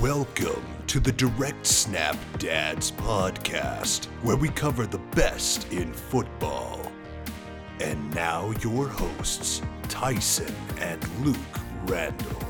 Welcome 0.00 0.66
to 0.88 0.98
the 0.98 1.12
Direct 1.12 1.64
Snap 1.64 2.16
Dads 2.38 2.90
podcast, 2.90 4.06
where 4.22 4.36
we 4.36 4.48
cover 4.48 4.86
the 4.86 4.98
best 4.98 5.72
in 5.72 5.92
football. 5.92 6.80
And 7.80 8.12
now, 8.12 8.50
your 8.60 8.88
hosts, 8.88 9.62
Tyson 9.88 10.52
and 10.80 11.00
Luke 11.24 11.36
Randall. 11.84 12.42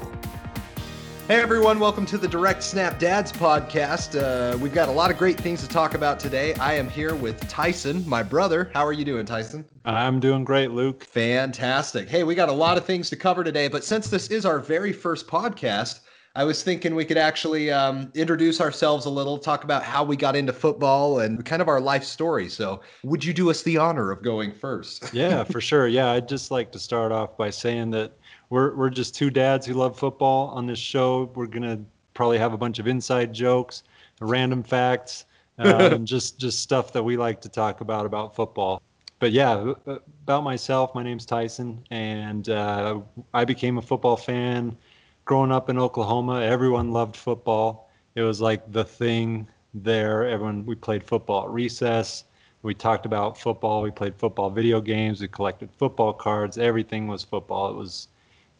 Hey 1.28 1.40
everyone, 1.40 1.78
welcome 1.78 2.06
to 2.06 2.18
the 2.18 2.26
Direct 2.26 2.62
Snap 2.62 2.98
Dads 2.98 3.30
podcast. 3.30 4.18
Uh, 4.18 4.56
we've 4.56 4.74
got 4.74 4.88
a 4.88 4.92
lot 4.92 5.10
of 5.10 5.18
great 5.18 5.38
things 5.38 5.60
to 5.60 5.68
talk 5.68 5.92
about 5.92 6.18
today. 6.18 6.54
I 6.54 6.74
am 6.74 6.88
here 6.88 7.14
with 7.14 7.46
Tyson, 7.48 8.08
my 8.08 8.22
brother. 8.22 8.70
How 8.72 8.86
are 8.86 8.92
you 8.92 9.04
doing, 9.04 9.26
Tyson? 9.26 9.66
I'm 9.84 10.18
doing 10.18 10.44
great, 10.44 10.70
Luke. 10.70 11.04
Fantastic. 11.04 12.08
Hey, 12.08 12.24
we 12.24 12.34
got 12.34 12.48
a 12.48 12.52
lot 12.52 12.78
of 12.78 12.86
things 12.86 13.10
to 13.10 13.16
cover 13.16 13.44
today, 13.44 13.68
but 13.68 13.84
since 13.84 14.08
this 14.08 14.28
is 14.28 14.46
our 14.46 14.58
very 14.58 14.94
first 14.94 15.26
podcast, 15.26 16.00
I 16.36 16.42
was 16.42 16.64
thinking 16.64 16.96
we 16.96 17.04
could 17.04 17.16
actually 17.16 17.70
um, 17.70 18.10
introduce 18.14 18.60
ourselves 18.60 19.06
a 19.06 19.10
little, 19.10 19.38
talk 19.38 19.62
about 19.62 19.84
how 19.84 20.02
we 20.02 20.16
got 20.16 20.34
into 20.34 20.52
football 20.52 21.20
and 21.20 21.44
kind 21.44 21.62
of 21.62 21.68
our 21.68 21.80
life 21.80 22.02
story. 22.02 22.48
So, 22.48 22.80
would 23.04 23.24
you 23.24 23.32
do 23.32 23.50
us 23.50 23.62
the 23.62 23.76
honor 23.76 24.10
of 24.10 24.20
going 24.20 24.52
first? 24.52 25.10
yeah, 25.14 25.44
for 25.44 25.60
sure. 25.60 25.86
Yeah, 25.86 26.10
I'd 26.10 26.28
just 26.28 26.50
like 26.50 26.72
to 26.72 26.78
start 26.80 27.12
off 27.12 27.36
by 27.36 27.50
saying 27.50 27.92
that 27.92 28.12
we're 28.50 28.74
we're 28.74 28.90
just 28.90 29.14
two 29.14 29.30
dads 29.30 29.64
who 29.64 29.74
love 29.74 29.96
football 29.96 30.48
on 30.48 30.66
this 30.66 30.78
show. 30.78 31.30
We're 31.36 31.46
gonna 31.46 31.80
probably 32.14 32.38
have 32.38 32.52
a 32.52 32.58
bunch 32.58 32.80
of 32.80 32.88
inside 32.88 33.32
jokes, 33.32 33.84
random 34.20 34.64
facts, 34.64 35.26
um, 35.58 36.04
just 36.04 36.40
just 36.40 36.58
stuff 36.58 36.92
that 36.94 37.02
we 37.04 37.16
like 37.16 37.40
to 37.42 37.48
talk 37.48 37.80
about 37.80 38.06
about 38.06 38.34
football. 38.34 38.82
But 39.20 39.30
yeah, 39.30 39.72
about 39.86 40.42
myself, 40.42 40.96
my 40.96 41.04
name's 41.04 41.24
Tyson, 41.24 41.84
and 41.92 42.48
uh, 42.48 43.00
I 43.32 43.44
became 43.44 43.78
a 43.78 43.82
football 43.82 44.16
fan 44.16 44.76
growing 45.24 45.50
up 45.52 45.70
in 45.70 45.78
Oklahoma, 45.78 46.42
everyone 46.42 46.90
loved 46.90 47.16
football. 47.16 47.90
It 48.14 48.22
was 48.22 48.40
like 48.40 48.70
the 48.72 48.84
thing 48.84 49.48
there. 49.72 50.26
Everyone 50.26 50.64
we 50.66 50.74
played 50.74 51.04
football 51.04 51.44
at 51.44 51.50
recess. 51.50 52.24
We 52.62 52.74
talked 52.74 53.06
about 53.06 53.38
football. 53.38 53.82
We 53.82 53.90
played 53.90 54.14
football 54.16 54.50
video 54.50 54.80
games. 54.80 55.20
We 55.20 55.28
collected 55.28 55.70
football 55.72 56.12
cards. 56.12 56.58
Everything 56.58 57.06
was 57.06 57.22
football. 57.22 57.70
It 57.70 57.76
was 57.76 58.08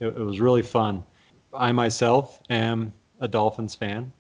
it, 0.00 0.08
it 0.08 0.19
was 0.19 0.41
really 0.41 0.62
fun. 0.62 1.05
I 1.52 1.72
myself 1.72 2.41
am 2.50 2.92
a 3.20 3.28
Dolphins 3.28 3.74
fan 3.74 4.12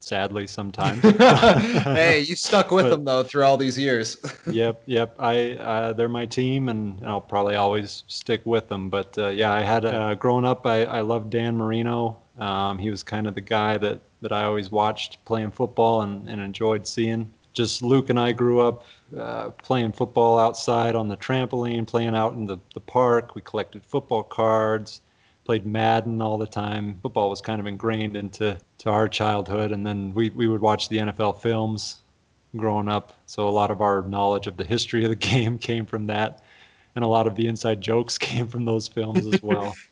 sadly 0.00 0.46
sometimes. 0.46 1.00
hey, 1.18 2.20
you 2.20 2.36
stuck 2.36 2.70
with 2.70 2.86
but, 2.86 2.90
them 2.90 3.04
though 3.04 3.22
through 3.22 3.44
all 3.44 3.56
these 3.56 3.78
years. 3.78 4.16
yep, 4.46 4.82
yep. 4.86 5.14
I 5.18 5.52
uh, 5.52 5.92
they're 5.92 6.08
my 6.08 6.26
team, 6.26 6.68
and 6.68 7.04
I'll 7.06 7.20
probably 7.20 7.56
always 7.56 8.04
stick 8.06 8.42
with 8.44 8.68
them. 8.68 8.90
But 8.90 9.16
uh, 9.18 9.28
yeah, 9.28 9.52
I 9.52 9.62
had 9.62 9.84
uh, 9.84 10.14
growing 10.14 10.44
up, 10.44 10.66
I 10.66 10.84
I 10.84 11.00
loved 11.00 11.30
Dan 11.30 11.56
Marino. 11.56 12.18
Um, 12.38 12.78
he 12.78 12.90
was 12.90 13.02
kind 13.02 13.26
of 13.26 13.34
the 13.34 13.40
guy 13.40 13.78
that 13.78 14.00
that 14.20 14.32
I 14.32 14.44
always 14.44 14.70
watched 14.70 15.24
playing 15.24 15.50
football 15.50 16.02
and, 16.02 16.28
and 16.28 16.40
enjoyed 16.40 16.86
seeing. 16.86 17.32
Just 17.52 17.82
Luke 17.82 18.10
and 18.10 18.18
I 18.18 18.32
grew 18.32 18.60
up 18.60 18.84
uh, 19.16 19.50
playing 19.50 19.92
football 19.92 20.38
outside 20.38 20.96
on 20.96 21.08
the 21.08 21.16
trampoline, 21.16 21.86
playing 21.86 22.16
out 22.16 22.32
in 22.32 22.46
the, 22.46 22.58
the 22.74 22.80
park. 22.80 23.36
We 23.36 23.42
collected 23.42 23.84
football 23.84 24.24
cards 24.24 25.02
played 25.44 25.66
Madden 25.66 26.20
all 26.22 26.38
the 26.38 26.46
time. 26.46 26.98
Football 27.02 27.30
was 27.30 27.40
kind 27.40 27.60
of 27.60 27.66
ingrained 27.66 28.16
into 28.16 28.58
to 28.78 28.90
our 28.90 29.08
childhood, 29.08 29.72
and 29.72 29.86
then 29.86 30.12
we 30.14 30.30
we 30.30 30.48
would 30.48 30.60
watch 30.60 30.88
the 30.88 30.98
NFL 30.98 31.40
films 31.40 32.02
growing 32.56 32.88
up. 32.88 33.12
So 33.26 33.48
a 33.48 33.50
lot 33.50 33.70
of 33.70 33.80
our 33.80 34.02
knowledge 34.02 34.46
of 34.46 34.56
the 34.56 34.64
history 34.64 35.04
of 35.04 35.10
the 35.10 35.16
game 35.32 35.58
came 35.58 35.86
from 35.86 36.06
that, 36.06 36.42
and 36.96 37.04
a 37.04 37.08
lot 37.08 37.26
of 37.26 37.34
the 37.36 37.46
inside 37.46 37.80
jokes 37.80 38.18
came 38.30 38.48
from 38.48 38.64
those 38.64 38.88
films 38.88 39.26
as 39.26 39.42
well. 39.42 39.74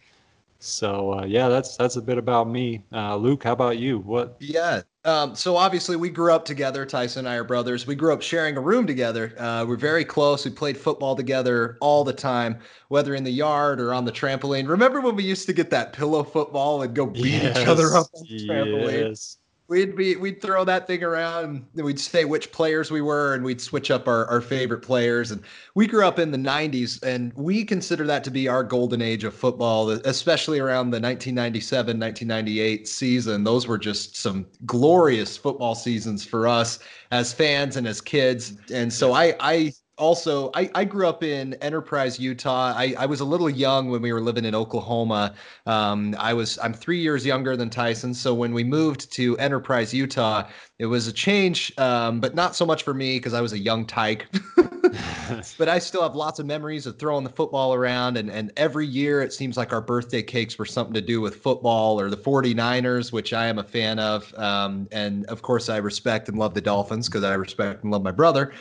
so 0.62 1.14
uh, 1.14 1.24
yeah, 1.24 1.48
that's 1.48 1.77
that's 1.77 1.96
a 1.96 2.02
bit 2.02 2.18
about 2.18 2.48
me. 2.48 2.84
Uh, 2.92 3.16
Luke, 3.16 3.42
how 3.42 3.52
about 3.52 3.78
you? 3.78 3.98
What? 3.98 4.36
Yeah, 4.38 4.82
um, 5.05 5.34
so 5.34 5.56
obviously 5.56 5.96
we 5.96 6.08
grew 6.08 6.32
up 6.32 6.44
together. 6.44 6.86
Tyson 6.86 7.27
and 7.27 7.28
I 7.28 7.36
are 7.36 7.44
brothers. 7.44 7.86
We 7.86 7.96
grew 7.96 8.12
up 8.12 8.22
sharing 8.22 8.56
a 8.56 8.60
room 8.60 8.86
together. 8.86 9.34
Uh, 9.38 9.64
we're 9.66 9.77
very 9.77 10.05
close. 10.05 10.44
We 10.44 10.52
played 10.52 10.78
football 10.78 11.16
together 11.16 11.78
all 11.80 12.05
the 12.05 12.12
time, 12.12 12.61
whether 12.89 13.14
in 13.14 13.24
the 13.24 13.33
yard 13.33 13.80
or 13.80 13.92
on 13.92 14.05
the 14.05 14.12
trampoline. 14.12 14.68
Remember 14.68 15.01
when 15.01 15.17
we 15.17 15.24
used 15.24 15.46
to 15.46 15.52
get 15.52 15.70
that 15.70 15.92
pillow 15.92 16.22
football 16.22 16.83
and 16.83 16.95
go 16.95 17.06
beat 17.06 17.42
yes, 17.42 17.58
each 17.58 17.67
other 17.67 17.96
up 17.96 18.06
on 18.14 18.24
the 18.28 18.48
trampoline? 18.48 19.08
Yes 19.08 19.39
we'd 19.72 19.96
be 19.96 20.16
we'd 20.16 20.42
throw 20.42 20.66
that 20.66 20.86
thing 20.86 21.02
around 21.02 21.64
and 21.74 21.84
we'd 21.84 21.98
say 21.98 22.27
which 22.27 22.52
players 22.52 22.90
we 22.90 23.00
were 23.00 23.33
and 23.33 23.42
we'd 23.42 23.58
switch 23.60 23.90
up 23.90 24.06
our, 24.06 24.27
our 24.27 24.42
favorite 24.42 24.83
players. 24.83 25.30
And 25.30 25.42
we 25.74 25.86
grew 25.86 26.06
up 26.06 26.18
in 26.18 26.30
the 26.30 26.36
90s 26.36 27.02
and 27.02 27.33
we 27.34 27.64
consider 27.64 28.06
that 28.06 28.22
to 28.24 28.30
be 28.30 28.48
our 28.48 28.62
golden 28.62 29.00
age 29.00 29.24
of 29.24 29.33
football 29.34 29.88
especially 29.88 30.58
around 30.58 30.90
the 30.90 31.00
1997 31.00 31.98
1998 31.98 32.86
season. 32.86 33.44
Those 33.44 33.66
were 33.66 33.78
just 33.78 34.14
some 34.14 34.46
glorious 34.66 35.38
football 35.38 35.74
seasons 35.74 36.22
for 36.22 36.46
us 36.46 36.78
as 37.10 37.33
fans 37.33 37.78
and 37.78 37.86
as 37.86 38.02
kids. 38.02 38.52
And 38.70 38.92
so 38.92 39.14
i 39.14 39.34
i 39.40 39.72
also 39.98 40.51
I, 40.55 40.70
I 40.75 40.85
grew 40.85 41.07
up 41.07 41.23
in 41.23 41.55
enterprise 41.55 42.19
utah. 42.19 42.73
I, 42.77 42.95
I 42.98 43.07
was 43.07 43.20
a 43.20 43.25
little 43.25 43.51
young 43.51 43.91
when 43.91 44.03
we 44.03 44.13
were 44.13 44.20
living 44.20 44.45
in 44.45 44.55
oklahoma. 44.55 45.35
Um, 45.67 46.14
i 46.19 46.33
was 46.35 46.58
i'm 46.63 46.73
three 46.73 47.01
years 47.01 47.25
younger 47.25 47.57
than 47.57 47.70
tyson. 47.70 48.14
So 48.14 48.35
when 48.35 48.52
we 48.52 48.64
moved 48.64 49.13
to 49.13 49.36
enterprise 49.39 49.92
utah 49.92 50.48
it 50.79 50.86
was 50.86 51.07
a 51.07 51.13
change 51.13 51.73
um, 51.79 52.20
but 52.20 52.35
not 52.35 52.57
so 52.57 52.67
much 52.67 52.83
for 52.83 52.95
me 52.95 53.19
because 53.19 53.35
i 53.35 53.41
was 53.41 53.52
a 53.52 53.58
young 53.58 53.86
tyke 53.86 54.27
but 55.58 55.69
I 55.69 55.79
still 55.79 56.03
have 56.03 56.14
lots 56.14 56.39
of 56.39 56.47
memories 56.47 56.86
of 56.86 56.98
throwing 56.98 57.25
the 57.25 57.30
football 57.30 57.75
around. 57.75 58.17
And, 58.17 58.30
and 58.30 58.53
every 58.57 58.86
year 58.86 59.23
it 59.23 59.33
seems 59.33 59.57
like 59.57 59.73
our 59.73 59.80
birthday 59.80 60.23
cakes 60.23 60.58
were 60.58 60.67
something 60.67 60.95
to 60.95 61.01
do 61.01 61.20
with 61.20 61.36
football 61.36 61.98
or 61.98 62.11
the 62.11 62.17
49ers, 62.17 63.13
which 63.13 63.33
I 63.33 63.47
am 63.47 63.58
a 63.58 63.64
fan 63.64 63.98
of. 63.98 64.33
Um, 64.35 64.89
and 64.92 65.27
of 65.27 65.42
course, 65.42 65.69
I 65.69 65.79
respect 65.79 66.29
and 66.29 66.39
love 66.39 66.55
the 66.55 66.61
Dolphins 66.61 67.08
because 67.08 67.25
I 67.25 67.35
respect 67.35 67.83
and 67.83 67.92
love 67.92 68.02
my 68.02 68.13
brother. 68.13 68.52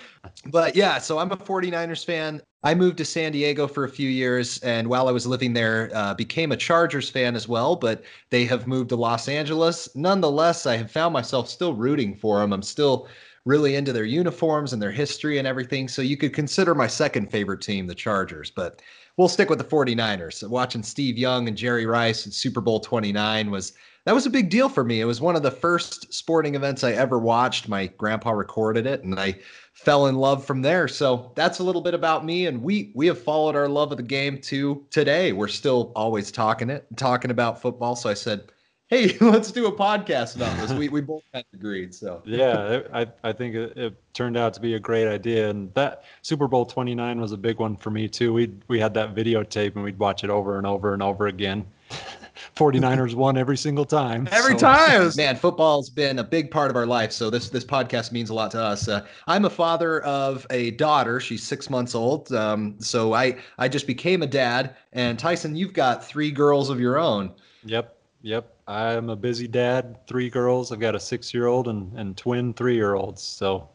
But 0.47 0.75
yeah, 0.75 0.97
so 0.99 1.19
I'm 1.19 1.31
a 1.31 1.37
49ers 1.37 2.05
fan. 2.05 2.41
I 2.63 2.75
moved 2.75 2.97
to 2.99 3.05
San 3.05 3.31
Diego 3.31 3.67
for 3.67 3.85
a 3.85 3.89
few 3.89 4.07
years, 4.07 4.59
and 4.59 4.87
while 4.87 5.07
I 5.07 5.11
was 5.11 5.25
living 5.25 5.53
there, 5.53 5.89
uh, 5.95 6.13
became 6.13 6.51
a 6.51 6.57
Chargers 6.57 7.09
fan 7.09 7.35
as 7.35 7.47
well. 7.47 7.75
But 7.75 8.03
they 8.29 8.45
have 8.45 8.67
moved 8.67 8.89
to 8.89 8.95
Los 8.95 9.27
Angeles. 9.27 9.89
Nonetheless, 9.95 10.67
I 10.67 10.77
have 10.77 10.91
found 10.91 11.11
myself 11.11 11.49
still 11.49 11.73
rooting 11.73 12.15
for 12.15 12.39
them. 12.39 12.53
I'm 12.53 12.61
still 12.61 13.07
really 13.45 13.75
into 13.75 13.93
their 13.93 14.05
uniforms 14.05 14.73
and 14.73 14.81
their 14.81 14.91
history 14.91 15.37
and 15.37 15.47
everything. 15.47 15.87
So 15.87 16.01
you 16.01 16.17
could 16.17 16.33
consider 16.33 16.75
my 16.75 16.87
second 16.87 17.31
favorite 17.31 17.61
team, 17.61 17.87
the 17.87 17.95
Chargers, 17.95 18.51
but 18.51 18.81
we'll 19.17 19.27
stick 19.27 19.49
with 19.49 19.57
the 19.57 19.65
49ers. 19.65 20.47
Watching 20.47 20.83
Steve 20.83 21.17
Young 21.17 21.47
and 21.47 21.57
Jerry 21.57 21.85
Rice 21.85 22.27
at 22.27 22.33
Super 22.33 22.61
Bowl 22.61 22.79
29 22.79 23.49
was 23.49 23.73
that 24.05 24.15
was 24.15 24.25
a 24.25 24.31
big 24.31 24.49
deal 24.49 24.67
for 24.67 24.83
me. 24.83 24.99
It 24.99 25.05
was 25.05 25.21
one 25.21 25.35
of 25.35 25.43
the 25.43 25.51
first 25.51 26.11
sporting 26.11 26.55
events 26.55 26.83
I 26.83 26.93
ever 26.93 27.19
watched. 27.19 27.69
My 27.69 27.85
grandpa 27.85 28.31
recorded 28.31 28.87
it 28.87 29.03
and 29.03 29.19
I 29.19 29.35
fell 29.73 30.07
in 30.07 30.15
love 30.15 30.43
from 30.43 30.63
there. 30.63 30.87
So 30.87 31.31
that's 31.35 31.59
a 31.59 31.63
little 31.63 31.81
bit 31.81 31.93
about 31.93 32.25
me 32.25 32.47
and 32.47 32.63
we 32.63 32.91
we 32.95 33.05
have 33.07 33.21
followed 33.21 33.55
our 33.55 33.67
love 33.69 33.91
of 33.91 33.97
the 33.97 34.03
game 34.03 34.39
to 34.41 34.85
today. 34.89 35.33
We're 35.33 35.47
still 35.47 35.91
always 35.95 36.31
talking 36.31 36.69
it, 36.69 36.85
talking 36.95 37.31
about 37.31 37.61
football. 37.61 37.95
So 37.95 38.09
I 38.09 38.15
said, 38.15 38.51
hey, 38.91 39.17
let's 39.21 39.51
do 39.51 39.65
a 39.65 39.71
podcast 39.71 40.35
about 40.35 40.55
this. 40.57 40.71
We, 40.71 40.89
we 40.89 41.01
both 41.01 41.23
had 41.33 41.45
agreed. 41.53 41.95
So 41.95 42.21
yeah, 42.25 42.81
I, 42.93 43.07
I 43.23 43.33
think 43.33 43.55
it, 43.55 43.75
it, 43.75 43.95
turned 44.13 44.35
out 44.35 44.53
to 44.53 44.59
be 44.59 44.75
a 44.75 44.79
great 44.79 45.07
idea. 45.07 45.49
And 45.49 45.73
that 45.73 46.03
Super 46.21 46.47
Bowl 46.47 46.65
29 46.65 47.21
was 47.21 47.31
a 47.31 47.37
big 47.37 47.59
one 47.59 47.77
for 47.77 47.89
me 47.89 48.09
too. 48.09 48.33
We, 48.33 48.51
we 48.67 48.77
had 48.77 48.93
that 48.95 49.15
videotape 49.15 49.75
and 49.75 49.83
we'd 49.85 49.97
watch 49.97 50.25
it 50.25 50.29
over 50.29 50.57
and 50.57 50.67
over 50.67 50.93
and 50.93 51.01
over 51.01 51.27
again. 51.27 51.65
49ers 52.55 53.13
won 53.13 53.37
every 53.37 53.55
single 53.55 53.85
time. 53.85 54.27
Every 54.31 54.57
so. 54.57 54.67
time. 54.67 55.11
Man, 55.15 55.35
football's 55.37 55.89
been 55.89 56.19
a 56.19 56.23
big 56.23 56.51
part 56.51 56.69
of 56.69 56.75
our 56.75 56.85
life. 56.85 57.11
So 57.11 57.29
this 57.29 57.49
this 57.49 57.63
podcast 57.63 58.11
means 58.11 58.29
a 58.29 58.33
lot 58.33 58.51
to 58.51 58.61
us. 58.61 58.87
Uh, 58.87 59.05
I'm 59.27 59.45
a 59.45 59.49
father 59.49 60.01
of 60.01 60.45
a 60.49 60.71
daughter. 60.71 61.19
She's 61.19 61.43
six 61.43 61.69
months 61.69 61.93
old. 61.93 62.33
Um, 62.33 62.75
so 62.79 63.13
I 63.13 63.37
I 63.59 63.67
just 63.67 63.85
became 63.85 64.23
a 64.23 64.27
dad. 64.27 64.75
And 64.91 65.19
Tyson, 65.19 65.55
you've 65.55 65.73
got 65.73 66.03
three 66.03 66.31
girls 66.31 66.69
of 66.69 66.79
your 66.79 66.97
own. 66.97 67.31
Yep. 67.63 67.95
Yep. 68.23 68.53
I'm 68.71 69.09
a 69.09 69.17
busy 69.17 69.49
dad, 69.49 69.97
three 70.07 70.29
girls. 70.29 70.71
I've 70.71 70.79
got 70.79 70.95
a 70.95 70.99
six 70.99 71.33
year 71.33 71.47
old 71.47 71.67
and, 71.67 71.91
and 71.99 72.15
twin 72.15 72.53
three 72.53 72.75
year 72.75 72.93
olds. 72.93 73.21
So 73.21 73.67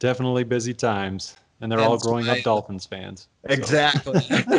definitely 0.00 0.42
busy 0.42 0.74
times. 0.74 1.36
And 1.60 1.70
they're 1.70 1.78
and 1.78 1.88
all 1.88 1.98
growing 1.98 2.28
up 2.28 2.38
Dolphins 2.42 2.86
fans. 2.86 3.28
So. 3.46 3.52
Exactly. 3.52 4.20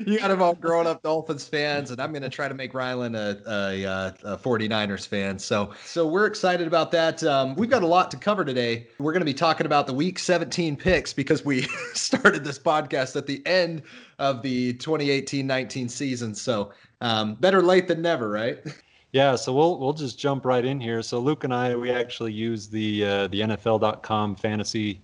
you 0.06 0.18
got 0.18 0.28
them 0.28 0.40
all 0.40 0.54
growing 0.54 0.86
up 0.86 1.02
Dolphins 1.02 1.46
fans, 1.46 1.90
and 1.90 2.00
I'm 2.00 2.12
going 2.12 2.22
to 2.22 2.28
try 2.28 2.48
to 2.48 2.54
make 2.54 2.72
Rylan 2.72 3.16
a, 3.16 3.50
a, 3.50 4.32
a, 4.32 4.38
49ers 4.38 5.06
fan. 5.06 5.38
So, 5.38 5.72
so 5.84 6.06
we're 6.06 6.26
excited 6.26 6.66
about 6.66 6.90
that. 6.92 7.22
Um, 7.24 7.54
we've 7.56 7.68
got 7.68 7.82
a 7.82 7.86
lot 7.86 8.10
to 8.12 8.16
cover 8.16 8.44
today. 8.44 8.86
We're 8.98 9.12
going 9.12 9.22
to 9.22 9.26
be 9.26 9.34
talking 9.34 9.66
about 9.66 9.86
the 9.86 9.92
Week 9.92 10.18
17 10.18 10.76
picks 10.76 11.12
because 11.12 11.44
we 11.44 11.62
started 11.94 12.44
this 12.44 12.58
podcast 12.58 13.16
at 13.16 13.26
the 13.26 13.44
end 13.46 13.82
of 14.18 14.42
the 14.42 14.74
2018-19 14.74 15.90
season. 15.90 16.34
So 16.34 16.70
um, 17.00 17.34
better 17.34 17.62
late 17.62 17.88
than 17.88 18.02
never, 18.02 18.30
right? 18.30 18.58
Yeah, 19.12 19.34
so 19.34 19.52
we'll 19.52 19.76
we'll 19.78 19.92
just 19.92 20.20
jump 20.20 20.44
right 20.44 20.64
in 20.64 20.78
here. 20.78 21.02
So 21.02 21.18
Luke 21.18 21.42
and 21.42 21.52
I, 21.52 21.74
we 21.74 21.90
actually 21.90 22.32
use 22.32 22.68
the 22.68 23.04
uh, 23.04 23.26
the 23.26 23.40
NFL.com 23.40 24.36
fantasy 24.36 25.00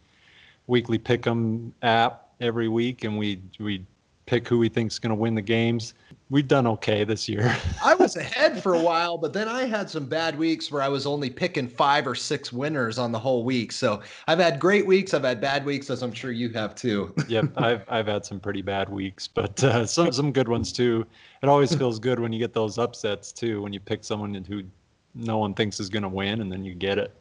weekly 0.69 0.99
pick'em 0.99 1.73
app 1.83 2.29
every 2.41 2.69
week, 2.69 3.03
and 3.03 3.19
we 3.19 3.43
we 3.59 3.85
pick 4.27 4.47
who 4.47 4.59
we 4.59 4.69
thinks 4.69 5.01
going 5.01 5.11
to 5.11 5.17
win 5.17 5.35
the 5.35 5.43
games. 5.43 5.95
We've 6.29 6.49
done 6.49 6.67
okay 6.67 7.05
this 7.05 7.29
year. 7.29 7.57
I 7.85 7.95
was 7.95 8.17
ahead 8.17 8.61
for 8.61 8.75
a 8.75 8.81
while, 8.81 9.17
but 9.17 9.33
then 9.33 9.47
I 9.47 9.65
had 9.65 9.89
some 9.89 10.07
bad 10.07 10.37
weeks 10.37 10.73
where 10.73 10.83
I 10.83 10.89
was 10.89 11.07
only 11.07 11.31
picking 11.31 11.69
five 11.69 12.05
or 12.05 12.17
six 12.17 12.53
winners 12.53 12.99
on 12.99 13.13
the 13.13 13.19
whole 13.19 13.45
week. 13.45 13.71
So 13.71 14.03
I've 14.27 14.41
had 14.41 14.59
great 14.59 14.87
weeks, 14.87 15.15
I've 15.15 15.23
had 15.23 15.41
bad 15.41 15.65
weeks, 15.65 15.89
as 15.89 16.03
I'm 16.03 16.13
sure 16.13 16.33
you 16.33 16.49
have 16.51 16.75
too. 16.75 17.15
yep, 17.29 17.45
I've 17.57 17.85
I've 17.89 18.09
had 18.09 18.25
some 18.25 18.41
pretty 18.41 18.61
bad 18.61 18.89
weeks, 18.89 19.29
but 19.29 19.63
uh, 19.63 19.87
some 19.87 20.11
some 20.11 20.33
good 20.33 20.49
ones 20.49 20.73
too. 20.73 21.07
It 21.43 21.49
always 21.49 21.73
feels 21.77 22.01
good 22.01 22.19
when 22.19 22.33
you 22.33 22.41
get 22.41 22.53
those 22.53 22.77
upsets 22.77 23.31
too, 23.31 23.63
when 23.63 23.73
you 23.73 23.79
pick 23.79 24.03
someone 24.03 24.35
who 24.35 24.65
no 25.15 25.39
one 25.39 25.55
thinks 25.55 25.79
is 25.79 25.89
going 25.89 26.03
to 26.03 26.09
win, 26.09 26.41
and 26.41 26.51
then 26.51 26.65
you 26.65 26.75
get 26.75 26.99
it. 26.99 27.15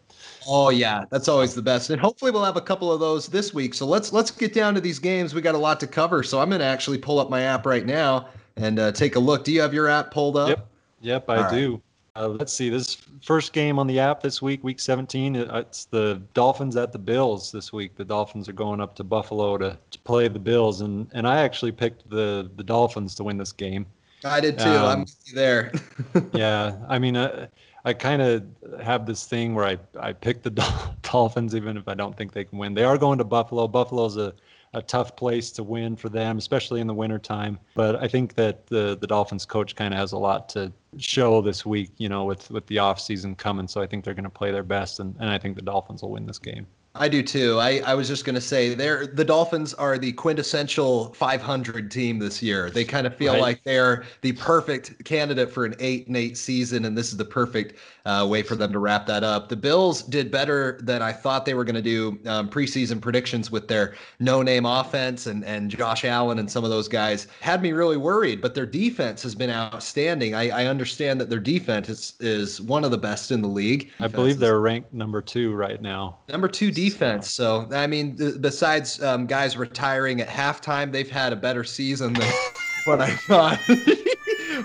Oh 0.47 0.69
yeah, 0.69 1.05
that's 1.11 1.27
always 1.27 1.53
the 1.53 1.61
best. 1.61 1.91
And 1.91 2.01
hopefully 2.01 2.31
we'll 2.31 2.43
have 2.43 2.57
a 2.57 2.61
couple 2.61 2.91
of 2.91 2.99
those 2.99 3.27
this 3.27 3.53
week. 3.53 3.75
So 3.75 3.85
let's 3.85 4.11
let's 4.11 4.31
get 4.31 4.51
down 4.51 4.73
to 4.73 4.81
these 4.81 4.97
games. 4.97 5.35
We 5.35 5.41
got 5.41 5.53
a 5.53 5.59
lot 5.59 5.79
to 5.81 5.87
cover. 5.87 6.23
So 6.23 6.39
I'm 6.39 6.49
going 6.49 6.59
to 6.59 6.65
actually 6.65 6.97
pull 6.97 7.19
up 7.19 7.29
my 7.29 7.43
app 7.43 7.67
right 7.67 7.85
now 7.85 8.29
and 8.57 8.79
uh, 8.79 8.91
take 8.91 9.15
a 9.15 9.19
look. 9.19 9.43
Do 9.43 9.51
you 9.51 9.61
have 9.61 9.73
your 9.73 9.87
app 9.87 10.11
pulled 10.11 10.37
up? 10.37 10.49
Yep. 10.49 10.67
Yep, 11.01 11.29
I 11.29 11.43
All 11.43 11.49
do. 11.51 11.71
Right. 11.73 11.81
Uh, 12.17 12.27
let's 12.29 12.53
see. 12.53 12.69
This 12.69 12.95
first 13.21 13.51
game 13.51 13.77
on 13.77 13.87
the 13.87 13.99
app 13.99 14.21
this 14.21 14.41
week, 14.41 14.63
week 14.63 14.79
17, 14.79 15.35
it's 15.35 15.85
the 15.85 16.21
Dolphins 16.33 16.77
at 16.77 16.93
the 16.93 16.97
Bills 16.97 17.51
this 17.51 17.73
week. 17.73 17.95
The 17.97 18.05
Dolphins 18.05 18.47
are 18.47 18.53
going 18.53 18.79
up 18.79 18.95
to 18.95 19.03
Buffalo 19.03 19.57
to, 19.57 19.77
to 19.91 19.99
play 19.99 20.29
the 20.29 20.39
Bills, 20.39 20.79
and 20.79 21.07
and 21.13 21.27
I 21.27 21.41
actually 21.41 21.73
picked 21.73 22.09
the 22.09 22.49
the 22.55 22.63
Dolphins 22.63 23.15
to 23.15 23.25
win 23.25 23.37
this 23.37 23.51
game. 23.51 23.85
I 24.23 24.39
did 24.39 24.57
too. 24.57 24.69
Um, 24.69 24.85
I'm 24.85 24.99
with 25.01 25.15
you 25.25 25.35
there. 25.35 25.73
yeah, 26.33 26.77
I 26.87 26.99
mean, 26.99 27.17
uh, 27.17 27.47
I 27.83 27.93
kind 27.93 28.21
of 28.21 28.43
have 28.81 29.05
this 29.05 29.25
thing 29.25 29.53
where 29.53 29.65
I, 29.65 29.77
I 29.99 30.13
pick 30.13 30.41
the 30.41 30.49
Dolphins 31.01 31.53
even 31.53 31.77
if 31.77 31.87
I 31.87 31.93
don't 31.93 32.17
think 32.17 32.33
they 32.33 32.43
can 32.43 32.57
win. 32.57 32.73
They 32.73 32.83
are 32.83 32.97
going 32.97 33.19
to 33.19 33.23
Buffalo. 33.23 33.67
Buffalo's 33.67 34.17
a, 34.17 34.33
a 34.75 34.81
tough 34.81 35.15
place 35.15 35.51
to 35.51 35.63
win 35.63 35.95
for 35.95 36.09
them, 36.09 36.37
especially 36.37 36.81
in 36.81 36.87
the 36.87 36.93
wintertime. 36.93 37.57
But 37.73 37.95
I 37.95 38.07
think 38.07 38.35
that 38.35 38.67
the, 38.67 38.97
the 38.99 39.07
Dolphins 39.07 39.45
coach 39.45 39.75
kind 39.75 39.93
of 39.93 39.99
has 39.99 40.11
a 40.11 40.17
lot 40.17 40.49
to 40.49 40.71
show 40.97 41.41
this 41.41 41.65
week, 41.65 41.91
you 41.97 42.09
know, 42.09 42.25
with, 42.25 42.51
with 42.51 42.67
the 42.67 42.75
offseason 42.75 43.37
coming. 43.37 43.67
So 43.67 43.81
I 43.81 43.87
think 43.87 44.03
they're 44.03 44.13
going 44.13 44.25
to 44.25 44.29
play 44.29 44.51
their 44.51 44.63
best, 44.63 44.99
and, 44.99 45.15
and 45.19 45.29
I 45.29 45.37
think 45.37 45.55
the 45.55 45.61
Dolphins 45.61 46.01
will 46.01 46.11
win 46.11 46.25
this 46.25 46.39
game. 46.39 46.67
I 46.97 47.09
do 47.09 47.21
too. 47.21 47.59
I, 47.59 47.81
I 47.85 47.93
was 47.93 48.07
just 48.07 48.23
going 48.23 48.35
to 48.35 48.41
say 48.41 48.73
they're 48.73 49.05
the 49.05 49.25
Dolphins 49.25 49.73
are 49.73 49.97
the 49.97 50.13
quintessential 50.13 51.13
500 51.13 51.91
team 51.91 52.19
this 52.19 52.41
year. 52.41 52.69
They 52.69 52.85
kind 52.85 53.05
of 53.05 53.13
feel 53.15 53.33
right. 53.33 53.41
like 53.41 53.63
they're 53.63 54.05
the 54.21 54.31
perfect 54.31 55.03
candidate 55.03 55.51
for 55.51 55.65
an 55.65 55.75
eight 55.79 56.07
and 56.07 56.15
eight 56.15 56.37
season, 56.37 56.85
and 56.85 56.97
this 56.97 57.11
is 57.11 57.17
the 57.17 57.25
perfect 57.25 57.77
uh, 58.05 58.25
way 58.29 58.41
for 58.41 58.55
them 58.55 58.71
to 58.71 58.79
wrap 58.79 59.05
that 59.07 59.23
up. 59.23 59.49
The 59.49 59.57
Bills 59.57 60.03
did 60.03 60.31
better 60.31 60.79
than 60.81 61.01
I 61.01 61.11
thought 61.11 61.45
they 61.45 61.53
were 61.53 61.65
going 61.65 61.75
to 61.75 61.81
do 61.81 62.17
um, 62.27 62.49
preseason 62.49 63.01
predictions 63.01 63.51
with 63.51 63.67
their 63.67 63.95
no-name 64.19 64.65
offense 64.65 65.27
and 65.27 65.43
and 65.43 65.69
Josh 65.69 66.05
Allen 66.05 66.39
and 66.39 66.49
some 66.49 66.63
of 66.63 66.69
those 66.69 66.87
guys 66.87 67.27
had 67.41 67.61
me 67.61 67.73
really 67.73 67.97
worried. 67.97 68.41
But 68.41 68.55
their 68.55 68.65
defense 68.65 69.21
has 69.23 69.35
been 69.35 69.49
outstanding. 69.49 70.33
I, 70.33 70.49
I 70.49 70.65
understand 70.67 71.19
that 71.19 71.29
their 71.29 71.39
defense 71.39 71.89
is 71.89 72.13
is 72.21 72.61
one 72.61 72.85
of 72.85 72.91
the 72.91 72.97
best 72.97 73.31
in 73.31 73.41
the 73.41 73.49
league. 73.49 73.91
I 73.99 74.07
believe 74.07 74.39
they're 74.39 74.61
ranked 74.61 74.93
number 74.93 75.21
two 75.21 75.53
right 75.53 75.81
now. 75.81 76.19
Number 76.29 76.47
two 76.47 76.71
defense 76.71 76.84
defense. 76.89 77.31
So 77.31 77.67
I 77.71 77.87
mean, 77.87 78.17
th- 78.17 78.41
besides 78.41 79.01
um, 79.03 79.25
guys 79.25 79.57
retiring 79.57 80.21
at 80.21 80.27
halftime, 80.27 80.91
they've 80.91 81.09
had 81.09 81.33
a 81.33 81.35
better 81.35 81.63
season 81.63 82.13
than 82.13 82.31
what 82.85 83.01
I 83.01 83.11
thought. 83.11 83.59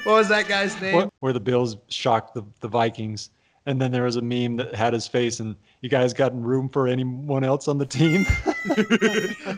what 0.04 0.14
was 0.14 0.28
that 0.28 0.46
guy's 0.48 0.80
name? 0.80 1.10
Where 1.20 1.32
the 1.32 1.40
Bills 1.40 1.76
shocked 1.88 2.34
the, 2.34 2.42
the 2.60 2.68
Vikings, 2.68 3.30
and 3.66 3.80
then 3.80 3.90
there 3.90 4.04
was 4.04 4.16
a 4.16 4.22
meme 4.22 4.56
that 4.56 4.74
had 4.74 4.92
his 4.92 5.06
face, 5.06 5.40
and 5.40 5.56
you 5.80 5.88
guys 5.88 6.12
got 6.12 6.38
room 6.40 6.68
for 6.68 6.86
anyone 6.86 7.44
else 7.44 7.68
on 7.68 7.78
the 7.78 7.86
team? 7.86 8.24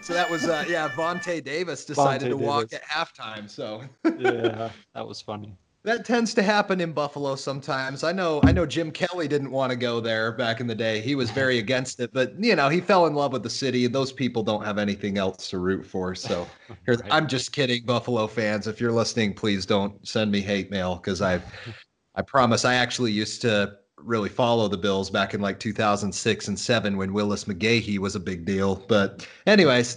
so 0.03 0.13
that 0.13 0.29
was 0.31 0.45
uh, 0.45 0.65
yeah, 0.69 0.89
Vontae 0.91 1.43
Davis 1.43 1.85
decided 1.85 2.29
Vontae 2.29 2.31
to 2.31 2.37
Davis. 2.37 2.47
walk 2.47 2.73
at 2.73 2.83
halftime. 2.85 3.49
So 3.51 3.83
yeah, 4.05 4.71
that 4.95 5.07
was 5.07 5.21
funny 5.21 5.57
that 5.85 6.05
tends 6.05 6.33
to 6.35 6.43
happen 6.43 6.81
in 6.81 6.93
Buffalo 6.93 7.35
sometimes. 7.35 8.05
I 8.05 8.13
know 8.13 8.41
I 8.45 8.53
know 8.53 8.65
Jim 8.65 8.91
Kelly 8.91 9.27
didn't 9.27 9.51
want 9.51 9.71
to 9.71 9.77
go 9.77 10.01
there 10.01 10.33
back 10.33 10.61
in 10.61 10.67
the 10.67 10.75
day. 10.75 11.01
He 11.01 11.15
was 11.15 11.31
very 11.31 11.59
against 11.67 12.01
it, 12.01 12.13
but 12.13 12.33
you 12.43 12.55
know, 12.55 12.69
he 12.69 12.81
fell 12.81 13.07
in 13.07 13.15
love 13.15 13.33
with 13.33 13.43
the 13.43 13.51
city 13.51 13.85
and 13.85 13.95
those 13.95 14.13
people 14.13 14.43
don't 14.43 14.65
have 14.65 14.79
anything 14.79 15.19
else 15.19 15.51
to 15.51 15.59
root 15.59 15.85
for. 15.85 16.15
So 16.15 16.47
right. 16.87 17.01
I'm 17.11 17.27
just 17.27 17.53
kidding, 17.53 17.85
Buffalo 17.85 18.27
fans. 18.27 18.67
If 18.67 18.81
you're 18.81 18.93
listening, 18.93 19.35
please 19.35 19.67
don't 19.67 20.07
send 20.07 20.31
me 20.31 20.41
hate 20.41 20.71
mail 20.71 20.97
because 20.97 21.21
I 21.21 21.41
I 22.15 22.23
promise 22.23 22.65
I 22.65 22.75
actually 22.75 23.13
used 23.13 23.41
to 23.43 23.79
really 23.97 24.29
follow 24.29 24.69
the 24.69 24.77
Bills 24.77 25.11
back 25.11 25.33
in 25.33 25.41
like 25.41 25.59
2006 25.59 26.49
and 26.49 26.59
7 26.59 26.97
when 26.97 27.13
Willis 27.13 27.45
McGahee 27.45 27.99
was 27.99 28.17
a 28.17 28.21
big 28.21 28.45
deal. 28.45 28.85
But 28.89 29.27
anyways. 29.47 29.97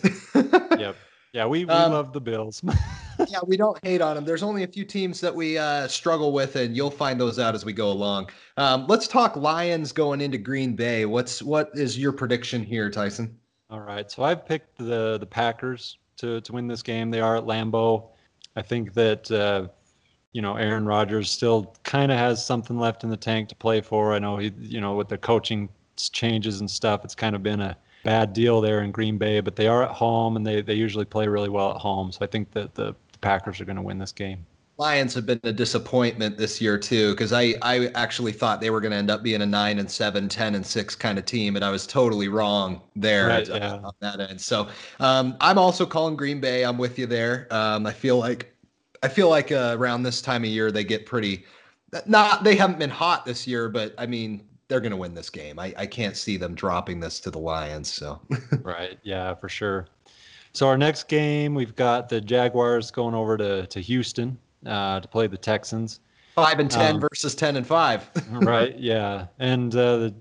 yep. 0.77 0.95
Yeah, 1.35 1.45
we, 1.45 1.65
we 1.65 1.71
um, 1.71 1.91
love 1.91 2.13
the 2.13 2.21
Bills. 2.21 2.63
yeah, 3.27 3.39
we 3.45 3.57
don't 3.57 3.77
hate 3.83 3.99
on 3.99 4.15
them. 4.15 4.23
There's 4.23 4.41
only 4.41 4.63
a 4.63 4.67
few 4.67 4.85
teams 4.85 5.19
that 5.19 5.35
we 5.35 5.57
uh, 5.57 5.85
struggle 5.89 6.31
with, 6.31 6.55
and 6.55 6.77
you'll 6.77 6.89
find 6.89 7.19
those 7.19 7.39
out 7.39 7.53
as 7.53 7.65
we 7.65 7.73
go 7.73 7.91
along. 7.91 8.29
Um, 8.55 8.85
let's 8.87 9.05
talk 9.05 9.35
Lions 9.35 9.91
going 9.91 10.21
into 10.21 10.37
Green 10.37 10.77
Bay. 10.77 11.05
What's 11.05 11.43
what 11.43 11.71
is 11.73 11.99
your 11.99 12.13
prediction 12.13 12.63
here, 12.63 12.89
Tyson? 12.89 13.37
All 13.69 13.81
right, 13.81 14.09
so 14.09 14.23
I've 14.23 14.45
picked 14.45 14.77
the 14.77 15.17
the 15.17 15.25
Packers 15.25 15.97
to 16.19 16.39
to 16.39 16.53
win 16.53 16.69
this 16.69 16.81
game. 16.81 17.11
They 17.11 17.19
are 17.19 17.35
at 17.35 17.43
Lambeau. 17.43 18.11
I 18.55 18.61
think 18.61 18.93
that 18.93 19.29
uh, 19.29 19.67
you 20.31 20.41
know 20.41 20.55
Aaron 20.55 20.85
Rodgers 20.85 21.29
still 21.29 21.75
kind 21.83 22.13
of 22.13 22.17
has 22.17 22.45
something 22.45 22.79
left 22.79 23.03
in 23.03 23.09
the 23.09 23.17
tank 23.17 23.49
to 23.49 23.55
play 23.55 23.81
for. 23.81 24.13
I 24.13 24.19
know 24.19 24.37
he, 24.37 24.53
you 24.57 24.79
know, 24.79 24.95
with 24.95 25.09
the 25.09 25.17
coaching 25.17 25.67
changes 25.97 26.61
and 26.61 26.71
stuff, 26.71 27.03
it's 27.03 27.15
kind 27.15 27.35
of 27.35 27.43
been 27.43 27.59
a 27.59 27.75
bad 28.05 28.31
deal 28.33 28.61
there 28.61 28.83
in 28.83 28.91
Green 28.91 29.17
Bay, 29.17 29.41
but 29.41 29.57
they 29.57 29.67
are 29.67 29.83
at 29.83 29.91
home 29.91 30.37
and 30.37 30.45
they, 30.47 30.61
they 30.61 30.75
usually 30.75 31.03
play 31.03 31.27
really 31.27 31.49
well 31.49 31.71
at 31.71 31.77
home. 31.77 32.11
So 32.11 32.19
I 32.21 32.27
think 32.27 32.51
that 32.51 32.75
the 32.75 32.95
Packers 33.19 33.59
are 33.59 33.65
going 33.65 33.75
to 33.75 33.81
win 33.81 33.97
this 33.97 34.13
game. 34.13 34.45
Lions 34.77 35.13
have 35.13 35.25
been 35.25 35.39
a 35.43 35.53
disappointment 35.53 36.37
this 36.37 36.61
year 36.61 36.77
too 36.77 37.11
because 37.11 37.33
I, 37.33 37.55
I 37.61 37.87
actually 37.95 38.33
thought 38.33 38.61
they 38.61 38.69
were 38.69 38.81
going 38.81 38.91
to 38.91 38.97
end 38.97 39.09
up 39.09 39.23
being 39.23 39.41
a 39.41 39.45
9 39.45 39.79
and 39.79 39.89
7 39.89 40.27
10 40.29 40.55
and 40.55 40.65
6 40.65 40.95
kind 40.95 41.17
of 41.17 41.23
team 41.23 41.55
and 41.55 41.63
i 41.63 41.69
was 41.69 41.87
totally 41.87 42.27
wrong 42.27 42.81
there 42.93 43.27
right, 43.27 43.47
yeah. 43.47 43.79
on 43.81 43.93
that 44.01 44.19
end 44.19 44.41
so 44.41 44.67
um, 44.99 45.37
i'm 45.39 45.57
also 45.57 45.85
calling 45.85 46.17
green 46.17 46.41
bay 46.41 46.65
i'm 46.65 46.77
with 46.77 46.99
you 46.99 47.05
there 47.05 47.47
um, 47.51 47.85
i 47.85 47.93
feel 47.93 48.17
like 48.17 48.53
i 49.01 49.07
feel 49.07 49.29
like 49.29 49.53
uh, 49.53 49.77
around 49.79 50.03
this 50.03 50.21
time 50.21 50.43
of 50.43 50.49
year 50.49 50.73
they 50.73 50.83
get 50.83 51.05
pretty 51.05 51.45
not 52.05 52.43
they 52.43 52.57
haven't 52.57 52.77
been 52.77 52.89
hot 52.89 53.25
this 53.25 53.47
year 53.47 53.69
but 53.69 53.95
i 53.97 54.05
mean 54.05 54.43
they're 54.67 54.79
going 54.79 54.91
to 54.91 54.97
win 54.97 55.13
this 55.13 55.29
game. 55.29 55.59
I, 55.59 55.73
I 55.77 55.85
can't 55.85 56.17
see 56.17 56.37
them 56.37 56.55
dropping 56.55 56.99
this 56.99 57.19
to 57.21 57.31
the 57.31 57.39
Lions. 57.39 57.91
So 57.91 58.19
right, 58.61 58.97
yeah, 59.03 59.33
for 59.35 59.49
sure. 59.49 59.87
So 60.53 60.67
our 60.67 60.77
next 60.77 61.07
game, 61.07 61.53
we've 61.53 61.75
got 61.75 62.09
the 62.09 62.21
Jaguars 62.21 62.91
going 62.91 63.13
over 63.13 63.37
to 63.37 63.67
to 63.67 63.79
Houston 63.79 64.37
uh, 64.65 64.99
to 64.99 65.07
play 65.07 65.27
the 65.27 65.37
Texans. 65.37 65.99
Five 66.33 66.59
and 66.59 66.69
ten 66.69 66.95
um, 66.95 67.01
versus 67.01 67.35
ten 67.35 67.55
and 67.55 67.65
five. 67.65 68.09
right, 68.29 68.77
yeah, 68.77 69.27
and 69.39 69.73
uh, 69.75 69.97
the 69.97 70.15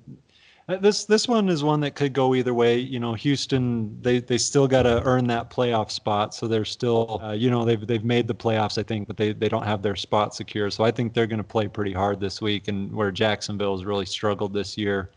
this 0.67 1.05
this 1.05 1.29
one 1.29 1.49
is 1.49 1.63
one 1.63 1.81
that 1.81 1.95
could 1.95 2.13
go 2.13 2.35
either 2.35 2.55
way. 2.55 2.79
You 2.79 2.99
know, 2.99 3.15
Houston 3.15 4.01
they 4.01 4.21
they 4.21 4.39
still 4.39 4.67
got 4.67 4.83
to 4.83 5.03
earn 5.05 5.27
that 5.27 5.51
playoff 5.51 5.91
spot, 5.91 6.35
so 6.35 6.49
they're 6.49 6.65
still 6.65 7.21
uh, 7.23 7.33
you 7.33 7.51
know 7.51 7.65
they've 7.65 7.87
they've 7.87 8.05
made 8.05 8.27
the 8.27 8.35
playoffs 8.35 8.79
I 8.79 8.83
think, 8.83 9.07
but 9.07 9.17
they 9.17 9.33
they 9.33 9.49
don't 9.49 9.65
have 9.65 9.83
their 9.83 9.97
spot 9.97 10.35
secure. 10.35 10.71
So 10.71 10.85
I 10.85 10.91
think 10.91 11.13
they're 11.13 11.27
going 11.27 11.39
to 11.39 11.45
play 11.45 11.69
pretty 11.69 11.93
hard 11.93 12.21
this 12.21 12.41
week, 12.41 12.69
and 12.69 12.93
where 12.93 13.11
Jacksonville 13.11 13.77
has 13.77 13.85
really 13.85 14.07
struggled 14.07 14.53
this 14.55 14.79
year, 14.79 15.11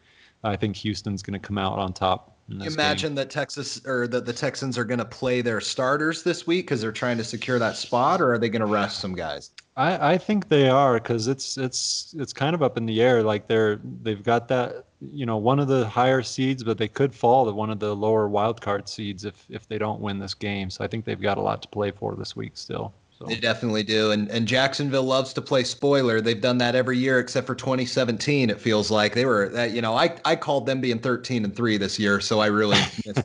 I 0.43 0.55
think 0.55 0.75
Houston's 0.77 1.23
going 1.23 1.39
to 1.39 1.45
come 1.45 1.57
out 1.57 1.79
on 1.79 1.93
top. 1.93 2.36
Imagine 2.49 3.09
game. 3.09 3.15
that 3.15 3.29
Texas 3.29 3.81
or 3.85 4.07
that 4.07 4.25
the 4.25 4.31
Texans 4.31 4.77
are 4.77 4.85
going 4.85 4.99
to 4.99 5.05
play 5.05 5.41
their 5.41 5.59
starters 5.59 6.23
this 6.23 6.47
week 6.47 6.65
because 6.65 6.79
they're 6.79 6.93
trying 6.93 7.17
to 7.17 7.23
secure 7.23 7.59
that 7.59 7.75
spot, 7.75 8.21
or 8.21 8.33
are 8.33 8.37
they 8.37 8.47
going 8.47 8.61
to 8.61 8.65
rest 8.65 8.99
some 8.99 9.13
guys? 9.13 9.51
I, 9.75 10.13
I 10.13 10.17
think 10.17 10.47
they 10.47 10.69
are 10.69 10.95
because 10.95 11.27
it's 11.27 11.57
it's 11.57 12.15
it's 12.17 12.31
kind 12.31 12.55
of 12.55 12.63
up 12.63 12.77
in 12.77 12.85
the 12.85 13.01
air. 13.01 13.21
Like 13.21 13.47
they're 13.47 13.81
they've 14.01 14.23
got 14.23 14.47
that 14.47 14.85
you 15.01 15.25
know 15.25 15.37
one 15.37 15.59
of 15.59 15.67
the 15.67 15.87
higher 15.87 16.23
seeds, 16.23 16.63
but 16.63 16.77
they 16.77 16.87
could 16.87 17.13
fall 17.13 17.45
to 17.45 17.51
one 17.51 17.69
of 17.69 17.79
the 17.79 17.93
lower 17.93 18.29
wild 18.29 18.61
card 18.61 18.87
seeds 18.87 19.25
if 19.25 19.45
if 19.49 19.67
they 19.67 19.77
don't 19.77 19.99
win 19.99 20.17
this 20.17 20.33
game. 20.33 20.69
So 20.69 20.85
I 20.85 20.87
think 20.87 21.03
they've 21.03 21.21
got 21.21 21.37
a 21.37 21.41
lot 21.41 21.61
to 21.63 21.67
play 21.67 21.91
for 21.91 22.15
this 22.15 22.35
week 22.35 22.53
still. 22.55 22.93
So. 23.17 23.25
They 23.25 23.35
definitely 23.35 23.81
do, 23.81 24.11
and 24.11 24.29
and 24.29 24.47
Jacksonville 24.47 25.03
loves 25.03 25.33
to 25.33 25.41
play 25.41 25.63
spoiler. 25.63 26.21
They've 26.21 26.39
done 26.39 26.59
that 26.59 26.75
every 26.75 26.99
year 26.99 27.17
except 27.17 27.47
for 27.47 27.55
2017. 27.55 28.51
It 28.51 28.61
feels 28.61 28.91
like 28.91 29.15
they 29.15 29.25
were, 29.25 29.49
that. 29.49 29.71
you 29.71 29.81
know, 29.81 29.95
I 29.95 30.15
I 30.23 30.35
called 30.35 30.67
them 30.67 30.81
being 30.81 30.99
13 30.99 31.43
and 31.43 31.55
three 31.55 31.77
this 31.77 31.97
year, 31.97 32.19
so 32.19 32.39
I 32.39 32.45
really 32.45 32.77
mis- 33.05 33.23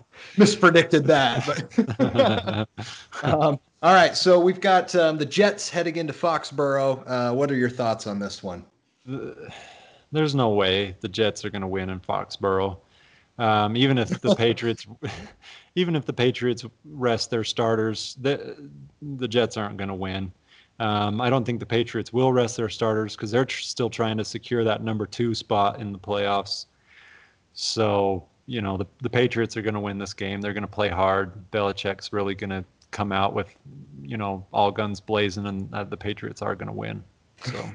mispredicted 0.55 1.05
that. 1.05 2.67
But 2.79 3.23
um, 3.23 3.61
all 3.83 3.93
right, 3.95 4.17
so 4.17 4.41
we've 4.41 4.63
got 4.63 4.95
um, 4.95 5.19
the 5.19 5.27
Jets 5.27 5.69
heading 5.69 5.97
into 5.97 6.15
Foxborough. 6.15 7.03
Uh, 7.07 7.35
what 7.35 7.51
are 7.51 7.57
your 7.57 7.69
thoughts 7.69 8.07
on 8.07 8.19
this 8.19 8.43
one? 8.43 8.65
There's 10.11 10.35
no 10.35 10.51
way 10.51 10.97
the 11.01 11.09
Jets 11.09 11.45
are 11.45 11.51
going 11.51 11.63
to 11.63 11.69
win 11.69 11.91
in 11.91 12.01
Foxborough. 12.01 12.79
Um, 13.39 13.77
even 13.77 13.99
if 13.99 14.21
the 14.21 14.35
Patriots, 14.37 14.87
even 15.75 15.97
if 15.97 16.05
the 16.05 16.13
Patriots 16.13 16.65
rest 16.85 17.31
their 17.31 17.45
starters, 17.45 18.17
the 18.21 18.71
the 19.01 19.29
Jets 19.29 19.57
aren't 19.57 19.77
going 19.77 19.89
to 19.89 19.95
win. 19.95 20.33
Um, 20.79 21.21
I 21.21 21.31
don't 21.31 21.45
think 21.45 21.61
the 21.61 21.67
Patriots 21.67 22.13
will 22.13 22.33
rest 22.33 22.57
their 22.57 22.69
starters 22.69 23.15
because 23.15 23.31
they're 23.31 23.45
tr- 23.45 23.63
still 23.63 23.91
trying 23.91 24.17
to 24.17 24.25
secure 24.25 24.65
that 24.65 24.83
number 24.83 25.07
two 25.07 25.35
spot 25.35 25.81
in 25.81 25.93
the 25.93 25.99
playoffs. 25.99 26.67
So 27.55 28.27
you 28.47 28.61
know 28.61 28.77
the 28.77 28.87
the 29.01 29.11
Patriots 29.11 29.57
are 29.57 29.63
going 29.63 29.75
to 29.75 29.81
win 29.81 29.99
this 29.99 30.15
game. 30.15 30.41
They're 30.41 30.55
going 30.55 30.63
to 30.63 30.69
play 30.69 30.89
hard. 30.89 31.51
Belichick's 31.51 32.13
really 32.13 32.35
going 32.35 32.51
to 32.51 32.65
come 32.93 33.11
out 33.11 33.35
with, 33.35 33.49
you 34.03 34.17
know, 34.17 34.47
all 34.53 34.71
guns 34.71 35.01
blazing, 35.01 35.47
and 35.47 35.75
uh, 35.75 35.83
the 35.83 35.97
Patriots 35.97 36.43
are 36.43 36.55
going 36.55 36.69
to 36.69 36.73
win. 36.73 37.03
So, 37.45 37.71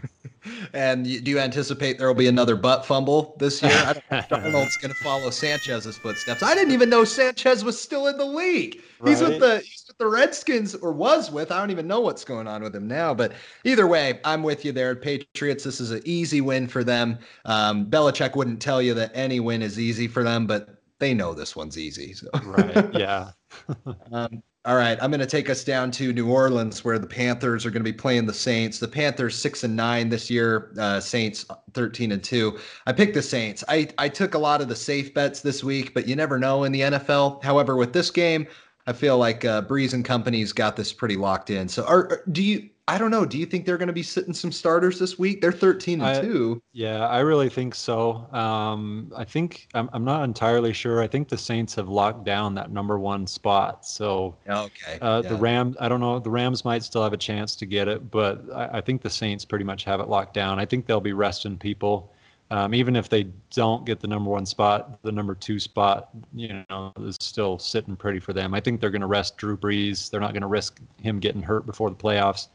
and 0.73 1.05
you, 1.05 1.21
do 1.21 1.31
you 1.31 1.39
anticipate 1.39 1.97
there 1.97 2.07
will 2.07 2.15
be 2.15 2.27
another 2.27 2.55
butt 2.55 2.85
fumble 2.85 3.35
this 3.39 3.61
year? 3.61 3.71
I 3.73 3.93
don't 3.93 4.11
know 4.11 4.17
if 4.17 4.29
Darnold's 4.29 4.77
going 4.77 4.93
to 4.93 5.03
follow 5.03 5.29
Sanchez's 5.29 5.97
footsteps. 5.97 6.43
I 6.43 6.53
didn't 6.55 6.73
even 6.73 6.89
know 6.89 7.03
Sanchez 7.03 7.63
was 7.63 7.79
still 7.79 8.07
in 8.07 8.17
the 8.17 8.25
league. 8.25 8.81
Right? 8.99 9.09
He's 9.09 9.21
with 9.21 9.39
the 9.39 9.59
he's 9.59 9.85
with 9.87 9.97
the 9.97 10.07
Redskins 10.07 10.75
or 10.75 10.91
was 10.91 11.31
with. 11.31 11.51
I 11.51 11.59
don't 11.59 11.71
even 11.71 11.87
know 11.87 11.99
what's 11.99 12.23
going 12.23 12.47
on 12.47 12.63
with 12.63 12.75
him 12.75 12.87
now. 12.87 13.13
But 13.13 13.33
either 13.63 13.87
way, 13.87 14.19
I'm 14.23 14.43
with 14.43 14.65
you 14.65 14.71
there. 14.71 14.95
Patriots. 14.95 15.63
This 15.63 15.79
is 15.79 15.91
an 15.91 16.01
easy 16.05 16.41
win 16.41 16.67
for 16.67 16.83
them. 16.83 17.19
Um, 17.45 17.85
Belichick 17.85 18.35
wouldn't 18.35 18.61
tell 18.61 18.81
you 18.81 18.93
that 18.95 19.11
any 19.13 19.39
win 19.39 19.61
is 19.61 19.79
easy 19.79 20.07
for 20.07 20.23
them, 20.23 20.47
but 20.47 20.81
they 20.99 21.13
know 21.13 21.33
this 21.33 21.55
one's 21.55 21.77
easy. 21.77 22.13
So. 22.13 22.27
Right. 22.43 22.93
Yeah. 22.93 23.31
um, 24.11 24.41
all 24.67 24.75
right, 24.75 24.97
I'm 25.01 25.09
going 25.11 25.21
to 25.21 25.25
take 25.25 25.49
us 25.49 25.63
down 25.63 25.91
to 25.91 26.11
New 26.11 26.29
Orleans, 26.29 26.83
where 26.83 26.99
the 26.99 27.07
Panthers 27.07 27.65
are 27.65 27.71
going 27.71 27.79
to 27.79 27.89
be 27.89 27.97
playing 27.97 28.25
the 28.25 28.33
Saints. 28.33 28.79
The 28.79 28.87
Panthers 28.89 29.33
six 29.33 29.63
and 29.63 29.77
nine 29.77 30.09
this 30.09 30.29
year. 30.29 30.73
Uh, 30.77 30.99
Saints 30.99 31.45
thirteen 31.71 32.11
and 32.11 32.21
two. 32.21 32.59
I 32.85 32.91
picked 32.91 33.13
the 33.13 33.21
Saints. 33.21 33.63
I 33.69 33.87
I 33.97 34.09
took 34.09 34.33
a 34.33 34.37
lot 34.37 34.59
of 34.59 34.67
the 34.67 34.75
safe 34.75 35.13
bets 35.13 35.39
this 35.39 35.63
week, 35.63 35.93
but 35.93 36.05
you 36.05 36.17
never 36.17 36.37
know 36.37 36.65
in 36.65 36.73
the 36.73 36.81
NFL. 36.81 37.41
However, 37.45 37.77
with 37.77 37.93
this 37.93 38.11
game, 38.11 38.45
I 38.87 38.93
feel 38.93 39.17
like 39.17 39.43
uh, 39.43 39.61
Brees 39.61 39.93
and 39.93 40.03
company's 40.03 40.53
got 40.53 40.77
this 40.77 40.93
pretty 40.93 41.17
locked 41.17 41.49
in. 41.49 41.67
So, 41.67 41.85
are, 41.85 42.23
do 42.31 42.41
you? 42.41 42.69
I 42.89 42.97
don't 42.97 43.11
know. 43.11 43.25
Do 43.25 43.37
you 43.37 43.45
think 43.45 43.65
they're 43.65 43.77
going 43.77 43.87
to 43.87 43.93
be 43.93 44.01
sitting 44.01 44.33
some 44.33 44.49
starters 44.49 44.97
this 44.97 45.19
week? 45.19 45.41
They're 45.41 45.51
13 45.51 45.99
and 45.99 46.09
I, 46.09 46.21
2. 46.21 46.61
Yeah, 46.71 47.05
I 47.05 47.19
really 47.19 47.49
think 47.49 47.75
so. 47.75 48.25
Um, 48.31 49.11
I 49.13 49.25
think 49.25 49.67
I'm, 49.73 49.89
I'm 49.91 50.05
not 50.05 50.23
entirely 50.23 50.71
sure. 50.71 51.01
I 51.01 51.07
think 51.07 51.27
the 51.27 51.37
Saints 51.37 51.75
have 51.75 51.89
locked 51.89 52.23
down 52.23 52.55
that 52.55 52.71
number 52.71 52.97
one 52.97 53.27
spot. 53.27 53.85
So, 53.85 54.37
okay. 54.47 54.99
Uh, 55.01 55.21
yeah. 55.21 55.29
The 55.29 55.35
Rams, 55.35 55.75
I 55.81 55.89
don't 55.89 55.99
know. 55.99 56.17
The 56.19 56.29
Rams 56.29 56.63
might 56.63 56.81
still 56.81 57.03
have 57.03 57.11
a 57.11 57.17
chance 57.17 57.57
to 57.57 57.65
get 57.65 57.89
it, 57.89 58.09
but 58.09 58.41
I, 58.55 58.77
I, 58.77 58.81
think 58.81 59.01
the 59.01 59.09
Saints 59.09 59.43
pretty 59.43 59.65
much 59.65 59.83
have 59.83 59.99
it 59.99 60.07
locked 60.07 60.33
down. 60.33 60.57
I 60.57 60.65
think 60.65 60.85
they'll 60.85 61.01
be 61.01 61.11
resting 61.11 61.57
people. 61.57 62.13
Um, 62.49 62.73
even 62.73 62.95
if 62.95 63.09
they 63.09 63.27
don't 63.51 63.85
get 63.85 63.99
the 63.99 64.07
number 64.07 64.29
one 64.29 64.45
spot, 64.45 65.01
the 65.01 65.11
number 65.11 65.35
two 65.35 65.59
spot, 65.59 66.09
you 66.33 66.63
know, 66.69 66.93
is 67.01 67.17
still 67.19 67.59
sitting 67.59 67.95
pretty 67.95 68.19
for 68.19 68.31
them. 68.31 68.53
I 68.53 68.61
think 68.61 68.79
they're 68.79 68.89
going 68.89 69.01
to 69.01 69.07
rest 69.07 69.35
Drew 69.37 69.57
Brees. 69.57 70.09
They're 70.09 70.21
not 70.21 70.31
going 70.31 70.41
to 70.41 70.47
risk 70.47 70.79
him 71.01 71.19
getting 71.19 71.41
hurt 71.41 71.65
before 71.65 71.89
the 71.89 71.95
playoffs. 71.95 72.47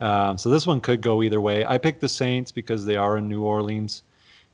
Um, 0.00 0.38
so 0.38 0.48
this 0.50 0.66
one 0.66 0.80
could 0.80 1.00
go 1.00 1.22
either 1.22 1.40
way. 1.40 1.64
I 1.64 1.78
picked 1.78 2.00
the 2.00 2.08
Saints 2.08 2.50
because 2.50 2.84
they 2.84 2.96
are 2.96 3.16
in 3.18 3.28
New 3.28 3.42
Orleans, 3.42 4.02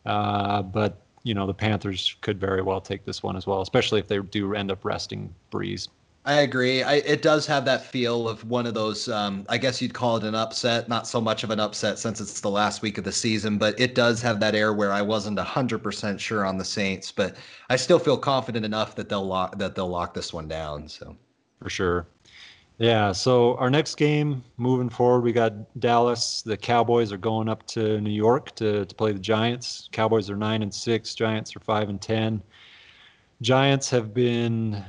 uh, 0.04 0.62
but 0.62 1.00
you 1.22 1.34
know 1.34 1.46
the 1.46 1.54
Panthers 1.54 2.16
could 2.20 2.38
very 2.38 2.62
well 2.62 2.80
take 2.80 3.04
this 3.04 3.22
one 3.22 3.36
as 3.36 3.46
well, 3.46 3.62
especially 3.62 4.00
if 4.00 4.08
they 4.08 4.18
do 4.18 4.54
end 4.54 4.70
up 4.70 4.84
resting 4.84 5.34
Brees. 5.50 5.88
I 6.26 6.40
agree. 6.40 6.82
I, 6.82 6.94
it 6.94 7.20
does 7.20 7.46
have 7.46 7.66
that 7.66 7.84
feel 7.84 8.28
of 8.28 8.42
one 8.48 8.66
of 8.66 8.72
those. 8.72 9.10
Um, 9.10 9.44
I 9.50 9.58
guess 9.58 9.82
you'd 9.82 9.92
call 9.92 10.16
it 10.16 10.24
an 10.24 10.34
upset. 10.34 10.88
Not 10.88 11.06
so 11.06 11.20
much 11.20 11.44
of 11.44 11.50
an 11.50 11.60
upset 11.60 11.98
since 11.98 12.18
it's 12.18 12.40
the 12.40 12.48
last 12.48 12.80
week 12.80 12.96
of 12.96 13.04
the 13.04 13.12
season, 13.12 13.58
but 13.58 13.78
it 13.78 13.94
does 13.94 14.22
have 14.22 14.40
that 14.40 14.54
air 14.54 14.72
where 14.72 14.90
I 14.90 15.02
wasn't 15.02 15.38
hundred 15.38 15.82
percent 15.82 16.18
sure 16.18 16.46
on 16.46 16.56
the 16.56 16.64
Saints, 16.64 17.12
but 17.12 17.36
I 17.68 17.76
still 17.76 17.98
feel 17.98 18.16
confident 18.16 18.64
enough 18.64 18.96
that 18.96 19.10
they'll 19.10 19.26
lock 19.26 19.58
that 19.58 19.74
they'll 19.74 19.88
lock 19.88 20.14
this 20.14 20.32
one 20.32 20.48
down. 20.48 20.88
So 20.88 21.14
for 21.60 21.68
sure. 21.68 22.06
Yeah, 22.78 23.12
so 23.12 23.56
our 23.58 23.70
next 23.70 23.96
game 23.96 24.42
moving 24.56 24.88
forward, 24.88 25.20
we 25.20 25.32
got 25.32 25.78
Dallas. 25.78 26.42
The 26.42 26.56
Cowboys 26.56 27.12
are 27.12 27.18
going 27.18 27.48
up 27.48 27.64
to 27.68 28.00
New 28.00 28.10
York 28.10 28.52
to, 28.56 28.84
to 28.84 28.94
play 28.94 29.12
the 29.12 29.20
Giants. 29.20 29.88
Cowboys 29.92 30.28
are 30.28 30.36
nine 30.36 30.62
and 30.62 30.74
six, 30.74 31.14
Giants 31.14 31.54
are 31.54 31.60
five 31.60 31.88
and 31.90 32.00
ten. 32.00 32.42
Giants 33.42 33.90
have 33.90 34.12
been 34.12 34.84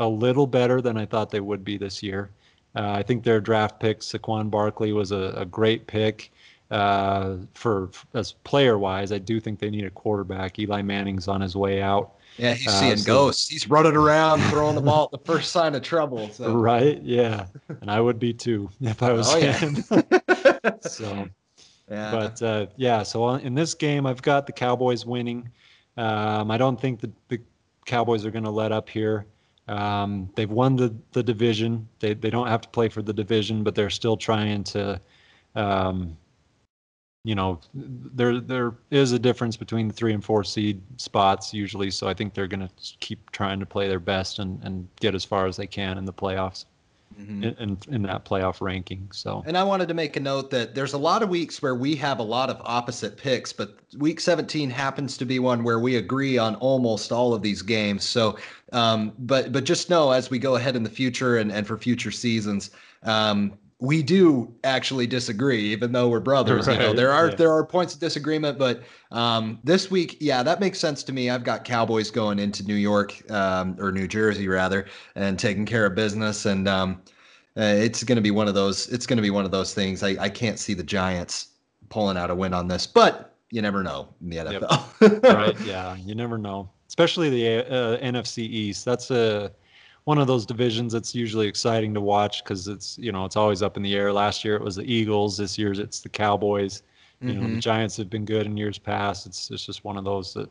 a 0.00 0.08
little 0.08 0.46
better 0.46 0.80
than 0.80 0.96
I 0.96 1.06
thought 1.06 1.30
they 1.30 1.40
would 1.40 1.64
be 1.64 1.76
this 1.76 2.02
year. 2.02 2.30
Uh, 2.76 2.90
I 2.90 3.02
think 3.02 3.22
their 3.22 3.40
draft 3.40 3.78
pick, 3.78 4.00
Saquon 4.00 4.50
Barkley, 4.50 4.92
was 4.92 5.12
a, 5.12 5.32
a 5.36 5.44
great 5.44 5.86
pick. 5.86 6.32
Uh, 6.70 7.36
for 7.54 7.90
as 8.14 8.32
player 8.32 8.78
wise, 8.78 9.12
I 9.12 9.18
do 9.18 9.38
think 9.38 9.60
they 9.60 9.70
need 9.70 9.84
a 9.84 9.90
quarterback. 9.90 10.58
Eli 10.58 10.82
Manning's 10.82 11.28
on 11.28 11.40
his 11.40 11.54
way 11.54 11.80
out. 11.80 12.14
Yeah, 12.36 12.54
he's 12.54 12.66
uh, 12.66 12.80
seeing 12.80 12.96
so, 12.96 13.06
ghosts. 13.06 13.48
He's 13.48 13.68
running 13.70 13.94
around 13.94 14.40
throwing 14.50 14.74
the 14.74 14.80
ball 14.80 15.04
at 15.04 15.10
the 15.12 15.32
first 15.32 15.52
sign 15.52 15.74
of 15.74 15.82
trouble. 15.82 16.28
So. 16.30 16.56
Right? 16.64 17.00
Yeah, 17.02 17.46
and 17.80 17.90
I 17.90 18.00
would 18.00 18.18
be 18.18 18.32
too 18.32 18.70
if 18.80 19.02
I 19.02 19.12
was 19.12 19.32
oh, 19.32 19.40
him. 19.40 19.84
Yeah. 19.90 20.70
so, 20.80 21.28
yeah. 21.88 22.10
But 22.10 22.42
uh, 22.42 22.66
yeah, 22.76 23.02
so 23.04 23.34
in 23.34 23.54
this 23.54 23.74
game, 23.74 24.06
I've 24.06 24.22
got 24.22 24.46
the 24.46 24.52
Cowboys 24.52 25.06
winning. 25.06 25.48
Um, 25.96 26.50
I 26.50 26.56
don't 26.56 26.80
think 26.80 27.00
the, 27.00 27.12
the 27.28 27.40
Cowboys 27.84 28.24
are 28.24 28.32
going 28.32 28.44
to 28.44 28.50
let 28.50 28.72
up 28.72 28.88
here. 28.88 29.26
Um, 29.66 30.30
they've 30.34 30.50
won 30.50 30.76
the, 30.76 30.94
the 31.12 31.22
division. 31.22 31.88
They 32.00 32.14
they 32.14 32.30
don't 32.30 32.48
have 32.48 32.60
to 32.62 32.68
play 32.68 32.88
for 32.88 33.02
the 33.02 33.12
division, 33.12 33.64
but 33.64 33.74
they're 33.74 33.90
still 33.90 34.16
trying 34.16 34.64
to 34.64 35.00
um, 35.54 36.16
you 37.24 37.34
know, 37.34 37.58
there 37.72 38.38
there 38.38 38.74
is 38.90 39.12
a 39.12 39.18
difference 39.18 39.56
between 39.56 39.88
the 39.88 39.94
three 39.94 40.12
and 40.12 40.22
four 40.22 40.44
seed 40.44 40.82
spots 40.98 41.54
usually. 41.54 41.90
So 41.90 42.06
I 42.06 42.14
think 42.14 42.34
they're 42.34 42.46
going 42.46 42.68
to 42.68 42.74
keep 43.00 43.30
trying 43.30 43.60
to 43.60 43.66
play 43.66 43.88
their 43.88 43.98
best 43.98 44.38
and, 44.38 44.62
and 44.62 44.86
get 45.00 45.14
as 45.14 45.24
far 45.24 45.46
as 45.46 45.56
they 45.56 45.66
can 45.66 45.96
in 45.96 46.04
the 46.04 46.12
playoffs. 46.12 46.66
Mm-hmm. 47.18 47.44
In, 47.44 47.54
in, 47.58 47.78
in 47.94 48.02
that 48.02 48.24
playoff 48.24 48.60
ranking. 48.60 49.08
So, 49.12 49.44
and 49.46 49.56
I 49.56 49.62
wanted 49.62 49.86
to 49.86 49.94
make 49.94 50.16
a 50.16 50.20
note 50.20 50.50
that 50.50 50.74
there's 50.74 50.94
a 50.94 50.98
lot 50.98 51.22
of 51.22 51.28
weeks 51.28 51.62
where 51.62 51.76
we 51.76 51.94
have 51.94 52.18
a 52.18 52.24
lot 52.24 52.50
of 52.50 52.60
opposite 52.64 53.16
picks, 53.16 53.52
but 53.52 53.78
week 53.96 54.18
17 54.18 54.68
happens 54.68 55.16
to 55.18 55.24
be 55.24 55.38
one 55.38 55.62
where 55.62 55.78
we 55.78 55.96
agree 55.96 56.38
on 56.38 56.56
almost 56.56 57.12
all 57.12 57.32
of 57.32 57.40
these 57.40 57.62
games. 57.62 58.02
So, 58.02 58.36
um, 58.72 59.12
but 59.20 59.52
but 59.52 59.62
just 59.62 59.90
know 59.90 60.10
as 60.10 60.28
we 60.28 60.40
go 60.40 60.56
ahead 60.56 60.74
in 60.74 60.82
the 60.82 60.90
future 60.90 61.38
and 61.38 61.52
and 61.52 61.66
for 61.66 61.78
future 61.78 62.10
seasons, 62.10 62.70
um, 63.04 63.56
we 63.84 64.02
do 64.02 64.52
actually 64.64 65.06
disagree, 65.06 65.60
even 65.60 65.92
though 65.92 66.08
we're 66.08 66.20
brothers. 66.20 66.66
Right. 66.66 66.80
You 66.80 66.86
know, 66.86 66.92
there 66.94 67.12
are 67.12 67.28
yeah. 67.28 67.34
there 67.34 67.52
are 67.52 67.64
points 67.64 67.94
of 67.94 68.00
disagreement, 68.00 68.58
but 68.58 68.82
um, 69.10 69.58
this 69.62 69.90
week, 69.90 70.16
yeah, 70.20 70.42
that 70.42 70.58
makes 70.58 70.78
sense 70.78 71.02
to 71.04 71.12
me. 71.12 71.28
I've 71.28 71.44
got 71.44 71.64
Cowboys 71.64 72.10
going 72.10 72.38
into 72.38 72.64
New 72.64 72.74
York 72.74 73.30
um, 73.30 73.76
or 73.78 73.92
New 73.92 74.08
Jersey 74.08 74.48
rather, 74.48 74.86
and 75.14 75.38
taking 75.38 75.66
care 75.66 75.84
of 75.84 75.94
business, 75.94 76.46
and 76.46 76.66
um, 76.66 77.02
uh, 77.56 77.62
it's 77.62 78.02
going 78.02 78.16
to 78.16 78.22
be 78.22 78.30
one 78.30 78.48
of 78.48 78.54
those. 78.54 78.88
It's 78.88 79.06
going 79.06 79.18
to 79.18 79.22
be 79.22 79.30
one 79.30 79.44
of 79.44 79.50
those 79.50 79.74
things. 79.74 80.02
I, 80.02 80.16
I 80.18 80.28
can't 80.30 80.58
see 80.58 80.74
the 80.74 80.82
Giants 80.82 81.48
pulling 81.90 82.16
out 82.16 82.30
a 82.30 82.34
win 82.34 82.54
on 82.54 82.68
this, 82.68 82.86
but 82.86 83.34
you 83.50 83.60
never 83.60 83.82
know 83.82 84.08
in 84.22 84.30
the 84.30 84.36
NFL. 84.38 85.00
Yep. 85.00 85.22
right? 85.34 85.60
Yeah, 85.60 85.94
you 85.96 86.14
never 86.14 86.38
know, 86.38 86.70
especially 86.88 87.28
the 87.28 87.70
uh, 87.70 87.98
NFC 87.98 88.38
East. 88.38 88.84
That's 88.84 89.10
a 89.10 89.52
one 90.04 90.18
of 90.18 90.26
those 90.26 90.44
divisions 90.44 90.92
that's 90.92 91.14
usually 91.14 91.46
exciting 91.46 91.94
to 91.94 92.00
watch 92.00 92.44
because 92.44 92.68
it's 92.68 92.98
you 92.98 93.10
know 93.10 93.24
it's 93.24 93.36
always 93.36 93.62
up 93.62 93.76
in 93.76 93.82
the 93.82 93.94
air. 93.94 94.12
Last 94.12 94.44
year 94.44 94.56
it 94.56 94.62
was 94.62 94.76
the 94.76 94.84
Eagles. 94.84 95.36
This 95.36 95.58
year 95.58 95.72
it's 95.72 96.00
the 96.00 96.08
Cowboys. 96.08 96.82
You 97.20 97.28
mm-hmm. 97.28 97.36
know 97.36 97.42
the 97.42 97.52
mm-hmm. 97.52 97.60
Giants 97.60 97.96
have 97.96 98.10
been 98.10 98.24
good 98.24 98.46
in 98.46 98.56
years 98.56 98.78
past. 98.78 99.26
It's 99.26 99.50
it's 99.50 99.64
just 99.64 99.84
one 99.84 99.96
of 99.96 100.04
those 100.04 100.34
that 100.34 100.50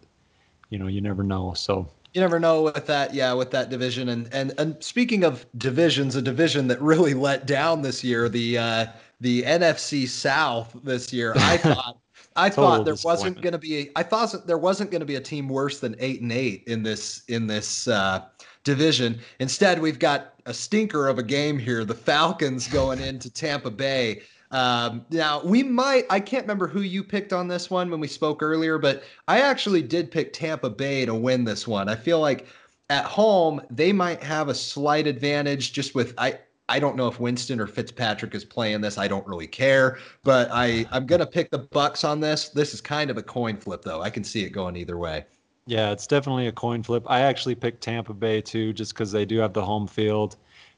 you 0.69 0.79
know 0.79 0.87
you 0.87 1.01
never 1.01 1.23
know. 1.23 1.53
So 1.53 1.87
you 2.13 2.21
never 2.21 2.39
know 2.39 2.61
with 2.61 2.85
that 2.85 3.13
yeah 3.13 3.33
with 3.33 3.51
that 3.51 3.69
division 3.69 4.09
and 4.09 4.29
and 4.33 4.53
and 4.57 4.81
speaking 4.83 5.23
of 5.23 5.45
divisions 5.57 6.15
a 6.15 6.21
division 6.21 6.67
that 6.67 6.79
really 6.81 7.13
let 7.13 7.47
down 7.47 7.81
this 7.81 8.03
year 8.03 8.29
the 8.29 8.57
uh 8.57 8.85
the 9.19 9.41
nfc 9.43 10.07
south 10.07 10.75
this 10.83 11.11
year 11.11 11.33
i 11.37 11.57
thought 11.57 11.97
i 12.35 12.49
thought 12.49 12.85
there 12.85 12.95
wasn't 13.03 13.41
going 13.41 13.51
to 13.51 13.57
be 13.57 13.89
I 13.95 14.03
thought 14.03 14.45
there 14.45 14.57
wasn't 14.57 14.91
going 14.91 14.99
to 14.99 15.05
be 15.05 15.15
a 15.15 15.21
team 15.21 15.49
worse 15.49 15.79
than 15.79 15.95
eight 15.99 16.21
and 16.21 16.31
eight 16.31 16.63
in 16.67 16.83
this 16.83 17.23
in 17.27 17.47
this 17.47 17.87
uh 17.87 18.25
division. 18.63 19.19
Instead, 19.39 19.81
we've 19.81 19.99
got 19.99 20.33
a 20.45 20.53
stinker 20.53 21.07
of 21.07 21.19
a 21.19 21.23
game 21.23 21.57
here. 21.57 21.85
The 21.85 21.95
Falcons 21.95 22.67
going 22.67 22.99
into 22.99 23.29
Tampa 23.29 23.71
Bay. 23.71 24.23
Um, 24.51 25.05
now 25.09 25.43
we 25.43 25.63
might, 25.63 26.05
I 26.09 26.19
can't 26.19 26.43
remember 26.43 26.67
who 26.67 26.81
you 26.81 27.03
picked 27.03 27.33
on 27.33 27.47
this 27.47 27.69
one 27.69 27.89
when 27.89 27.99
we 27.99 28.07
spoke 28.07 28.43
earlier, 28.43 28.77
but 28.77 29.03
I 29.27 29.41
actually 29.41 29.81
did 29.81 30.11
pick 30.11 30.31
Tampa 30.31 30.69
Bay 30.69 31.05
to 31.05 31.15
win 31.15 31.43
this 31.43 31.67
one. 31.67 31.89
I 31.89 31.95
feel 31.95 32.19
like 32.19 32.45
at 32.89 33.05
home, 33.05 33.61
they 33.71 33.91
might 33.91 34.21
have 34.21 34.49
a 34.49 34.53
slight 34.53 35.07
advantage 35.07 35.73
just 35.73 35.95
with, 35.95 36.13
I, 36.19 36.37
I 36.69 36.79
don't 36.79 36.95
know 36.95 37.07
if 37.07 37.19
Winston 37.19 37.59
or 37.59 37.67
Fitzpatrick 37.67 38.33
is 38.35 38.45
playing 38.45 38.81
this. 38.81 38.97
I 38.97 39.07
don't 39.07 39.25
really 39.27 39.47
care, 39.47 39.97
but 40.23 40.49
I 40.51 40.85
I'm 40.91 41.05
gonna 41.05 41.25
pick 41.25 41.51
the 41.51 41.59
Bucs 41.59 42.07
on 42.07 42.19
this. 42.19 42.49
This 42.49 42.73
is 42.73 42.81
kind 42.81 43.11
of 43.11 43.17
a 43.17 43.23
coin 43.23 43.57
flip, 43.57 43.81
though. 43.83 44.01
I 44.01 44.09
can 44.09 44.23
see 44.23 44.43
it 44.43 44.51
going 44.51 44.77
either 44.77 44.97
way. 44.97 45.25
Yeah, 45.65 45.91
it's 45.91 46.07
definitely 46.07 46.47
a 46.47 46.51
coin 46.51 46.83
flip. 46.83 47.03
I 47.07 47.21
actually 47.21 47.55
picked 47.55 47.81
Tampa 47.81 48.13
Bay 48.13 48.41
too, 48.41 48.73
just 48.73 48.93
because 48.93 49.11
they 49.11 49.25
do 49.25 49.39
have 49.39 49.53
the 49.53 49.63
home 49.63 49.87
field. 49.87 50.35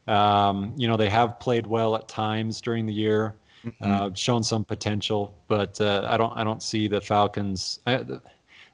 Um, 0.08 0.74
you 0.78 0.88
know, 0.88 0.98
they 0.98 1.10
have 1.10 1.40
played 1.40 1.66
well 1.66 1.96
at 1.96 2.08
times 2.08 2.62
during 2.62 2.86
the 2.86 2.94
year, 2.94 3.36
mm-hmm. 3.66 3.92
uh, 3.92 4.14
shown 4.14 4.44
some 4.44 4.64
potential, 4.64 5.36
but 5.48 5.82
uh, 5.82 6.08
I 6.08 6.18
don't 6.18 6.38
I 6.38 6.44
don't 6.44 6.62
see 6.62 6.88
the 6.88 7.02
Falcons. 7.02 7.80
I, 7.88 7.98
the 7.98 8.22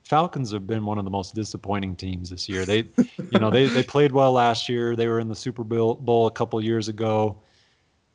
Falcons 0.04 0.52
have 0.52 0.68
been 0.68 0.84
one 0.84 0.98
of 0.98 1.06
the 1.06 1.12
most 1.12 1.36
disappointing 1.36 1.96
teams 1.96 2.30
this 2.30 2.50
year. 2.50 2.66
They, 2.66 2.90
you 2.98 3.40
know, 3.40 3.50
they 3.50 3.68
they 3.68 3.84
played 3.84 4.12
well 4.12 4.34
last 4.34 4.68
year. 4.68 4.98
They 4.98 5.08
were 5.08 5.22
in 5.22 5.30
the 5.30 5.36
Super 5.36 5.64
Bowl 5.64 6.28
a 6.28 6.32
couple 6.32 6.62
years 6.62 6.90
ago, 6.90 7.38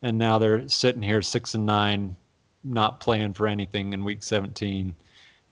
and 0.03 0.19
now 0.19 0.39
they're 0.39 0.69
sitting 0.69 1.01
here 1.01 1.23
six 1.23 1.55
and 1.55 1.65
nine, 1.65 2.15
not 2.63 3.01
playing 3.01 3.33
for 3.33 3.47
anything 3.47 3.95
in 3.95 4.05
Week 4.05 4.23
17. 4.23 4.95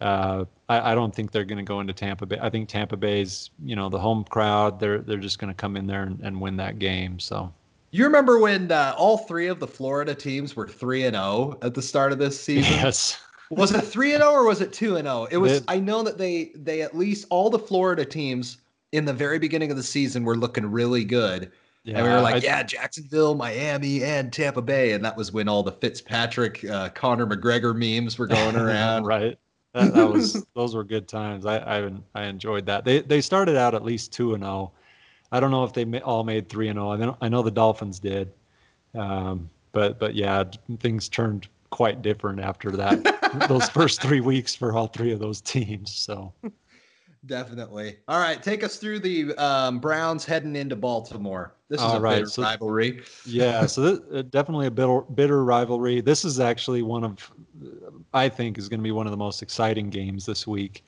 Uh, 0.02 0.44
I, 0.68 0.92
I, 0.92 0.94
don't 0.94 1.14
think 1.14 1.30
they're 1.30 1.44
going 1.44 1.58
to 1.58 1.64
go 1.64 1.80
into 1.80 1.92
Tampa 1.92 2.26
Bay. 2.26 2.38
I 2.40 2.48
think 2.48 2.68
Tampa 2.68 2.96
Bay's, 2.96 3.50
you 3.62 3.76
know, 3.76 3.88
the 3.88 3.98
home 3.98 4.24
crowd. 4.24 4.80
They're 4.80 4.98
they're 4.98 5.18
just 5.18 5.38
going 5.38 5.52
to 5.52 5.54
come 5.54 5.76
in 5.76 5.86
there 5.86 6.04
and, 6.04 6.20
and 6.20 6.40
win 6.40 6.56
that 6.56 6.78
game. 6.78 7.18
So. 7.18 7.52
You 7.90 8.04
remember 8.04 8.40
when 8.40 8.72
uh, 8.72 8.92
all 8.98 9.18
three 9.18 9.46
of 9.46 9.60
the 9.60 9.68
Florida 9.68 10.16
teams 10.16 10.56
were 10.56 10.66
three 10.66 11.04
and 11.04 11.14
zero 11.14 11.56
at 11.62 11.74
the 11.74 11.82
start 11.82 12.10
of 12.10 12.18
this 12.18 12.40
season? 12.40 12.72
Yes. 12.82 13.20
Was 13.50 13.72
it 13.72 13.82
three 13.82 14.14
and 14.14 14.22
zero 14.22 14.32
or 14.32 14.46
was 14.46 14.60
it 14.60 14.72
two 14.72 14.96
and 14.96 15.06
zero? 15.06 15.28
It 15.30 15.36
was. 15.36 15.52
It, 15.52 15.64
I 15.68 15.78
know 15.78 16.02
that 16.02 16.18
they 16.18 16.50
they 16.56 16.82
at 16.82 16.96
least 16.96 17.26
all 17.30 17.50
the 17.50 17.58
Florida 17.58 18.04
teams 18.04 18.58
in 18.92 19.04
the 19.04 19.12
very 19.12 19.38
beginning 19.38 19.70
of 19.70 19.76
the 19.76 19.82
season 19.82 20.24
were 20.24 20.36
looking 20.36 20.66
really 20.66 21.04
good. 21.04 21.52
Yeah, 21.84 21.98
and 21.98 22.06
we 22.06 22.12
were 22.12 22.20
like, 22.20 22.36
I, 22.36 22.38
yeah, 22.38 22.62
Jacksonville, 22.62 23.34
Miami, 23.34 24.02
and 24.02 24.32
Tampa 24.32 24.62
Bay, 24.62 24.92
and 24.92 25.04
that 25.04 25.16
was 25.16 25.32
when 25.32 25.48
all 25.48 25.62
the 25.62 25.72
Fitzpatrick, 25.72 26.64
uh, 26.64 26.88
Conor 26.88 27.26
McGregor 27.26 27.76
memes 27.76 28.18
were 28.18 28.26
going 28.26 28.56
around. 28.56 29.04
right. 29.04 29.38
That, 29.74 29.92
that, 29.94 30.10
was 30.10 30.44
those 30.54 30.74
were 30.74 30.84
good 30.84 31.08
times. 31.08 31.46
I, 31.46 31.58
I 31.58 31.90
I 32.14 32.24
enjoyed 32.24 32.66
that. 32.66 32.84
They 32.84 33.00
they 33.00 33.20
started 33.20 33.56
out 33.56 33.74
at 33.74 33.84
least 33.84 34.12
two 34.12 34.34
and 34.34 34.42
zero. 34.42 34.72
Oh. 34.72 34.78
I 35.32 35.40
don't 35.40 35.50
know 35.50 35.64
if 35.64 35.72
they 35.72 35.84
all 36.00 36.22
made 36.22 36.48
three 36.48 36.68
and 36.68 36.76
zero. 36.76 36.92
I 36.92 36.96
know 36.96 37.16
I 37.20 37.28
know 37.28 37.42
the 37.42 37.50
Dolphins 37.50 37.98
did, 37.98 38.32
um, 38.94 39.50
but 39.72 39.98
but 39.98 40.14
yeah, 40.14 40.44
things 40.78 41.08
turned 41.08 41.48
quite 41.70 42.02
different 42.02 42.38
after 42.40 42.70
that. 42.70 43.46
those 43.48 43.68
first 43.68 44.00
three 44.00 44.20
weeks 44.20 44.54
for 44.54 44.76
all 44.76 44.86
three 44.86 45.12
of 45.12 45.18
those 45.18 45.40
teams. 45.40 45.92
So 45.92 46.32
definitely. 47.26 47.96
All 48.06 48.20
right, 48.20 48.40
take 48.40 48.62
us 48.62 48.76
through 48.76 49.00
the 49.00 49.34
um, 49.34 49.80
Browns 49.80 50.24
heading 50.24 50.54
into 50.54 50.76
Baltimore. 50.76 51.54
This 51.68 51.80
is 51.80 51.86
all 51.86 51.96
a 51.96 52.00
right. 52.00 52.16
bitter 52.16 52.26
so, 52.26 52.42
rivalry. 52.42 53.02
yeah, 53.26 53.66
so 53.66 53.80
this, 53.80 54.00
uh, 54.14 54.22
definitely 54.30 54.66
a 54.66 54.70
bitter, 54.70 55.00
bitter 55.00 55.44
rivalry. 55.44 56.00
This 56.00 56.24
is 56.24 56.38
actually 56.38 56.82
one 56.82 57.02
of, 57.02 57.32
I 58.14 58.28
think, 58.28 58.56
is 58.56 58.68
going 58.68 58.80
to 58.80 58.84
be 58.84 58.92
one 58.92 59.06
of 59.06 59.10
the 59.10 59.16
most 59.16 59.42
exciting 59.42 59.90
games 59.90 60.24
this 60.24 60.46
week, 60.46 60.84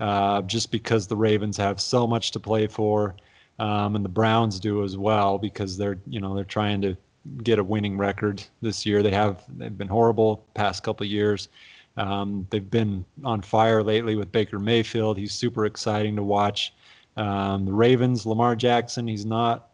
uh, 0.00 0.42
just 0.42 0.70
because 0.72 1.06
the 1.06 1.16
Ravens 1.16 1.56
have 1.56 1.80
so 1.80 2.06
much 2.06 2.32
to 2.32 2.40
play 2.40 2.66
for, 2.66 3.14
um, 3.60 3.94
and 3.94 4.04
the 4.04 4.08
Browns 4.10 4.58
do 4.58 4.82
as 4.82 4.96
well 4.96 5.38
because 5.38 5.78
they're 5.78 5.98
you 6.06 6.20
know 6.20 6.34
they're 6.34 6.44
trying 6.44 6.82
to 6.82 6.96
get 7.42 7.58
a 7.58 7.64
winning 7.64 7.96
record 7.96 8.42
this 8.60 8.84
year. 8.84 9.02
They 9.02 9.12
have 9.12 9.42
they've 9.56 9.76
been 9.76 9.88
horrible 9.88 10.44
past 10.54 10.82
couple 10.82 11.06
years. 11.06 11.48
Um, 11.96 12.46
they've 12.50 12.68
been 12.68 13.04
on 13.24 13.40
fire 13.40 13.82
lately 13.82 14.16
with 14.16 14.32
Baker 14.32 14.58
Mayfield. 14.58 15.16
He's 15.16 15.32
super 15.32 15.64
exciting 15.64 16.16
to 16.16 16.24
watch. 16.24 16.74
Um, 17.16 17.66
the 17.66 17.72
Ravens, 17.72 18.26
Lamar 18.26 18.56
Jackson, 18.56 19.06
he's 19.06 19.24
not 19.24 19.70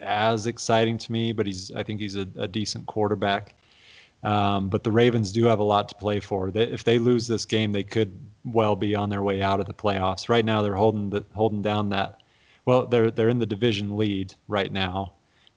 as 0.00 0.48
exciting 0.48 0.98
to 0.98 1.12
me, 1.12 1.32
but 1.32 1.46
he's 1.46 1.70
I 1.72 1.82
think 1.84 2.00
he's 2.00 2.16
a, 2.16 2.26
a 2.36 2.48
decent 2.48 2.86
quarterback. 2.86 3.54
Um, 4.24 4.68
but 4.68 4.82
the 4.82 4.90
Ravens 4.90 5.30
do 5.30 5.44
have 5.44 5.60
a 5.60 5.64
lot 5.64 5.88
to 5.90 5.94
play 5.94 6.20
for. 6.20 6.50
They, 6.50 6.64
if 6.64 6.84
they 6.84 6.98
lose 6.98 7.28
this 7.28 7.44
game, 7.44 7.72
they 7.72 7.84
could 7.84 8.18
well 8.44 8.74
be 8.74 8.94
on 8.94 9.10
their 9.10 9.22
way 9.22 9.42
out 9.42 9.60
of 9.60 9.66
the 9.66 9.74
playoffs. 9.74 10.28
Right 10.28 10.44
now, 10.44 10.62
they're 10.62 10.74
holding 10.74 11.10
the, 11.10 11.24
holding 11.34 11.62
down 11.62 11.88
that. 11.90 12.22
Well, 12.64 12.86
they're 12.86 13.10
they're 13.10 13.28
in 13.28 13.38
the 13.38 13.46
division 13.46 13.96
lead 13.96 14.34
right 14.48 14.72
now, 14.72 15.12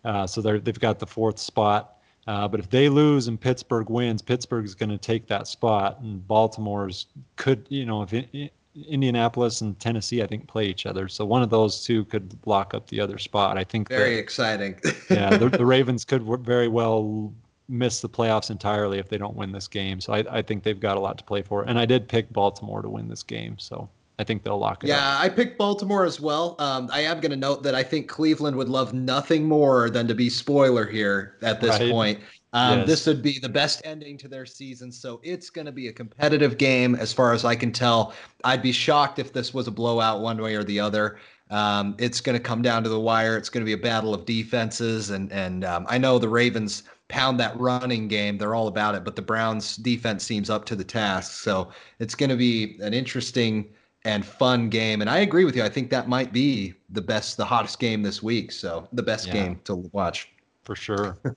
uh, 0.06 0.28
so 0.28 0.42
they're 0.42 0.60
they've 0.60 0.80
got 0.80 1.00
the 1.00 1.08
fourth 1.08 1.40
spot. 1.40 1.98
Uh, 2.28 2.48
but 2.48 2.60
if 2.60 2.70
they 2.70 2.88
lose 2.88 3.28
and 3.28 3.42
Pittsburgh 3.42 3.90
wins, 3.90 4.22
Pittsburgh's 4.22 4.76
going 4.76 4.92
to 4.92 4.98
take 4.98 5.28
that 5.28 5.48
spot, 5.48 6.00
and 6.02 6.26
Baltimore's 6.28 7.08
could 7.36 7.66
you 7.70 7.86
know 7.86 8.04
if 8.04 8.14
it, 8.14 8.54
Indianapolis 8.88 9.62
and 9.62 9.78
Tennessee, 9.80 10.24
I 10.24 10.28
think, 10.28 10.48
play 10.48 10.66
each 10.66 10.86
other. 10.86 11.08
So 11.08 11.26
one 11.26 11.42
of 11.42 11.50
those 11.50 11.84
two 11.84 12.06
could 12.06 12.38
lock 12.46 12.74
up 12.74 12.88
the 12.88 13.02
other 13.02 13.18
spot. 13.18 13.58
I 13.58 13.64
think. 13.64 13.90
Very 13.90 14.16
that, 14.16 14.22
exciting. 14.22 14.80
yeah, 15.10 15.36
the, 15.38 15.50
the, 15.58 15.66
Ravens 15.66 16.06
could 16.06 16.24
very 16.44 16.68
well 16.68 17.34
miss 17.72 18.02
the 18.02 18.10
playoffs 18.10 18.52
entirely 18.52 19.00
if 19.00 19.08
they 19.08 19.18
don't 19.18 19.36
win 19.36 19.52
this 19.52 19.68
game. 19.68 20.02
So 20.02 20.14
I, 20.14 20.24
I 20.30 20.42
think 20.42 20.64
they've 20.64 20.80
got 20.80 20.98
a 20.98 21.00
lot 21.00 21.18
to 21.18 21.24
play 21.24 21.42
for. 21.42 21.64
And 21.64 21.80
I 21.80 21.86
did 21.86 22.08
pick 22.08 22.32
Baltimore 22.32 22.82
to 22.82 22.90
win 22.90 23.08
this 23.08 23.24
game. 23.24 23.58
So 23.58 23.90
I 24.20 24.24
think 24.24 24.44
they'll 24.44 24.60
lock 24.60 24.84
it 24.84 24.88
yeah, 24.88 25.16
up. 25.16 25.22
I 25.22 25.30
picked 25.30 25.58
Baltimore 25.58 26.06
as 26.06 26.20
well. 26.20 26.56
Um, 26.60 26.90
I 26.92 27.02
am 27.02 27.22
going 27.22 27.32
to 27.32 27.38
note 27.38 27.64
that 27.64 27.74
I 27.74 27.82
think 27.82 28.08
Cleveland 28.08 28.56
would 28.58 28.70
love 28.70 28.94
nothing 28.94 29.46
more 29.46 29.90
than 29.90 30.08
to 30.08 30.14
be 30.14 30.30
spoiler 30.30 30.86
here 30.86 31.38
at 31.42 31.62
this 31.62 31.80
right. 31.80 31.90
point. 31.90 32.20
Um, 32.54 32.80
yes. 32.80 32.88
This 32.88 33.08
would 33.08 33.22
be 33.22 33.40
the 33.40 33.50
best 33.50 33.82
ending 33.86 34.18
to 34.18 34.28
their 34.28 34.46
season. 34.46 34.92
So 34.92 35.22
it's 35.24 35.50
going 35.50 35.66
to 35.66 35.72
be 35.72 35.88
a 35.88 35.94
competitive 35.94 36.58
game 36.58 36.96
as 36.96 37.14
far 37.14 37.34
as 37.34 37.46
I 37.46 37.56
can 37.56 37.72
tell. 37.72 38.14
I'd 38.44 38.62
be 38.62 38.74
shocked 38.74 39.20
if 39.20 39.32
this 39.32 39.54
was 39.54 39.68
a 39.68 39.72
blowout 39.72 40.22
one 40.22 40.42
way 40.42 40.56
or 40.56 40.64
the 40.64 40.80
other. 40.80 41.18
Um, 41.50 41.96
it's 41.98 42.22
going 42.22 42.38
to 42.38 42.44
come 42.44 42.62
down 42.62 42.84
to 42.84 42.90
the 42.90 43.00
wire. 43.00 43.38
It's 43.38 43.50
going 43.50 43.62
to 43.62 43.66
be 43.66 43.74
a 43.74 43.78
battle 43.78 44.14
of 44.14 44.26
defenses. 44.26 45.10
And, 45.10 45.32
and 45.32 45.64
um, 45.64 45.86
I 45.90 45.98
know 45.98 46.20
the 46.20 46.30
Ravens 46.30 46.84
pound 47.12 47.40
that 47.40 47.60
running 47.60 48.08
game. 48.08 48.38
They're 48.38 48.56
all 48.56 48.68
about 48.68 48.96
it. 48.96 49.04
But 49.04 49.16
the 49.16 49.22
Browns 49.22 49.76
defense 49.76 50.24
seems 50.24 50.50
up 50.50 50.66
to 50.66 50.76
the 50.76 50.84
task. 50.84 51.44
So 51.44 51.70
it's 52.00 52.16
going 52.16 52.30
to 52.30 52.38
be 52.38 52.78
an 52.82 52.94
interesting 52.94 53.70
and 54.06 54.26
fun 54.26 54.70
game. 54.70 55.02
And 55.02 55.10
I 55.10 55.20
agree 55.20 55.46
with 55.46 55.56
you. 55.56 55.64
I 55.64 55.70
think 55.70 55.92
that 55.92 56.08
might 56.08 56.34
be 56.34 56.74
the 56.90 57.02
best, 57.02 57.38
the 57.38 57.46
hottest 57.46 57.80
game 57.80 58.02
this 58.02 58.24
week. 58.24 58.52
So 58.52 58.88
the 58.94 59.04
best 59.04 59.28
yeah, 59.28 59.34
game 59.34 59.60
to 59.66 59.76
watch. 59.92 60.30
For 60.64 60.76
sure. 60.76 61.18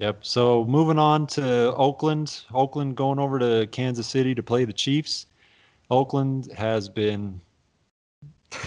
Yep. 0.00 0.24
So 0.24 0.64
moving 0.64 0.98
on 0.98 1.26
to 1.26 1.74
Oakland. 1.74 2.40
Oakland 2.54 2.96
going 2.96 3.18
over 3.18 3.38
to 3.38 3.68
Kansas 3.70 4.06
City 4.06 4.34
to 4.34 4.42
play 4.42 4.64
the 4.64 4.72
Chiefs. 4.72 5.26
Oakland 5.90 6.50
has 6.56 6.88
been 6.88 7.38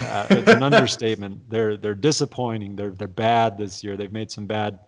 uh, 0.00 0.26
it's 0.30 0.50
an 0.50 0.62
understatement. 0.62 1.48
They're 1.48 1.76
they're 1.76 1.94
disappointing. 1.94 2.76
They're 2.76 2.90
they're 2.90 3.08
bad 3.08 3.58
this 3.58 3.84
year. 3.84 3.96
They've 3.96 4.12
made 4.12 4.30
some 4.30 4.46
bad 4.46 4.78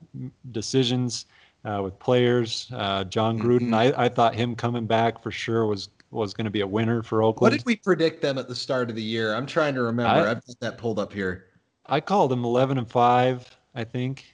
decisions 0.52 1.26
uh, 1.64 1.80
with 1.82 1.98
players. 1.98 2.70
Uh, 2.74 3.04
Jon 3.04 3.38
Gruden. 3.38 3.70
Mm-hmm. 3.70 4.00
I, 4.00 4.04
I 4.04 4.08
thought 4.08 4.34
him 4.34 4.54
coming 4.54 4.86
back 4.86 5.22
for 5.22 5.30
sure 5.30 5.66
was 5.66 5.90
was 6.10 6.32
going 6.32 6.44
to 6.44 6.50
be 6.50 6.60
a 6.60 6.66
winner 6.66 7.02
for 7.02 7.22
Oakland. 7.22 7.52
What 7.52 7.56
did 7.56 7.66
we 7.66 7.76
predict 7.76 8.22
them 8.22 8.38
at 8.38 8.48
the 8.48 8.54
start 8.54 8.88
of 8.90 8.96
the 8.96 9.02
year? 9.02 9.34
I'm 9.34 9.46
trying 9.46 9.74
to 9.74 9.82
remember. 9.82 10.26
I, 10.26 10.30
I've 10.30 10.46
got 10.46 10.60
that 10.60 10.78
pulled 10.78 10.98
up 10.98 11.12
here. 11.12 11.46
I 11.86 12.00
called 12.00 12.30
them 12.30 12.44
11 12.44 12.78
and 12.78 12.90
five. 12.90 13.56
I 13.76 13.84
think. 13.84 14.24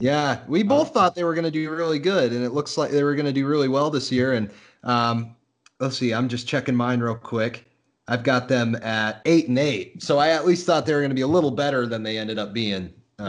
Yeah, 0.00 0.40
we 0.48 0.62
uh, 0.62 0.64
both 0.64 0.92
thought 0.92 1.14
they 1.14 1.24
were 1.24 1.34
going 1.34 1.44
to 1.44 1.50
do 1.50 1.70
really 1.70 1.98
good, 1.98 2.32
and 2.32 2.44
it 2.44 2.50
looks 2.50 2.76
like 2.76 2.90
they 2.90 3.04
were 3.04 3.14
going 3.14 3.26
to 3.26 3.32
do 3.32 3.46
really 3.46 3.68
well 3.68 3.90
this 3.90 4.10
year. 4.10 4.32
And 4.32 4.50
um, 4.82 5.36
let's 5.78 5.98
see, 5.98 6.12
I'm 6.12 6.28
just 6.28 6.48
checking 6.48 6.74
mine 6.74 7.00
real 7.00 7.14
quick. 7.14 7.66
I've 8.12 8.24
got 8.24 8.46
them 8.46 8.76
at 8.82 9.22
eight 9.24 9.48
and 9.48 9.58
eight, 9.58 10.02
so 10.02 10.18
I 10.18 10.28
at 10.28 10.44
least 10.44 10.66
thought 10.66 10.84
they 10.84 10.92
were 10.92 11.00
going 11.00 11.12
to 11.12 11.14
be 11.14 11.22
a 11.22 11.26
little 11.26 11.50
better 11.50 11.86
than 11.86 12.02
they 12.02 12.18
ended 12.18 12.38
up 12.38 12.52
being. 12.52 12.92
Um, 13.18 13.26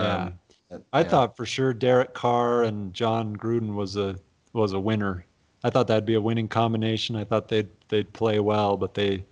yeah, 0.69 0.77
I 0.91 1.01
yeah. 1.01 1.07
thought 1.07 1.37
for 1.37 1.45
sure 1.45 1.73
Derek 1.73 2.13
Carr 2.13 2.63
and 2.63 2.93
Jon 2.93 3.33
Gruden 3.33 3.75
was 3.75 3.95
a 3.95 4.17
was 4.51 4.73
a 4.73 4.79
winner. 4.79 5.25
I 5.63 5.69
thought 5.69 5.87
that'd 5.87 6.05
be 6.05 6.15
a 6.15 6.21
winning 6.21 6.49
combination. 6.49 7.15
I 7.15 7.23
thought 7.23 7.47
they'd 7.47 7.69
they'd 7.87 8.11
play 8.11 8.41
well, 8.41 8.75
but 8.75 8.93
they 8.93 9.23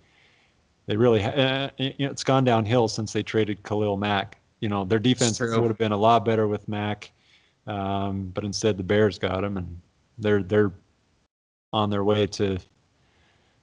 they 0.86 0.96
really 0.96 1.22
uh, 1.22 1.68
it's 1.76 2.24
gone 2.24 2.44
downhill 2.44 2.88
since 2.88 3.12
they 3.12 3.22
traded 3.22 3.62
Khalil 3.62 3.98
Mack. 3.98 4.40
You 4.60 4.70
know, 4.70 4.86
their 4.86 4.98
defense 4.98 5.38
would 5.38 5.68
have 5.68 5.76
been 5.76 5.92
a 5.92 5.98
lot 5.98 6.24
better 6.24 6.48
with 6.48 6.66
Mack. 6.66 7.12
Um, 7.66 8.30
but 8.32 8.42
instead, 8.42 8.78
the 8.78 8.84
Bears 8.84 9.18
got 9.18 9.44
him, 9.44 9.58
and 9.58 9.78
they're 10.16 10.42
they're 10.42 10.72
on 11.74 11.90
their 11.90 12.04
way 12.04 12.26
to 12.28 12.58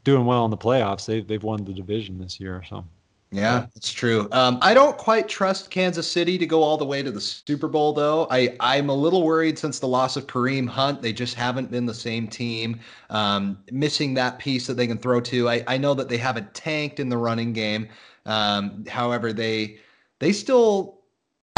doing 0.03 0.25
well 0.25 0.45
in 0.45 0.51
the 0.51 0.57
playoffs. 0.57 1.05
They 1.05 1.21
they've 1.21 1.43
won 1.43 1.63
the 1.63 1.73
division 1.73 2.17
this 2.19 2.39
year, 2.39 2.63
so. 2.69 2.85
Yeah, 3.31 3.67
it's 3.75 3.91
true. 3.91 4.27
Um, 4.31 4.57
I 4.59 4.73
don't 4.73 4.97
quite 4.97 5.29
trust 5.29 5.69
Kansas 5.69 6.09
City 6.11 6.39
to 6.39 6.47
go 6.47 6.63
all 6.63 6.77
the 6.77 6.85
way 6.85 7.03
to 7.03 7.11
the 7.11 7.21
Super 7.21 7.67
Bowl, 7.67 7.93
though. 7.93 8.27
I, 8.31 8.55
I'm 8.59 8.89
a 8.89 8.93
little 8.93 9.21
worried 9.23 9.59
since 9.59 9.77
the 9.77 9.87
loss 9.87 10.17
of 10.17 10.25
Kareem 10.25 10.67
Hunt. 10.67 11.03
They 11.03 11.13
just 11.13 11.35
haven't 11.35 11.69
been 11.69 11.85
the 11.85 11.93
same 11.93 12.27
team. 12.27 12.79
Um, 13.11 13.59
missing 13.71 14.15
that 14.15 14.39
piece 14.39 14.65
that 14.65 14.77
they 14.77 14.87
can 14.87 14.97
throw 14.97 15.21
to. 15.21 15.47
I, 15.47 15.63
I 15.67 15.77
know 15.77 15.93
that 15.93 16.09
they 16.09 16.17
haven't 16.17 16.55
tanked 16.55 16.99
in 16.99 17.07
the 17.07 17.17
running 17.17 17.53
game. 17.53 17.87
Um, 18.25 18.83
however, 18.87 19.31
they 19.31 19.77
they 20.17 20.31
still 20.31 20.98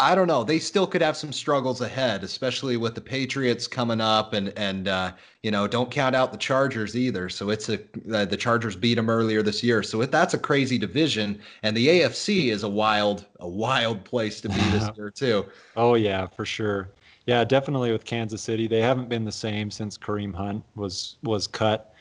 I 0.02 0.16
don't 0.16 0.26
know. 0.26 0.42
They 0.42 0.58
still 0.58 0.84
could 0.84 1.00
have 1.00 1.16
some 1.16 1.32
struggles 1.32 1.80
ahead, 1.80 2.24
especially 2.24 2.76
with 2.76 2.96
the 2.96 3.00
Patriots 3.00 3.68
coming 3.68 4.00
up, 4.00 4.32
and 4.32 4.52
and 4.58 4.88
uh, 4.88 5.12
you 5.44 5.52
know, 5.52 5.68
don't 5.68 5.92
count 5.92 6.16
out 6.16 6.32
the 6.32 6.38
Chargers 6.38 6.96
either. 6.96 7.28
So 7.28 7.50
it's 7.50 7.68
a 7.68 7.78
uh, 8.12 8.24
the 8.24 8.36
Chargers 8.36 8.74
beat 8.74 8.94
them 8.94 9.08
earlier 9.08 9.42
this 9.42 9.62
year, 9.62 9.80
so 9.84 10.00
it, 10.00 10.10
that's 10.10 10.34
a 10.34 10.38
crazy 10.38 10.76
division, 10.76 11.40
and 11.62 11.76
the 11.76 11.86
AFC 11.86 12.50
is 12.50 12.64
a 12.64 12.68
wild 12.68 13.26
a 13.38 13.48
wild 13.48 14.04
place 14.04 14.40
to 14.40 14.48
be 14.48 14.54
this 14.72 14.90
year 14.96 15.08
too. 15.08 15.46
Oh 15.76 15.94
yeah, 15.94 16.26
for 16.26 16.44
sure. 16.44 16.88
Yeah, 17.26 17.44
definitely 17.44 17.92
with 17.92 18.04
Kansas 18.04 18.42
City, 18.42 18.66
they 18.66 18.80
haven't 18.80 19.08
been 19.08 19.24
the 19.24 19.30
same 19.30 19.70
since 19.70 19.96
Kareem 19.96 20.34
Hunt 20.34 20.64
was 20.74 21.18
was 21.22 21.46
cut. 21.46 21.94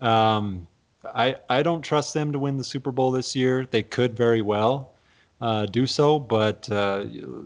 Um, 0.00 0.68
I 1.12 1.34
I 1.50 1.64
don't 1.64 1.82
trust 1.82 2.14
them 2.14 2.30
to 2.30 2.38
win 2.38 2.56
the 2.56 2.62
Super 2.62 2.92
Bowl 2.92 3.10
this 3.10 3.34
year. 3.34 3.66
They 3.68 3.82
could 3.82 4.16
very 4.16 4.42
well 4.42 4.92
uh, 5.40 5.66
do 5.66 5.86
so, 5.86 6.18
but 6.18 6.70
uh, 6.70 7.04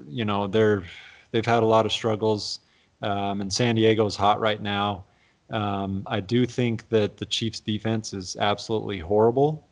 you 0.08 0.24
know 0.24 0.46
they're 0.46 0.84
they've 1.30 1.46
had 1.46 1.62
a 1.62 1.66
lot 1.66 1.86
of 1.86 1.92
struggles, 1.92 2.60
um, 3.02 3.40
and 3.40 3.52
San 3.52 3.74
Diego's 3.74 4.16
hot 4.16 4.40
right 4.40 4.60
now. 4.60 5.04
Um, 5.50 6.02
I 6.06 6.20
do 6.20 6.46
think 6.46 6.88
that 6.88 7.18
the 7.18 7.26
Chiefs' 7.26 7.60
defense 7.60 8.14
is 8.14 8.36
absolutely 8.36 8.98
horrible. 8.98 9.66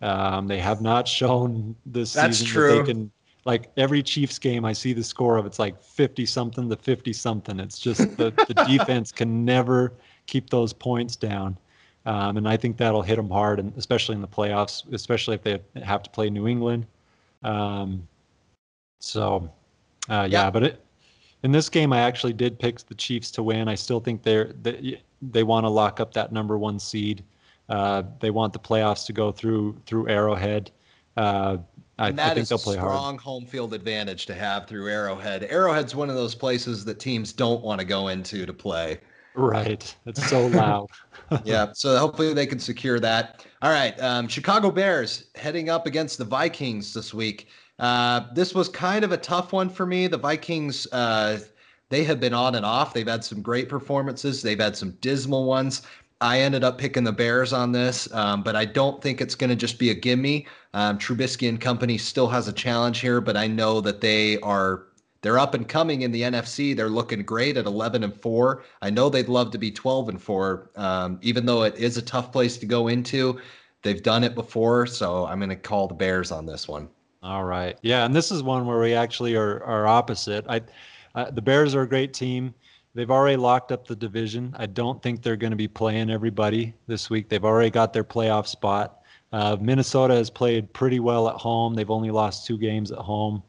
Um, 0.00 0.46
they 0.46 0.58
have 0.58 0.80
not 0.80 1.06
shown 1.18 1.76
this 1.84 2.14
That's 2.14 2.38
season 2.38 2.52
true. 2.52 2.68
that 2.68 2.86
they 2.86 2.92
can. 2.92 3.10
Like 3.46 3.70
every 3.78 4.02
Chiefs 4.02 4.38
game, 4.38 4.66
I 4.66 4.74
see 4.74 4.92
the 4.92 5.02
score 5.02 5.38
of 5.38 5.46
it's 5.46 5.58
like 5.58 5.82
fifty 5.82 6.26
something 6.26 6.68
to 6.68 6.76
fifty 6.76 7.12
something. 7.12 7.58
It's 7.58 7.78
just 7.78 8.16
the 8.18 8.32
the 8.48 8.54
defense 8.68 9.12
can 9.12 9.44
never 9.44 9.94
keep 10.26 10.50
those 10.50 10.74
points 10.74 11.16
down. 11.16 11.56
Um, 12.04 12.36
and 12.36 12.48
I 12.48 12.56
think 12.56 12.76
that'll 12.76 13.02
hit 13.02 13.16
them 13.16 13.30
hard, 13.30 13.58
and 13.58 13.72
especially 13.76 14.14
in 14.14 14.20
the 14.20 14.28
playoffs, 14.28 14.90
especially 14.92 15.36
if 15.36 15.42
they 15.42 15.58
have 15.82 16.02
to 16.02 16.10
play 16.10 16.28
New 16.28 16.48
England 16.48 16.86
um, 17.42 18.06
so, 18.98 19.50
uh, 20.08 20.26
yeah, 20.30 20.44
yeah, 20.44 20.50
but 20.50 20.62
it 20.64 20.84
in 21.42 21.52
this 21.52 21.68
game, 21.68 21.92
I 21.92 22.00
actually 22.00 22.32
did 22.32 22.58
pick 22.58 22.78
the 22.80 22.94
Chiefs 22.94 23.30
to 23.32 23.42
win. 23.42 23.68
I 23.68 23.74
still 23.74 24.00
think 24.00 24.22
they're 24.22 24.52
they, 24.62 25.02
they 25.22 25.42
want 25.42 25.64
to 25.64 25.70
lock 25.70 26.00
up 26.00 26.12
that 26.14 26.32
number 26.32 26.58
one 26.58 26.78
seed. 26.78 27.24
Uh, 27.68 28.02
they 28.20 28.30
want 28.30 28.52
the 28.52 28.58
playoffs 28.58 29.06
to 29.06 29.12
go 29.12 29.32
through 29.32 29.80
through 29.86 30.08
Arrowhead. 30.08 30.70
Uh, 31.16 31.58
I, 31.98 32.12
that 32.12 32.32
I 32.32 32.34
think 32.34 32.42
is 32.44 32.48
they'll 32.48 32.58
a 32.58 32.62
play 32.62 32.74
strong 32.74 33.14
hard. 33.14 33.20
home 33.20 33.46
field 33.46 33.74
advantage 33.74 34.26
to 34.26 34.34
have 34.34 34.66
through 34.66 34.88
Arrowhead. 34.88 35.44
Arrowhead's 35.44 35.94
one 35.94 36.08
of 36.08 36.16
those 36.16 36.34
places 36.34 36.84
that 36.86 36.98
teams 36.98 37.32
don't 37.32 37.62
want 37.62 37.78
to 37.78 37.86
go 37.86 38.08
into 38.08 38.46
to 38.46 38.52
play. 38.52 38.98
Right. 39.34 39.94
It's 40.06 40.28
so 40.28 40.46
loud. 40.48 40.88
yeah. 41.44 41.72
So 41.72 41.96
hopefully 41.98 42.34
they 42.34 42.46
can 42.46 42.58
secure 42.58 42.98
that. 43.00 43.46
All 43.62 43.70
right. 43.70 43.98
Um, 44.00 44.28
Chicago 44.28 44.70
Bears 44.70 45.30
heading 45.34 45.68
up 45.68 45.86
against 45.86 46.18
the 46.18 46.24
Vikings 46.24 46.92
this 46.92 47.14
week. 47.14 47.48
Uh, 47.78 48.26
this 48.34 48.54
was 48.54 48.68
kind 48.68 49.04
of 49.04 49.12
a 49.12 49.16
tough 49.16 49.52
one 49.52 49.70
for 49.70 49.86
me. 49.86 50.06
The 50.06 50.18
Vikings, 50.18 50.86
uh, 50.92 51.38
they 51.88 52.04
have 52.04 52.20
been 52.20 52.34
on 52.34 52.54
and 52.56 52.66
off. 52.66 52.92
They've 52.92 53.06
had 53.06 53.24
some 53.24 53.40
great 53.40 53.68
performances. 53.68 54.42
They've 54.42 54.60
had 54.60 54.76
some 54.76 54.92
dismal 55.00 55.46
ones. 55.46 55.82
I 56.20 56.40
ended 56.40 56.64
up 56.64 56.76
picking 56.76 57.04
the 57.04 57.12
Bears 57.12 57.54
on 57.54 57.72
this, 57.72 58.12
um, 58.12 58.42
but 58.42 58.54
I 58.54 58.66
don't 58.66 59.00
think 59.00 59.22
it's 59.22 59.34
going 59.34 59.48
to 59.48 59.56
just 59.56 59.78
be 59.78 59.88
a 59.88 59.94
gimme. 59.94 60.46
Um, 60.74 60.98
Trubisky 60.98 61.48
and 61.48 61.58
company 61.58 61.96
still 61.96 62.28
has 62.28 62.46
a 62.46 62.52
challenge 62.52 63.00
here, 63.00 63.22
but 63.22 63.38
I 63.38 63.46
know 63.46 63.80
that 63.80 64.02
they 64.02 64.38
are 64.40 64.82
they're 65.22 65.38
up 65.38 65.54
and 65.54 65.68
coming 65.68 66.02
in 66.02 66.12
the 66.12 66.22
NFC. 66.22 66.74
They're 66.74 66.88
looking 66.88 67.22
great 67.22 67.56
at 67.56 67.66
11 67.66 68.04
and 68.04 68.14
four. 68.14 68.64
I 68.80 68.90
know 68.90 69.08
they'd 69.08 69.28
love 69.28 69.50
to 69.50 69.58
be 69.58 69.70
12 69.70 70.08
and 70.10 70.22
four, 70.22 70.70
um, 70.76 71.18
even 71.22 71.44
though 71.44 71.62
it 71.64 71.74
is 71.76 71.98
a 71.98 72.02
tough 72.02 72.32
place 72.32 72.56
to 72.58 72.66
go 72.66 72.88
into. 72.88 73.38
They've 73.82 74.02
done 74.02 74.24
it 74.24 74.34
before, 74.34 74.86
so 74.86 75.26
I'm 75.26 75.38
going 75.38 75.50
to 75.50 75.56
call 75.56 75.88
the 75.88 75.94
Bears 75.94 76.30
on 76.30 76.46
this 76.46 76.68
one. 76.68 76.88
All 77.22 77.44
right. 77.44 77.78
Yeah, 77.82 78.06
and 78.06 78.16
this 78.16 78.30
is 78.30 78.42
one 78.42 78.66
where 78.66 78.80
we 78.80 78.94
actually 78.94 79.36
are, 79.36 79.62
are 79.64 79.86
opposite. 79.86 80.46
I, 80.48 80.62
uh, 81.14 81.30
the 81.30 81.42
Bears 81.42 81.74
are 81.74 81.82
a 81.82 81.88
great 81.88 82.14
team. 82.14 82.54
They've 82.94 83.10
already 83.10 83.36
locked 83.36 83.72
up 83.72 83.86
the 83.86 83.96
division. 83.96 84.54
I 84.58 84.66
don't 84.66 85.02
think 85.02 85.22
they're 85.22 85.36
going 85.36 85.52
to 85.52 85.56
be 85.56 85.68
playing 85.68 86.10
everybody 86.10 86.74
this 86.86 87.10
week. 87.10 87.28
They've 87.28 87.44
already 87.44 87.70
got 87.70 87.92
their 87.92 88.04
playoff 88.04 88.46
spot. 88.46 89.02
Uh, 89.32 89.56
Minnesota 89.60 90.14
has 90.14 90.28
played 90.28 90.72
pretty 90.72 90.98
well 90.98 91.28
at 91.28 91.36
home. 91.36 91.74
They've 91.74 91.90
only 91.90 92.10
lost 92.10 92.46
two 92.46 92.58
games 92.58 92.90
at 92.90 92.98
home 92.98 93.42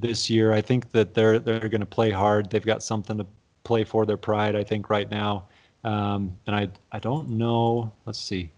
this 0.00 0.28
year. 0.28 0.52
I 0.52 0.60
think 0.60 0.90
that 0.92 1.14
they're 1.14 1.38
they're 1.38 1.68
going 1.68 1.80
to 1.80 1.86
play 1.86 2.10
hard. 2.10 2.50
They've 2.50 2.64
got 2.64 2.82
something 2.82 3.18
to 3.18 3.26
play 3.64 3.84
for 3.84 4.06
their 4.06 4.16
pride. 4.16 4.56
I 4.56 4.64
think 4.64 4.90
right 4.90 5.10
now, 5.10 5.46
um, 5.84 6.36
and 6.46 6.56
I 6.56 6.68
I 6.92 6.98
don't 6.98 7.30
know. 7.30 7.92
Let's 8.06 8.18
see. 8.18 8.50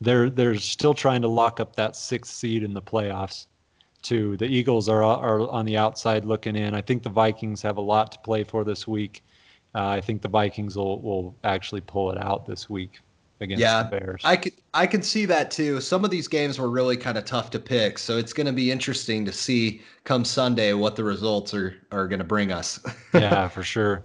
They're 0.00 0.30
they're 0.30 0.56
still 0.56 0.94
trying 0.94 1.22
to 1.22 1.28
lock 1.28 1.60
up 1.60 1.76
that 1.76 1.96
sixth 1.96 2.34
seed 2.34 2.62
in 2.62 2.74
the 2.74 2.82
playoffs 2.82 3.46
too. 4.02 4.36
The 4.36 4.46
Eagles 4.46 4.88
are 4.88 5.02
are 5.02 5.48
on 5.50 5.64
the 5.64 5.76
outside 5.76 6.24
looking 6.24 6.56
in. 6.56 6.74
I 6.74 6.80
think 6.82 7.02
the 7.02 7.10
Vikings 7.10 7.62
have 7.62 7.76
a 7.76 7.80
lot 7.80 8.12
to 8.12 8.18
play 8.20 8.44
for 8.44 8.64
this 8.64 8.86
week. 8.88 9.22
Uh, 9.74 9.88
I 9.88 10.00
think 10.00 10.22
the 10.22 10.28
Vikings 10.28 10.76
will 10.76 11.00
will 11.00 11.34
actually 11.44 11.80
pull 11.82 12.10
it 12.10 12.18
out 12.18 12.46
this 12.46 12.68
week 12.68 13.00
against 13.40 13.60
yeah, 13.60 13.82
the 13.82 13.98
Bears. 13.98 14.22
I 14.24 14.36
could 14.36 14.52
I 14.74 14.86
can 14.86 15.02
see 15.02 15.26
that 15.26 15.50
too. 15.50 15.80
Some 15.80 16.04
of 16.04 16.10
these 16.10 16.28
games 16.28 16.58
were 16.58 16.70
really 16.70 16.96
kind 16.96 17.18
of 17.18 17.24
tough 17.24 17.50
to 17.50 17.58
pick, 17.58 17.98
so 17.98 18.16
it's 18.16 18.32
going 18.32 18.46
to 18.46 18.52
be 18.52 18.70
interesting 18.70 19.24
to 19.24 19.32
see 19.32 19.82
come 20.04 20.24
Sunday 20.24 20.72
what 20.72 20.96
the 20.96 21.04
results 21.04 21.54
are 21.54 21.74
are 21.90 22.08
going 22.08 22.18
to 22.18 22.24
bring 22.24 22.52
us. 22.52 22.80
yeah, 23.14 23.48
for 23.48 23.62
sure. 23.62 24.04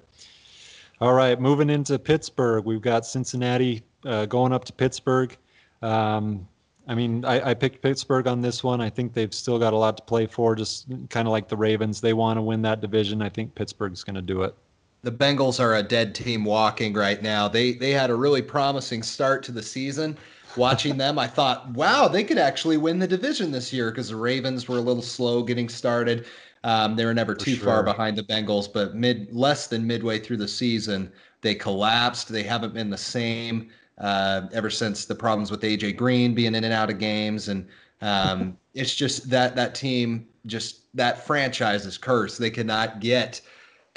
All 1.00 1.14
right, 1.14 1.40
moving 1.40 1.70
into 1.70 2.00
Pittsburgh, 2.00 2.66
we've 2.66 2.82
got 2.82 3.06
Cincinnati 3.06 3.84
uh, 4.04 4.26
going 4.26 4.52
up 4.52 4.66
to 4.66 4.74
Pittsburgh. 4.74 5.38
Um, 5.84 6.48
I 6.88 6.96
mean, 6.96 7.24
I, 7.26 7.52
I, 7.52 7.54
picked 7.54 7.84
Pittsburgh 7.84 8.28
on 8.28 8.42
this 8.42 8.64
one. 8.64 8.80
I 8.82 8.90
think 8.90 9.14
they've 9.14 9.34
still 9.34 9.60
got 9.60 9.74
a 9.74 9.78
lot 9.78 9.98
to 9.98 10.04
play 10.04 10.26
for, 10.26 10.56
just 10.56 10.88
kind 11.10 11.28
of 11.28 11.32
like 11.32 11.50
the 11.50 11.58
Ravens. 11.58 12.02
They 12.02 12.14
want 12.14 12.38
to 12.38 12.42
win 12.42 12.62
that 12.64 12.82
division. 12.82 13.22
I 13.22 13.30
think 13.30 13.54
Pittsburgh's 13.54 14.04
going 14.04 14.16
to 14.16 14.22
do 14.22 14.44
it. 14.44 14.56
The 15.04 15.12
Bengals 15.12 15.60
are 15.60 15.76
a 15.76 15.84
dead 15.84 16.16
team 16.16 16.44
walking 16.44 16.94
right 16.94 17.22
now. 17.22 17.48
They 17.48 17.74
they 17.74 17.92
had 17.92 18.10
a 18.10 18.16
really 18.16 18.42
promising 18.42 19.04
start 19.04 19.44
to 19.44 19.52
the 19.52 19.64
season. 19.64 20.18
Watching 20.56 20.98
them, 20.98 21.20
I 21.20 21.28
thought, 21.28 21.70
wow, 21.72 22.08
they 22.08 22.24
could 22.24 22.40
actually 22.40 22.78
win 22.78 22.98
the 22.98 23.08
division 23.08 23.52
this 23.52 23.72
year 23.72 23.92
because 23.92 24.10
the 24.10 24.16
Ravens 24.16 24.68
were 24.68 24.78
a 24.78 24.82
little 24.82 25.04
slow 25.04 25.44
getting 25.44 25.70
started. 25.70 26.26
Um, 26.64 26.96
they 26.96 27.06
were 27.06 27.14
never 27.14 27.36
for 27.36 27.46
too 27.46 27.56
sure. 27.56 27.66
far 27.66 27.84
behind 27.84 28.18
the 28.18 28.24
Bengals, 28.24 28.72
but 28.72 28.96
mid 28.96 29.32
less 29.32 29.68
than 29.68 29.86
midway 29.86 30.20
through 30.20 30.38
the 30.38 30.48
season, 30.48 31.12
they 31.42 31.54
collapsed. 31.54 32.30
They 32.30 32.44
haven't 32.44 32.74
been 32.74 32.90
the 32.90 32.98
same 32.98 33.70
uh, 34.00 34.48
ever 34.52 34.70
since 34.70 35.06
the 35.06 35.16
problems 35.16 35.52
with 35.52 35.62
AJ 35.62 35.96
Green 35.96 36.34
being 36.34 36.56
in 36.56 36.64
and 36.64 36.74
out 36.74 36.90
of 36.90 36.98
games, 36.98 37.50
and 37.50 37.68
um, 38.02 38.58
it's 38.74 38.96
just 38.96 39.30
that 39.30 39.56
that 39.56 39.76
team, 39.76 40.28
just 40.46 40.82
that 40.96 41.26
franchise 41.26 41.86
is 41.86 41.98
cursed. 41.98 42.40
They 42.40 42.52
cannot 42.52 43.00
get 43.00 43.42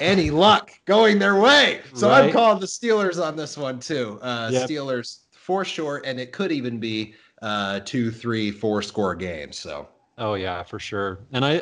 any 0.01 0.31
luck 0.31 0.71
going 0.85 1.19
their 1.19 1.39
way. 1.39 1.81
So 1.93 2.09
right. 2.09 2.25
I'm 2.25 2.31
calling 2.31 2.59
the 2.59 2.65
Steelers 2.65 3.23
on 3.23 3.35
this 3.35 3.57
one 3.57 3.79
too. 3.79 4.19
Uh, 4.21 4.49
yep. 4.51 4.67
Steelers 4.69 5.19
for 5.31 5.63
sure, 5.63 6.01
and 6.05 6.19
it 6.19 6.31
could 6.31 6.51
even 6.51 6.79
be 6.79 7.13
uh, 7.41 7.79
two, 7.81 8.11
three, 8.11 8.51
four 8.51 8.81
score 8.81 9.15
games. 9.15 9.57
So. 9.57 9.87
Oh 10.17 10.33
yeah, 10.33 10.63
for 10.63 10.79
sure. 10.79 11.19
And 11.31 11.45
I, 11.45 11.61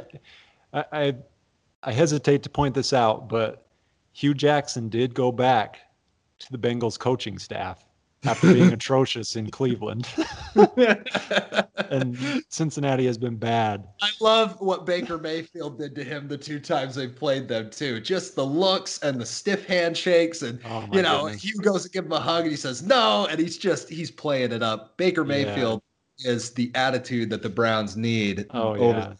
I, 0.73 1.15
I 1.83 1.91
hesitate 1.91 2.43
to 2.43 2.49
point 2.49 2.73
this 2.73 2.93
out, 2.93 3.29
but 3.29 3.67
Hue 4.13 4.33
Jackson 4.33 4.89
did 4.89 5.13
go 5.13 5.31
back 5.31 5.79
to 6.39 6.51
the 6.51 6.57
Bengals 6.57 6.97
coaching 6.97 7.37
staff 7.37 7.85
after 8.25 8.53
being 8.53 8.73
atrocious 8.73 9.35
in 9.35 9.49
Cleveland. 9.49 10.07
and 11.89 12.43
Cincinnati 12.49 13.05
has 13.05 13.17
been 13.17 13.37
bad. 13.37 13.87
I 14.01 14.09
love 14.19 14.59
what 14.59 14.85
Baker 14.85 15.17
Mayfield 15.17 15.79
did 15.79 15.95
to 15.95 16.03
him 16.03 16.27
the 16.27 16.37
two 16.37 16.59
times 16.59 16.95
they 16.95 17.07
played 17.07 17.47
them 17.47 17.69
too. 17.69 17.99
Just 17.99 18.35
the 18.35 18.45
looks 18.45 18.99
and 18.99 19.19
the 19.19 19.25
stiff 19.25 19.65
handshakes 19.65 20.41
and 20.41 20.59
oh 20.65 20.87
you 20.91 21.01
know, 21.01 21.23
goodness. 21.23 21.43
Hue 21.43 21.61
goes 21.61 21.83
to 21.83 21.89
give 21.89 22.05
him 22.05 22.11
a 22.11 22.19
hug 22.19 22.43
and 22.43 22.51
he 22.51 22.57
says 22.57 22.81
no 22.81 23.27
and 23.29 23.39
he's 23.39 23.57
just 23.57 23.89
he's 23.89 24.11
playing 24.11 24.51
it 24.51 24.63
up. 24.63 24.97
Baker 24.97 25.23
Mayfield 25.23 25.81
yeah. 26.17 26.31
is 26.31 26.51
the 26.51 26.71
attitude 26.75 27.29
that 27.29 27.41
the 27.41 27.49
Browns 27.49 27.95
need. 27.95 28.45
Oh 28.51 28.75
yeah. 28.75 29.13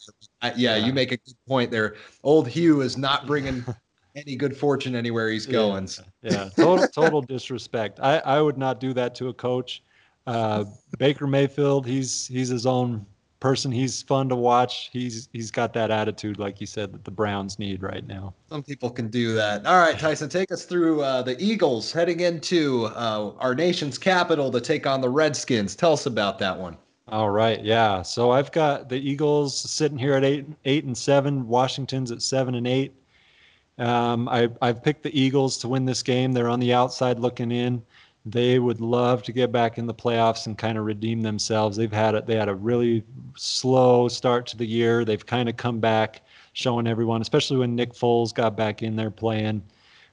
yeah, 0.43 0.53
yeah, 0.55 0.75
you 0.75 0.93
make 0.93 1.11
a 1.11 1.17
good 1.17 1.35
point 1.47 1.71
there. 1.71 1.95
Old 2.23 2.47
Hue 2.47 2.81
is 2.81 2.97
not 2.97 3.25
bringing 3.25 3.63
any 4.19 4.35
good 4.35 4.55
fortune 4.55 4.95
anywhere 4.95 5.29
he's 5.29 5.45
going. 5.45 5.87
Yeah, 6.21 6.31
yeah. 6.31 6.49
total 6.55 6.87
total 6.87 7.21
disrespect. 7.21 7.99
I 8.01 8.19
I 8.19 8.41
would 8.41 8.57
not 8.57 8.79
do 8.79 8.93
that 8.93 9.15
to 9.15 9.29
a 9.29 9.33
coach. 9.33 9.83
Uh, 10.27 10.65
Baker 10.97 11.27
Mayfield, 11.27 11.87
he's 11.87 12.27
he's 12.27 12.49
his 12.49 12.65
own 12.65 13.05
person. 13.39 13.71
He's 13.71 14.01
fun 14.03 14.29
to 14.29 14.35
watch. 14.35 14.89
He's 14.91 15.29
he's 15.33 15.51
got 15.51 15.73
that 15.73 15.91
attitude, 15.91 16.39
like 16.39 16.59
you 16.61 16.67
said, 16.67 16.93
that 16.93 17.03
the 17.03 17.11
Browns 17.11 17.57
need 17.57 17.81
right 17.81 18.05
now. 18.05 18.33
Some 18.49 18.63
people 18.63 18.89
can 18.89 19.07
do 19.07 19.33
that. 19.33 19.65
All 19.65 19.79
right, 19.79 19.97
Tyson, 19.97 20.29
take 20.29 20.51
us 20.51 20.65
through 20.65 21.01
uh, 21.01 21.21
the 21.21 21.41
Eagles 21.41 21.91
heading 21.91 22.19
into 22.19 22.85
uh, 22.95 23.33
our 23.39 23.55
nation's 23.55 23.97
capital 23.97 24.51
to 24.51 24.61
take 24.61 24.85
on 24.85 25.01
the 25.01 25.09
Redskins. 25.09 25.75
Tell 25.75 25.93
us 25.93 26.05
about 26.05 26.39
that 26.39 26.57
one. 26.57 26.77
All 27.07 27.31
right, 27.31 27.63
yeah. 27.63 28.03
So 28.03 28.31
I've 28.31 28.51
got 28.51 28.87
the 28.87 28.97
Eagles 28.97 29.57
sitting 29.57 29.97
here 29.97 30.13
at 30.13 30.23
eight 30.23 30.45
eight 30.65 30.83
and 30.85 30.97
seven. 30.97 31.47
Washington's 31.47 32.11
at 32.11 32.21
seven 32.21 32.55
and 32.55 32.67
eight. 32.67 32.93
Um, 33.79 34.27
I, 34.27 34.49
I've 34.61 34.83
picked 34.83 35.03
the 35.03 35.19
Eagles 35.19 35.57
to 35.59 35.67
win 35.67 35.85
this 35.85 36.03
game. 36.03 36.33
They're 36.33 36.49
on 36.49 36.59
the 36.59 36.73
outside 36.73 37.17
looking 37.19 37.51
in. 37.51 37.81
They 38.25 38.59
would 38.59 38.81
love 38.81 39.23
to 39.23 39.31
get 39.31 39.51
back 39.51 39.77
in 39.77 39.87
the 39.87 39.93
playoffs 39.93 40.45
and 40.45 40.57
kind 40.57 40.77
of 40.77 40.83
redeem 40.83 41.21
themselves. 41.21 41.77
They've 41.77 41.91
had 41.91 42.15
it. 42.15 42.27
They 42.27 42.35
had 42.35 42.49
a 42.49 42.55
really 42.55 43.03
slow 43.37 44.09
start 44.09 44.45
to 44.47 44.57
the 44.57 44.65
year. 44.65 45.05
They've 45.05 45.25
kind 45.25 45.47
of 45.47 45.55
come 45.55 45.79
back, 45.79 46.21
showing 46.53 46.85
everyone, 46.85 47.21
especially 47.21 47.57
when 47.57 47.75
Nick 47.75 47.93
Foles 47.93 48.33
got 48.33 48.57
back 48.57 48.83
in 48.83 48.95
there 48.97 49.09
playing. 49.09 49.63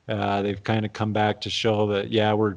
Uh, 0.09 0.41
they've 0.43 0.63
kind 0.63 0.87
of 0.87 0.93
come 0.93 1.13
back 1.13 1.41
to 1.41 1.51
show 1.51 1.89
that 1.89 2.11
yeah, 2.11 2.33
we're 2.33 2.57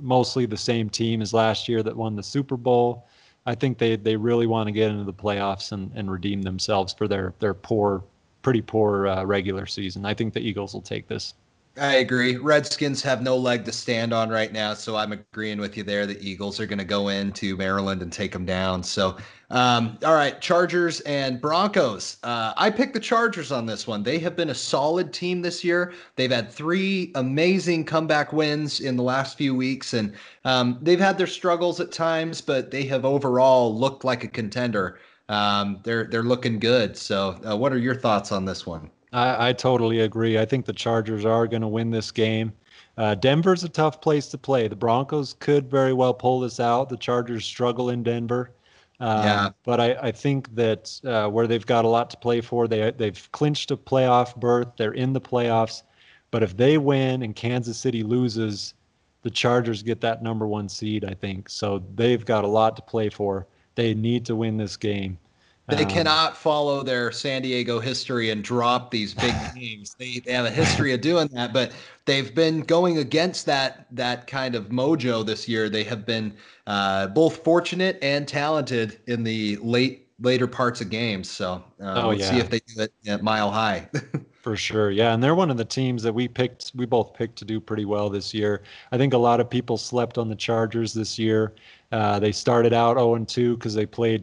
mostly 0.00 0.44
the 0.44 0.56
same 0.56 0.90
team 0.90 1.22
as 1.22 1.32
last 1.32 1.66
year 1.66 1.82
that 1.82 1.96
won 1.96 2.14
the 2.14 2.22
Super 2.22 2.58
Bowl. 2.58 3.08
I 3.46 3.54
think 3.54 3.78
they 3.78 3.96
they 3.96 4.16
really 4.16 4.46
want 4.46 4.66
to 4.66 4.72
get 4.72 4.90
into 4.90 5.04
the 5.04 5.12
playoffs 5.12 5.72
and, 5.72 5.90
and 5.94 6.10
redeem 6.10 6.42
themselves 6.42 6.92
for 6.92 7.08
their 7.08 7.34
their 7.40 7.54
poor 7.54 8.04
pretty 8.44 8.62
poor 8.62 9.08
uh, 9.08 9.24
regular 9.24 9.66
season. 9.66 10.06
I 10.06 10.14
think 10.14 10.34
the 10.34 10.40
Eagles 10.40 10.74
will 10.74 10.82
take 10.82 11.08
this. 11.08 11.34
I 11.76 11.96
agree. 11.96 12.36
Redskins 12.36 13.02
have 13.02 13.20
no 13.20 13.36
leg 13.36 13.64
to 13.64 13.72
stand 13.72 14.14
on 14.14 14.30
right 14.30 14.52
now, 14.52 14.74
so 14.74 14.94
I'm 14.94 15.10
agreeing 15.10 15.58
with 15.58 15.76
you 15.76 15.82
there. 15.82 16.06
The 16.06 16.20
Eagles 16.24 16.60
are 16.60 16.66
going 16.66 16.78
to 16.78 16.84
go 16.84 17.08
into 17.08 17.56
Maryland 17.56 18.00
and 18.00 18.12
take 18.12 18.30
them 18.30 18.44
down. 18.44 18.84
So, 18.84 19.16
um, 19.50 19.98
all 20.04 20.14
right, 20.14 20.40
Chargers 20.40 21.00
and 21.00 21.40
Broncos. 21.40 22.18
Uh, 22.22 22.52
I 22.56 22.70
picked 22.70 22.94
the 22.94 23.00
Chargers 23.00 23.50
on 23.50 23.66
this 23.66 23.88
one. 23.88 24.04
They 24.04 24.20
have 24.20 24.36
been 24.36 24.50
a 24.50 24.54
solid 24.54 25.12
team 25.12 25.42
this 25.42 25.64
year. 25.64 25.92
They've 26.14 26.30
had 26.30 26.48
three 26.48 27.10
amazing 27.16 27.86
comeback 27.86 28.32
wins 28.32 28.78
in 28.78 28.96
the 28.96 29.02
last 29.02 29.36
few 29.36 29.52
weeks, 29.52 29.94
and 29.94 30.14
um, 30.44 30.78
they've 30.80 31.00
had 31.00 31.18
their 31.18 31.26
struggles 31.26 31.80
at 31.80 31.90
times, 31.90 32.40
but 32.40 32.70
they 32.70 32.84
have 32.84 33.04
overall 33.04 33.76
looked 33.76 34.04
like 34.04 34.22
a 34.22 34.28
contender 34.28 35.00
um, 35.28 35.80
they're 35.84 36.04
they're 36.04 36.22
looking 36.22 36.58
good. 36.58 36.96
So, 36.96 37.38
uh, 37.48 37.56
what 37.56 37.72
are 37.72 37.78
your 37.78 37.94
thoughts 37.94 38.32
on 38.32 38.44
this 38.44 38.66
one? 38.66 38.90
I, 39.12 39.48
I 39.48 39.52
totally 39.52 40.00
agree. 40.00 40.38
I 40.38 40.44
think 40.44 40.66
the 40.66 40.72
Chargers 40.72 41.24
are 41.24 41.46
going 41.46 41.62
to 41.62 41.68
win 41.68 41.90
this 41.90 42.10
game. 42.10 42.52
Uh, 42.96 43.14
Denver's 43.14 43.64
a 43.64 43.68
tough 43.68 44.00
place 44.00 44.28
to 44.28 44.38
play. 44.38 44.68
The 44.68 44.76
Broncos 44.76 45.34
could 45.40 45.70
very 45.70 45.92
well 45.92 46.14
pull 46.14 46.40
this 46.40 46.60
out. 46.60 46.88
The 46.88 46.96
Chargers 46.96 47.44
struggle 47.44 47.90
in 47.90 48.02
Denver. 48.02 48.52
Um, 49.00 49.22
Yeah. 49.22 49.50
But 49.64 49.80
I, 49.80 49.94
I 49.94 50.12
think 50.12 50.54
that 50.54 51.00
uh, 51.04 51.28
where 51.28 51.46
they've 51.46 51.66
got 51.66 51.84
a 51.84 51.88
lot 51.88 52.10
to 52.10 52.16
play 52.16 52.40
for, 52.40 52.68
they 52.68 52.90
they've 52.92 53.28
clinched 53.32 53.70
a 53.70 53.76
playoff 53.76 54.36
berth. 54.36 54.68
They're 54.76 54.92
in 54.94 55.12
the 55.12 55.20
playoffs. 55.20 55.82
But 56.30 56.42
if 56.42 56.56
they 56.56 56.78
win 56.78 57.22
and 57.22 57.34
Kansas 57.36 57.78
City 57.78 58.02
loses, 58.02 58.74
the 59.22 59.30
Chargers 59.30 59.82
get 59.82 60.00
that 60.02 60.22
number 60.22 60.46
one 60.46 60.68
seed. 60.68 61.04
I 61.04 61.14
think 61.14 61.48
so. 61.48 61.82
They've 61.94 62.24
got 62.24 62.44
a 62.44 62.48
lot 62.48 62.76
to 62.76 62.82
play 62.82 63.08
for. 63.08 63.46
They 63.76 63.94
need 63.94 64.26
to 64.26 64.34
win 64.36 64.56
this 64.56 64.76
game. 64.76 65.18
They 65.66 65.82
Um, 65.82 65.86
cannot 65.86 66.36
follow 66.36 66.82
their 66.82 67.10
San 67.10 67.40
Diego 67.42 67.80
history 67.80 68.28
and 68.30 68.44
drop 68.44 68.90
these 68.90 69.14
big 69.14 69.32
games. 69.54 69.94
They, 69.98 70.20
they 70.20 70.32
have 70.32 70.44
a 70.44 70.50
history 70.50 70.92
of 70.92 71.00
doing 71.00 71.28
that, 71.28 71.52
but 71.54 71.72
they've 72.04 72.34
been 72.34 72.60
going 72.60 72.98
against 72.98 73.46
that 73.46 73.86
that 73.96 74.26
kind 74.26 74.54
of 74.54 74.68
mojo 74.68 75.24
this 75.24 75.48
year. 75.48 75.70
They 75.70 75.84
have 75.84 76.04
been 76.04 76.36
uh, 76.66 77.06
both 77.08 77.42
fortunate 77.44 77.98
and 78.02 78.28
talented 78.28 79.00
in 79.06 79.24
the 79.24 79.56
late 79.56 80.08
later 80.20 80.46
parts 80.46 80.80
of 80.82 80.90
games. 80.90 81.30
So 81.30 81.64
uh, 81.80 82.02
Oh, 82.02 82.08
let's 82.10 82.26
see 82.26 82.38
if 82.40 82.50
they 82.50 82.60
do 82.60 82.82
it 82.82 82.92
at 83.06 83.22
Mile 83.22 83.50
High. 83.50 83.88
For 84.44 84.56
sure. 84.56 84.90
Yeah. 84.90 85.14
And 85.14 85.22
they're 85.24 85.34
one 85.34 85.50
of 85.50 85.56
the 85.56 85.64
teams 85.64 86.02
that 86.02 86.12
we 86.12 86.28
picked, 86.28 86.72
we 86.74 86.84
both 86.84 87.14
picked 87.14 87.36
to 87.38 87.46
do 87.46 87.58
pretty 87.58 87.86
well 87.86 88.10
this 88.10 88.34
year. 88.34 88.60
I 88.92 88.98
think 88.98 89.14
a 89.14 89.18
lot 89.18 89.40
of 89.40 89.48
people 89.48 89.78
slept 89.78 90.18
on 90.18 90.28
the 90.28 90.36
Chargers 90.36 90.92
this 90.92 91.18
year. 91.18 91.54
Uh, 91.92 92.18
they 92.18 92.30
started 92.30 92.74
out 92.74 92.98
0 92.98 93.14
and 93.14 93.26
2 93.26 93.56
because 93.56 93.72
they 93.72 93.86
played 93.86 94.22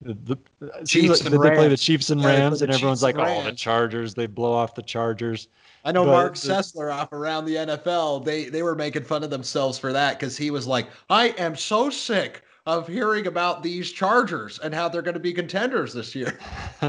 the, 0.00 0.14
the 0.60 0.84
Chiefs 0.86 1.24
like 1.24 1.32
and 1.32 1.42
they 1.42 1.48
play 1.48 1.64
the 1.64 1.70
Rams. 1.70 1.82
Chiefs 1.82 2.10
and 2.10 2.20
Yeah, 2.20 2.28
Rams, 2.28 2.60
the 2.60 2.66
and 2.66 2.72
everyone's 2.74 3.00
Chiefs 3.00 3.16
like, 3.16 3.18
oh, 3.18 3.42
the 3.42 3.52
Chargers, 3.52 4.14
they 4.14 4.26
blow 4.26 4.52
off 4.52 4.76
the 4.76 4.82
Chargers. 4.82 5.48
I 5.84 5.90
know 5.90 6.04
But 6.04 6.12
Marc 6.12 6.34
the- 6.36 6.48
Sessler 6.50 6.94
off 6.94 7.12
around 7.12 7.46
the 7.46 7.56
NFL. 7.56 8.24
They 8.24 8.44
they 8.44 8.62
were 8.62 8.76
making 8.76 9.02
fun 9.02 9.24
of 9.24 9.30
themselves 9.30 9.76
for 9.76 9.92
that 9.92 10.20
because 10.20 10.36
he 10.36 10.52
was 10.52 10.68
like, 10.68 10.86
I 11.10 11.30
am 11.30 11.56
so 11.56 11.90
sick 11.90 12.42
of 12.68 12.86
hearing 12.86 13.26
about 13.26 13.62
these 13.62 13.90
Chargers 13.90 14.58
and 14.58 14.74
how 14.74 14.90
they're 14.90 15.00
going 15.00 15.14
to 15.14 15.20
be 15.20 15.32
contenders 15.32 15.94
this 15.94 16.14
year. 16.14 16.38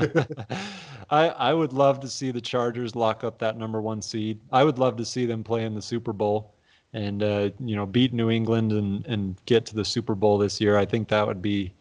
I 1.10 1.30
I 1.30 1.54
would 1.54 1.72
love 1.72 2.02
to 2.02 2.10
see 2.10 2.32
the 2.32 2.42
Chargers 2.42 2.98
lock 2.98 3.24
up 3.24 3.40
that 3.40 3.58
number 3.58 3.82
one 3.82 4.02
seed. 4.02 4.42
I 4.52 4.66
would 4.66 4.78
love 4.78 4.98
to 4.98 5.06
see 5.06 5.26
them 5.26 5.42
play 5.42 5.64
in 5.64 5.74
the 5.74 5.82
Super 5.82 6.12
Bowl 6.12 6.54
and 6.92 7.24
uh, 7.24 7.52
you 7.64 7.78
know 7.78 7.86
beat 7.86 8.12
New 8.12 8.30
England 8.30 8.74
and 8.74 9.06
and 9.08 9.38
get 9.46 9.66
to 9.68 9.76
the 9.76 9.86
Super 9.86 10.16
Bowl 10.16 10.38
this 10.38 10.60
year. 10.60 10.78
I 10.78 10.86
think 10.86 11.08
that 11.08 11.26
would 11.26 11.42
be. 11.42 11.74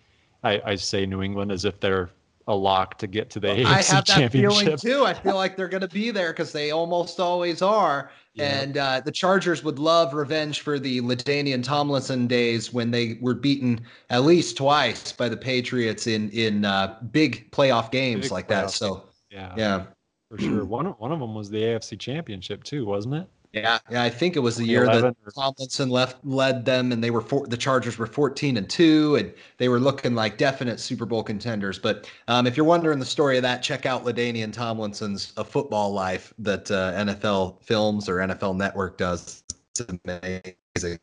I, 0.45 0.63
I 0.65 0.75
say 0.77 1.05
New 1.05 1.21
England 1.21 1.51
as 1.51 1.65
if 1.65 1.81
they're 1.81 2.11
a 2.49 2.55
lock 2.55 2.99
to 2.99 3.07
get 3.07 3.29
to 3.31 3.41
the 3.41 3.49
AFC 3.49 3.65
I 3.67 3.83
have 3.83 4.07
that 4.07 4.33
feeling 4.33 4.67
Championship. 4.67 4.81
too. 4.81 5.05
I 5.05 5.13
feel 5.13 5.37
like 5.37 5.55
they're 5.55 5.69
going 5.69 5.83
to 5.83 5.89
be 5.89 6.11
there 6.11 6.33
because 6.33 6.51
they 6.51 6.71
almost 6.73 7.21
always 7.21 7.63
are. 7.63 8.11
Yeah. 8.35 8.61
And 8.61 8.77
uh, 8.77 9.01
the 9.05 9.11
Chargers 9.11 9.65
would 9.65 9.81
love 9.81 10.15
revenge 10.15 10.61
for 10.61 10.79
the 10.79 11.01
LaDainian 11.01 11.65
Tomlinson 11.65 12.29
days 12.29 12.73
when 12.73 12.93
they 12.93 13.19
were 13.21 13.35
beaten 13.35 13.81
at 14.11 14.23
least 14.23 14.57
twice 14.57 15.11
by 15.11 15.29
the 15.29 15.37
Patriots 15.37 16.07
in 16.07 16.31
in 16.31 16.65
uh, 16.65 17.01
big 17.11 17.51
playoff 17.51 17.91
games 17.91 18.27
Big 18.27 18.31
like 18.31 18.47
that. 18.47 18.71
So 18.71 19.09
Yeah, 19.31 19.55
yeah, 19.57 19.87
for 20.31 20.39
sure. 20.39 20.65
One 20.65 20.87
one 20.87 21.11
of 21.11 21.19
them 21.19 21.35
was 21.35 21.51
the 21.51 21.59
AFC 21.59 21.99
Championship 21.99 22.63
too, 22.63 22.87
wasn't 22.87 23.15
it? 23.15 23.29
Yeah, 23.63 23.79
yeah. 23.91 24.03
I 24.03 24.11
think 24.11 24.37
it 24.37 24.41
was 24.41 24.57
the 24.57 24.65
year 24.65 24.87
that 24.87 25.15
Tomlinson 25.35 25.91
left 25.91 26.25
led 26.25 26.65
them, 26.65 26.93
and 26.93 27.03
they 27.03 27.11
were 27.11 27.21
four, 27.21 27.47
the 27.47 27.57
Chargers 27.57 27.99
were 27.99 28.07
fourteen 28.07 28.57
and 28.57 28.69
two, 28.69 29.17
and 29.17 29.33
they 29.59 29.69
were 29.69 29.81
looking 29.81 30.15
like 30.15 30.39
definite 30.39 30.81
Super 30.81 31.07
Bowl 31.07 31.23
contenders. 31.23 31.79
But 31.79 32.11
um, 32.29 32.47
if 32.47 32.57
you're 32.57 32.67
wondering 32.67 32.99
the 32.99 33.07
story 33.07 33.37
of 33.37 33.43
that, 33.43 33.63
check 33.63 33.87
out 33.87 34.05
LaDainian 34.05 34.53
Tomlinson's 34.53 35.33
"A 35.37 35.45
Football 35.45 35.93
Life" 35.93 36.33
that 36.39 36.71
uh, 36.71 36.93
NFL 36.93 37.63
Films 37.63 38.09
or 38.09 38.17
NFL 38.17 38.57
Network 38.57 38.99
does. 38.99 39.43
It's 39.71 39.87
amazing. 40.05 40.99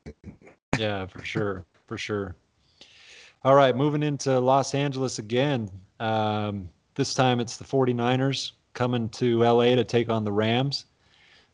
Yeah, 0.77 1.05
for 1.05 1.23
sure, 1.23 1.65
for 1.87 1.97
sure. 1.97 2.35
All 3.43 3.55
right, 3.55 3.75
moving 3.75 4.01
into 4.01 4.39
Los 4.39 4.73
Angeles 4.73 5.19
again. 5.19 5.69
Um, 5.99 6.67
this 6.95 7.13
time 7.13 7.39
it's 7.39 7.57
the 7.57 7.63
49ers 7.63 8.53
coming 8.73 9.09
to 9.09 9.39
LA 9.39 9.75
to 9.75 9.83
take 9.83 10.09
on 10.09 10.23
the 10.23 10.31
Rams. 10.31 10.85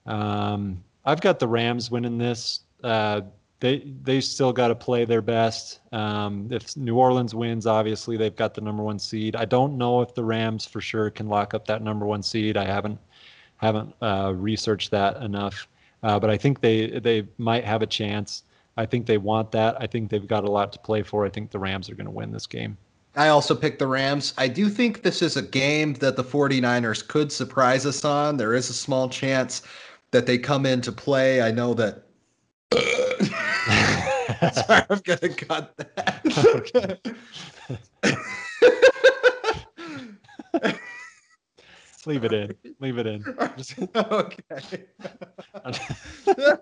Um, 0.06 0.84
I've 1.06 1.22
got 1.22 1.40
the 1.40 1.48
Rams 1.48 1.90
winning 1.90 2.18
this. 2.18 2.62
Uh, 2.84 3.22
they 3.60 3.94
they 4.04 4.20
still 4.22 4.52
got 4.52 4.70
to 4.70 4.76
play 4.76 5.06
their 5.06 5.22
best. 5.22 5.80
Um, 5.94 6.48
if 6.52 6.76
New 6.76 6.98
Orleans 6.98 7.34
wins, 7.34 7.68
obviously 7.68 8.18
they've 8.18 8.36
got 8.36 8.54
the 8.54 8.62
number 8.62 8.84
one 8.84 9.00
seed. 9.00 9.36
I 9.36 9.46
don't 9.46 9.78
know 9.78 10.02
if 10.02 10.14
the 10.14 10.24
Rams 10.24 10.66
for 10.66 10.82
sure 10.82 11.10
can 11.10 11.30
lock 11.30 11.54
up 11.54 11.66
that 11.68 11.82
number 11.82 12.06
one 12.06 12.24
seed. 12.24 12.58
I 12.58 12.66
haven't 12.66 13.00
haven't 13.58 13.94
uh, 14.02 14.34
researched 14.36 14.90
that 14.92 15.18
enough, 15.18 15.68
uh, 16.02 16.20
but 16.20 16.30
I 16.30 16.38
think 16.38 16.60
they 16.60 17.00
they 17.00 17.28
might 17.38 17.64
have 17.64 17.82
a 17.82 17.88
chance. 17.88 18.44
I 18.78 18.86
think 18.86 19.06
they 19.06 19.20
want 19.20 19.52
that. 19.52 19.80
I 19.80 19.86
think 19.86 20.10
they've 20.10 20.28
got 20.28 20.44
a 20.44 20.50
lot 20.50 20.74
to 20.74 20.80
play 20.80 21.04
for. 21.04 21.26
I 21.26 21.30
think 21.30 21.52
the 21.52 21.60
Rams 21.60 21.90
are 21.90 21.96
going 21.96 22.06
to 22.06 22.12
win 22.12 22.32
this 22.32 22.48
game. 22.48 22.78
I 23.16 23.28
also 23.28 23.54
picked 23.54 23.80
the 23.80 23.88
Rams. 23.88 24.34
I 24.38 24.48
do 24.48 24.70
think 24.70 25.04
this 25.04 25.22
is 25.22 25.36
a 25.36 25.42
game 25.42 25.94
that 25.96 26.16
the 26.16 26.24
49ers 26.24 27.06
could 27.06 27.30
surprise 27.30 27.86
us 27.86 28.06
on. 28.06 28.38
There 28.38 28.54
is 28.54 28.70
a 28.70 28.74
small 28.74 29.10
chance 29.10 29.64
that 30.12 30.26
they 30.26 30.38
come 30.38 30.66
into 30.66 30.92
play. 30.92 31.42
I 31.42 31.52
know 31.52 31.74
that. 31.74 32.04
Sorry, 34.54 34.84
I'm 34.90 35.00
to 35.00 35.30
cut 35.30 35.76
that. 35.78 37.12
Leave 42.06 42.24
it 42.24 42.34
in. 42.34 42.56
Leave 42.80 42.98
it 42.98 43.06
in. 43.08 43.24
Okay. 43.96 44.86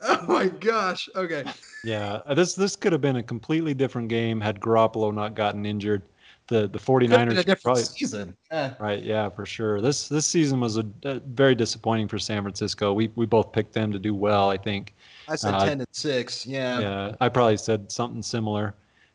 oh 0.00 0.26
my 0.26 0.48
gosh. 0.48 1.08
Okay. 1.16 1.44
yeah, 1.82 2.20
this 2.34 2.54
this 2.54 2.76
could 2.76 2.92
have 2.92 3.00
been 3.00 3.16
a 3.16 3.22
completely 3.22 3.72
different 3.72 4.08
game 4.08 4.40
had 4.40 4.60
Garoppolo 4.60 5.14
not 5.14 5.34
gotten 5.34 5.64
injured. 5.64 6.02
The 6.48 6.68
the 6.68 6.78
Could 6.78 7.10
have 7.10 7.28
49ers 7.28 7.30
a 7.30 7.34
different 7.36 7.62
probably 7.62 7.82
season. 7.84 8.36
Right. 8.50 9.02
Yeah, 9.02 9.30
for 9.30 9.46
sure. 9.46 9.80
This 9.80 10.08
this 10.08 10.26
season 10.26 10.60
was 10.60 10.76
a, 10.76 10.84
a 11.04 11.20
very 11.20 11.54
disappointing 11.54 12.08
for 12.08 12.18
San 12.18 12.42
Francisco. 12.42 12.92
We 12.92 13.10
we 13.14 13.24
both 13.24 13.50
picked 13.52 13.72
them 13.72 13.90
to 13.92 13.98
do 13.98 14.14
well. 14.14 14.50
I 14.50 14.58
think. 14.58 14.94
I 15.26 15.36
said 15.36 15.54
Uh, 15.54 15.64
10 15.64 15.80
and 15.80 15.88
6. 15.90 16.44
Yeah. 16.44 16.80
Yeah, 16.80 17.14
I 17.18 17.30
probably 17.30 17.56
said 17.56 17.90
something 17.90 18.22
similar. 18.22 18.74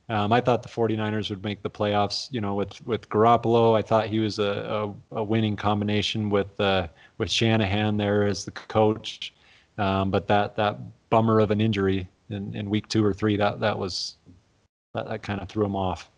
Um, 0.10 0.34
I 0.34 0.42
thought 0.42 0.64
the 0.64 0.70
49ers 0.70 1.30
would 1.30 1.44
make 1.44 1.62
the 1.62 1.70
playoffs, 1.70 2.30
you 2.32 2.42
know, 2.42 2.56
with 2.56 2.84
with 2.88 3.08
Garoppolo. 3.10 3.78
I 3.78 3.84
thought 3.84 4.08
he 4.08 4.18
was 4.18 4.40
a, 4.40 4.92
a, 5.12 5.18
a 5.18 5.24
winning 5.24 5.56
combination 5.56 6.32
with 6.32 6.60
uh, 6.60 6.88
with 7.20 7.30
Shanahan 7.30 7.98
there 7.98 8.26
as 8.26 8.44
the 8.44 8.52
coach. 8.52 9.34
Um, 9.78 10.10
but 10.10 10.28
that 10.28 10.56
that 10.56 10.80
bummer 11.12 11.40
of 11.40 11.52
an 11.52 11.62
injury 11.62 12.10
in, 12.32 12.56
in 12.56 12.72
week 12.72 12.88
two 12.88 13.06
or 13.06 13.14
three, 13.14 13.38
that 13.38 13.60
that 13.60 13.78
was 13.78 14.16
that, 14.96 15.08
that 15.08 15.22
kind 15.22 15.40
of 15.42 15.48
threw 15.48 15.64
him 15.64 15.76
off. 15.76 16.10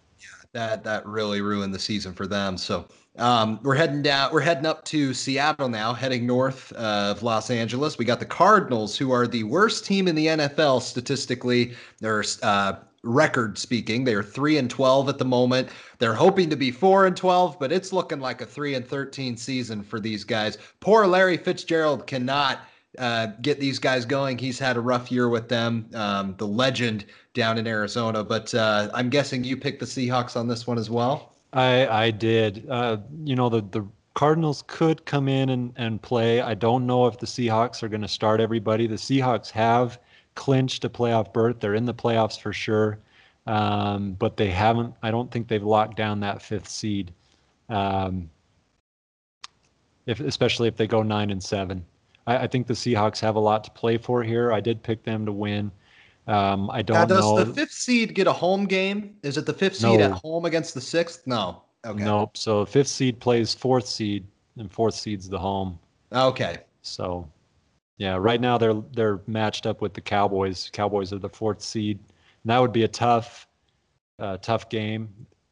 That 0.54 0.84
that 0.84 1.06
really 1.06 1.42
ruined 1.42 1.74
the 1.74 1.80
season 1.80 2.14
for 2.14 2.28
them. 2.28 2.58
So 2.58 2.86
um, 3.18 3.60
we're 3.64 3.76
heading 3.76 4.02
down. 4.02 4.32
We're 4.34 4.42
heading 4.42 4.66
up 4.66 4.84
to 4.86 5.14
Seattle 5.14 5.70
now, 5.70 5.94
heading 5.94 6.26
north 6.26 6.72
of 6.74 7.24
Los 7.24 7.50
Angeles. 7.50 7.98
We 7.98 8.06
got 8.06 8.20
the 8.20 8.26
Cardinals, 8.26 8.98
who 8.98 9.12
are 9.12 9.28
the 9.28 9.44
worst 9.44 9.86
team 9.86 10.08
in 10.08 10.16
the 10.16 10.28
NFL 10.28 10.82
statistically. 10.82 11.74
They're 12.00 12.24
uh, 12.44 12.74
record 13.04 13.58
speaking. 13.58 14.04
They 14.04 14.14
are 14.14 14.24
three 14.24 14.58
and 14.58 14.70
twelve 14.70 15.10
at 15.10 15.18
the 15.18 15.26
moment. 15.26 15.70
They're 16.00 16.14
hoping 16.14 16.50
to 16.50 16.56
be 16.56 16.72
four 16.72 17.06
and 17.06 17.16
twelve, 17.16 17.58
but 17.60 17.72
it's 17.72 17.94
looking 17.94 18.20
like 18.20 18.42
a 18.42 18.46
three 18.46 18.76
and 18.76 18.86
thirteen 18.86 19.38
season 19.38 19.84
for 19.84 20.00
these 20.00 20.24
guys. 20.24 20.58
Poor 20.80 21.08
Larry 21.08 21.38
Fitzgerald 21.38 22.08
cannot 22.08 22.60
uh, 22.98 23.28
get 23.42 23.60
these 23.60 23.80
guys 23.80 24.06
going. 24.06 24.38
He's 24.38 24.60
had 24.60 24.78
a 24.78 24.82
rough 24.82 25.12
year 25.12 25.30
with 25.30 25.48
them. 25.50 25.90
Um, 25.94 26.36
the 26.38 26.48
legend 26.48 27.06
down 27.34 27.58
in 27.58 27.68
Arizona, 27.68 28.24
but 28.24 28.54
uh, 28.54 28.90
I'm 28.94 29.10
guessing 29.10 29.44
you 29.44 29.56
picked 29.58 29.80
the 29.80 29.86
Seahawks 29.86 30.36
on 30.36 30.48
this 30.48 30.68
one 30.68 30.78
as 30.78 30.90
well. 30.90 31.34
I 31.54 31.88
I 31.88 32.12
did. 32.12 32.66
Uh, 32.70 32.98
you 33.24 33.36
know 33.36 33.50
the 33.50 33.62
the 33.62 33.88
Cardinals 34.14 34.64
could 34.68 35.06
come 35.06 35.30
in 35.30 35.50
and, 35.50 35.74
and 35.78 36.02
play. 36.02 36.42
I 36.42 36.54
don't 36.54 36.86
know 36.86 37.08
if 37.08 37.18
the 37.18 37.26
Seahawks 37.26 37.82
are 37.82 37.88
going 37.88 38.02
to 38.02 38.10
start 38.10 38.42
everybody. 38.42 38.86
The 38.86 38.96
Seahawks 38.96 39.50
have 39.52 40.00
clinched 40.36 40.84
a 40.84 40.90
playoff 40.90 41.32
berth. 41.32 41.60
They're 41.62 41.76
in 41.76 41.86
the 41.86 41.94
playoffs 41.94 42.40
for 42.40 42.52
sure, 42.52 43.00
um, 43.48 44.14
but 44.14 44.36
they 44.36 44.50
haven't. 44.50 44.94
I 45.02 45.12
don't 45.12 45.32
think 45.32 45.48
they've 45.48 45.64
locked 45.64 45.96
down 45.96 46.20
that 46.22 46.42
fifth 46.42 46.68
seed. 46.68 47.14
Um, 47.70 48.30
if 50.06 50.20
especially 50.20 50.68
if 50.68 50.76
they 50.76 50.88
go 50.88 51.04
nine 51.04 51.30
and 51.30 51.42
seven, 51.42 51.86
I, 52.28 52.38
I 52.38 52.48
think 52.48 52.68
the 52.68 52.74
Seahawks 52.74 53.20
have 53.20 53.36
a 53.36 53.40
lot 53.40 53.64
to 53.66 53.72
play 53.72 53.98
for 53.98 54.24
here. 54.24 54.52
I 54.52 54.60
did 54.60 54.84
pick 54.84 55.04
them 55.04 55.26
to 55.26 55.32
win. 55.32 55.72
Um, 56.28 56.70
I 56.70 56.82
don't 56.82 57.08
does 57.08 57.20
know. 57.20 57.44
the 57.44 57.54
fifth 57.54 57.72
seed 57.72 58.14
get 58.14 58.28
a 58.28 58.34
home 58.34 58.66
game? 58.66 59.16
Is 59.24 59.38
it 59.38 59.46
the 59.46 59.54
fifth 59.54 59.78
seed 59.78 60.00
at 60.02 60.12
home 60.12 60.46
against 60.46 60.74
the 60.74 60.82
sixth? 60.82 61.26
No. 61.26 61.64
Okay. 61.86 62.04
Nope. 62.04 62.38
So 62.38 62.66
fifth 62.66 62.88
seed 62.88 63.20
plays 63.20 63.54
fourth 63.54 63.88
seed, 63.88 64.26
and 64.58 64.72
fourth 64.72 64.94
seed's 64.94 65.28
the 65.28 65.40
home. 65.40 65.80
Okay. 66.14 66.60
So, 66.84 67.28
yeah, 67.98 68.16
right 68.16 68.40
now 68.40 68.58
they're 68.58 68.82
they're 68.94 69.22
matched 69.28 69.66
up 69.66 69.82
with 69.82 69.94
the 69.94 70.02
Cowboys. 70.02 70.70
Cowboys 70.72 71.12
are 71.12 71.20
the 71.20 71.30
fourth 71.30 71.62
seed, 71.62 71.98
and 72.44 72.50
that 72.52 72.60
would 72.60 72.72
be 72.72 72.84
a 72.84 72.88
tough, 72.88 73.48
uh, 74.20 74.38
tough 74.38 74.70
game. 74.70 75.10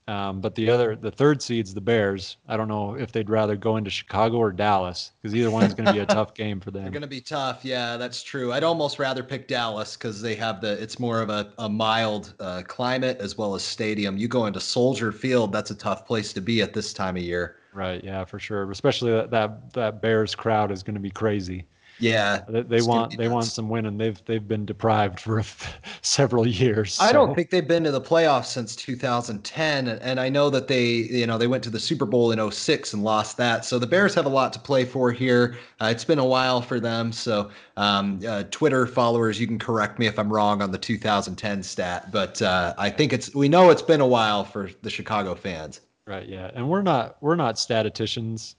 Um, 0.09 0.41
but 0.41 0.55
the 0.55 0.71
other, 0.71 0.95
the 0.95 1.11
third 1.11 1.39
seed's 1.39 1.71
the 1.71 1.81
Bears. 1.81 2.37
I 2.47 2.57
don't 2.57 2.67
know 2.67 2.95
if 2.95 3.11
they'd 3.11 3.29
rather 3.29 3.55
go 3.55 3.77
into 3.77 3.91
Chicago 3.91 4.37
or 4.37 4.51
Dallas 4.51 5.11
because 5.21 5.35
either 5.35 5.51
one's 5.51 5.75
going 5.75 5.85
to 5.85 5.93
be 5.93 5.99
a 5.99 6.05
tough 6.07 6.33
game 6.33 6.59
for 6.59 6.71
them. 6.71 6.81
They're 6.81 6.91
going 6.91 7.03
to 7.03 7.07
be 7.07 7.21
tough. 7.21 7.63
Yeah, 7.63 7.95
that's 7.95 8.23
true. 8.23 8.51
I'd 8.51 8.63
almost 8.63 8.97
rather 8.97 9.21
pick 9.21 9.47
Dallas 9.47 9.95
because 9.95 10.19
they 10.19 10.33
have 10.33 10.61
the. 10.61 10.81
It's 10.81 10.97
more 10.97 11.21
of 11.21 11.29
a, 11.29 11.53
a 11.59 11.69
mild 11.69 12.33
uh, 12.39 12.63
climate 12.67 13.19
as 13.19 13.37
well 13.37 13.53
as 13.53 13.61
stadium. 13.61 14.17
You 14.17 14.27
go 14.27 14.47
into 14.47 14.59
Soldier 14.59 15.11
Field, 15.11 15.51
that's 15.51 15.69
a 15.69 15.75
tough 15.75 16.07
place 16.07 16.33
to 16.33 16.41
be 16.41 16.63
at 16.63 16.73
this 16.73 16.91
time 16.91 17.15
of 17.15 17.21
year. 17.21 17.57
Right. 17.71 18.03
Yeah, 18.03 18.25
for 18.25 18.39
sure. 18.39 18.71
Especially 18.71 19.11
that 19.11 19.29
that, 19.29 19.73
that 19.73 20.01
Bears 20.01 20.33
crowd 20.33 20.71
is 20.71 20.81
going 20.81 20.95
to 20.95 20.99
be 20.99 21.11
crazy. 21.11 21.67
Yeah, 21.99 22.43
they, 22.47 22.61
they 22.61 22.81
want 22.81 23.17
they 23.17 23.27
want 23.27 23.45
some 23.45 23.67
winning. 23.67 23.97
They've 23.97 24.23
they've 24.25 24.47
been 24.47 24.65
deprived 24.65 25.19
for 25.19 25.43
several 26.01 26.47
years. 26.47 26.97
I 26.99 27.11
don't 27.11 27.35
think 27.35 27.49
they've 27.49 27.67
been 27.67 27.83
to 27.83 27.91
the 27.91 28.01
playoffs 28.01 28.45
since 28.45 28.75
2010, 28.75 29.87
and 29.87 30.19
I 30.19 30.29
know 30.29 30.49
that 30.49 30.67
they 30.67 30.85
you 30.85 31.27
know 31.27 31.37
they 31.37 31.47
went 31.47 31.63
to 31.65 31.69
the 31.69 31.79
Super 31.79 32.05
Bowl 32.05 32.31
in 32.31 32.51
06 32.51 32.93
and 32.93 33.03
lost 33.03 33.35
that. 33.37 33.65
So 33.65 33.77
the 33.77 33.87
Bears 33.87 34.15
have 34.15 34.25
a 34.25 34.29
lot 34.29 34.53
to 34.53 34.59
play 34.59 34.85
for 34.85 35.11
here. 35.11 35.57
Uh, 35.81 35.89
it's 35.91 36.05
been 36.05 36.19
a 36.19 36.25
while 36.25 36.61
for 36.61 36.79
them. 36.79 37.11
So 37.11 37.51
um, 37.75 38.21
uh, 38.27 38.43
Twitter 38.49 38.87
followers, 38.87 39.39
you 39.39 39.47
can 39.47 39.59
correct 39.59 39.99
me 39.99 40.07
if 40.07 40.17
I'm 40.17 40.31
wrong 40.31 40.61
on 40.61 40.71
the 40.71 40.77
2010 40.77 41.63
stat, 41.63 42.11
but 42.11 42.41
uh, 42.41 42.73
I 42.77 42.89
think 42.89 43.11
it's 43.11 43.35
we 43.35 43.49
know 43.49 43.69
it's 43.71 43.81
been 43.81 44.01
a 44.01 44.07
while 44.07 44.45
for 44.45 44.69
the 44.81 44.89
Chicago 44.89 45.35
fans. 45.35 45.81
Right. 46.07 46.27
Yeah, 46.27 46.49
and 46.55 46.69
we're 46.69 46.81
not 46.81 47.17
we're 47.21 47.35
not 47.35 47.59
statisticians 47.59 48.55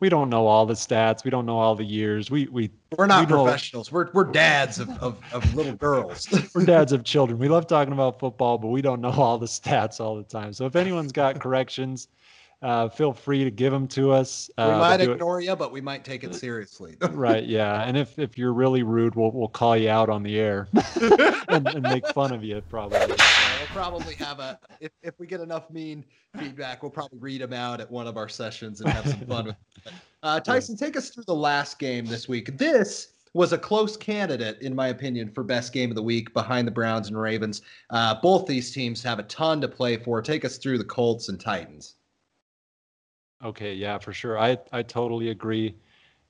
we 0.00 0.08
don't 0.08 0.30
know 0.30 0.46
all 0.46 0.64
the 0.66 0.74
stats. 0.74 1.24
We 1.24 1.30
don't 1.30 1.46
know 1.46 1.58
all 1.58 1.74
the 1.74 1.84
years. 1.84 2.30
We 2.30 2.46
we 2.46 2.70
we're 2.96 3.06
not 3.06 3.28
we 3.28 3.34
professionals. 3.34 3.90
We're 3.90 4.10
we're 4.12 4.30
dads 4.30 4.78
of, 4.78 4.90
of, 5.02 5.18
of 5.32 5.54
little 5.54 5.74
girls. 5.74 6.28
we're 6.54 6.64
dads 6.64 6.92
of 6.92 7.04
children. 7.04 7.38
We 7.38 7.48
love 7.48 7.66
talking 7.66 7.92
about 7.92 8.18
football, 8.18 8.58
but 8.58 8.68
we 8.68 8.82
don't 8.82 9.00
know 9.00 9.10
all 9.10 9.38
the 9.38 9.46
stats 9.46 10.00
all 10.00 10.16
the 10.16 10.22
time. 10.22 10.52
So 10.52 10.66
if 10.66 10.76
anyone's 10.76 11.12
got 11.12 11.40
corrections, 11.40 12.08
uh, 12.62 12.88
feel 12.88 13.12
free 13.12 13.44
to 13.44 13.50
give 13.50 13.72
them 13.72 13.86
to 13.88 14.12
us. 14.12 14.50
Uh, 14.58 14.70
we 14.72 14.78
might 14.78 15.00
ignore 15.00 15.40
it. 15.40 15.44
you, 15.44 15.54
but 15.54 15.72
we 15.72 15.80
might 15.80 16.04
take 16.04 16.24
it 16.24 16.34
seriously. 16.34 16.96
right? 17.10 17.44
Yeah. 17.44 17.82
And 17.82 17.96
if, 17.96 18.18
if 18.18 18.36
you're 18.36 18.52
really 18.52 18.82
rude, 18.82 19.14
we'll 19.14 19.30
we'll 19.30 19.48
call 19.48 19.76
you 19.76 19.90
out 19.90 20.08
on 20.08 20.22
the 20.22 20.38
air 20.38 20.68
and, 21.48 21.68
and, 21.68 21.82
make 21.82 22.06
fun 22.08 22.32
of 22.32 22.42
you. 22.42 22.60
Probably. 22.68 23.16
We'll 23.74 23.82
probably 23.82 24.14
have 24.14 24.38
a 24.40 24.58
if 24.80 24.92
if 25.02 25.18
we 25.18 25.26
get 25.26 25.40
enough 25.40 25.70
mean 25.70 26.04
feedback, 26.38 26.82
we'll 26.82 26.90
probably 26.90 27.18
read 27.18 27.40
them 27.40 27.52
out 27.52 27.80
at 27.80 27.90
one 27.90 28.06
of 28.06 28.16
our 28.16 28.28
sessions 28.28 28.80
and 28.80 28.90
have 28.90 29.08
some 29.08 29.20
fun 29.26 29.46
with. 29.46 29.56
It. 29.86 29.92
Uh, 30.22 30.40
Tyson, 30.40 30.76
take 30.76 30.96
us 30.96 31.10
through 31.10 31.24
the 31.24 31.34
last 31.34 31.78
game 31.78 32.04
this 32.06 32.28
week. 32.28 32.56
This 32.58 33.12
was 33.34 33.52
a 33.52 33.58
close 33.58 33.96
candidate, 33.96 34.60
in 34.62 34.74
my 34.74 34.88
opinion, 34.88 35.30
for 35.30 35.44
best 35.44 35.72
game 35.72 35.90
of 35.90 35.96
the 35.96 36.02
week 36.02 36.32
behind 36.32 36.66
the 36.66 36.72
Browns 36.72 37.08
and 37.08 37.20
Ravens. 37.20 37.62
Uh, 37.90 38.14
both 38.20 38.46
these 38.46 38.72
teams 38.72 39.02
have 39.02 39.18
a 39.18 39.24
ton 39.24 39.60
to 39.60 39.68
play 39.68 39.96
for. 39.96 40.20
Take 40.22 40.44
us 40.44 40.58
through 40.58 40.78
the 40.78 40.84
Colts 40.84 41.28
and 41.28 41.38
Titans. 41.38 41.94
Okay, 43.44 43.74
yeah, 43.74 43.98
for 43.98 44.12
sure. 44.12 44.38
I 44.38 44.58
I 44.72 44.82
totally 44.82 45.30
agree. 45.30 45.76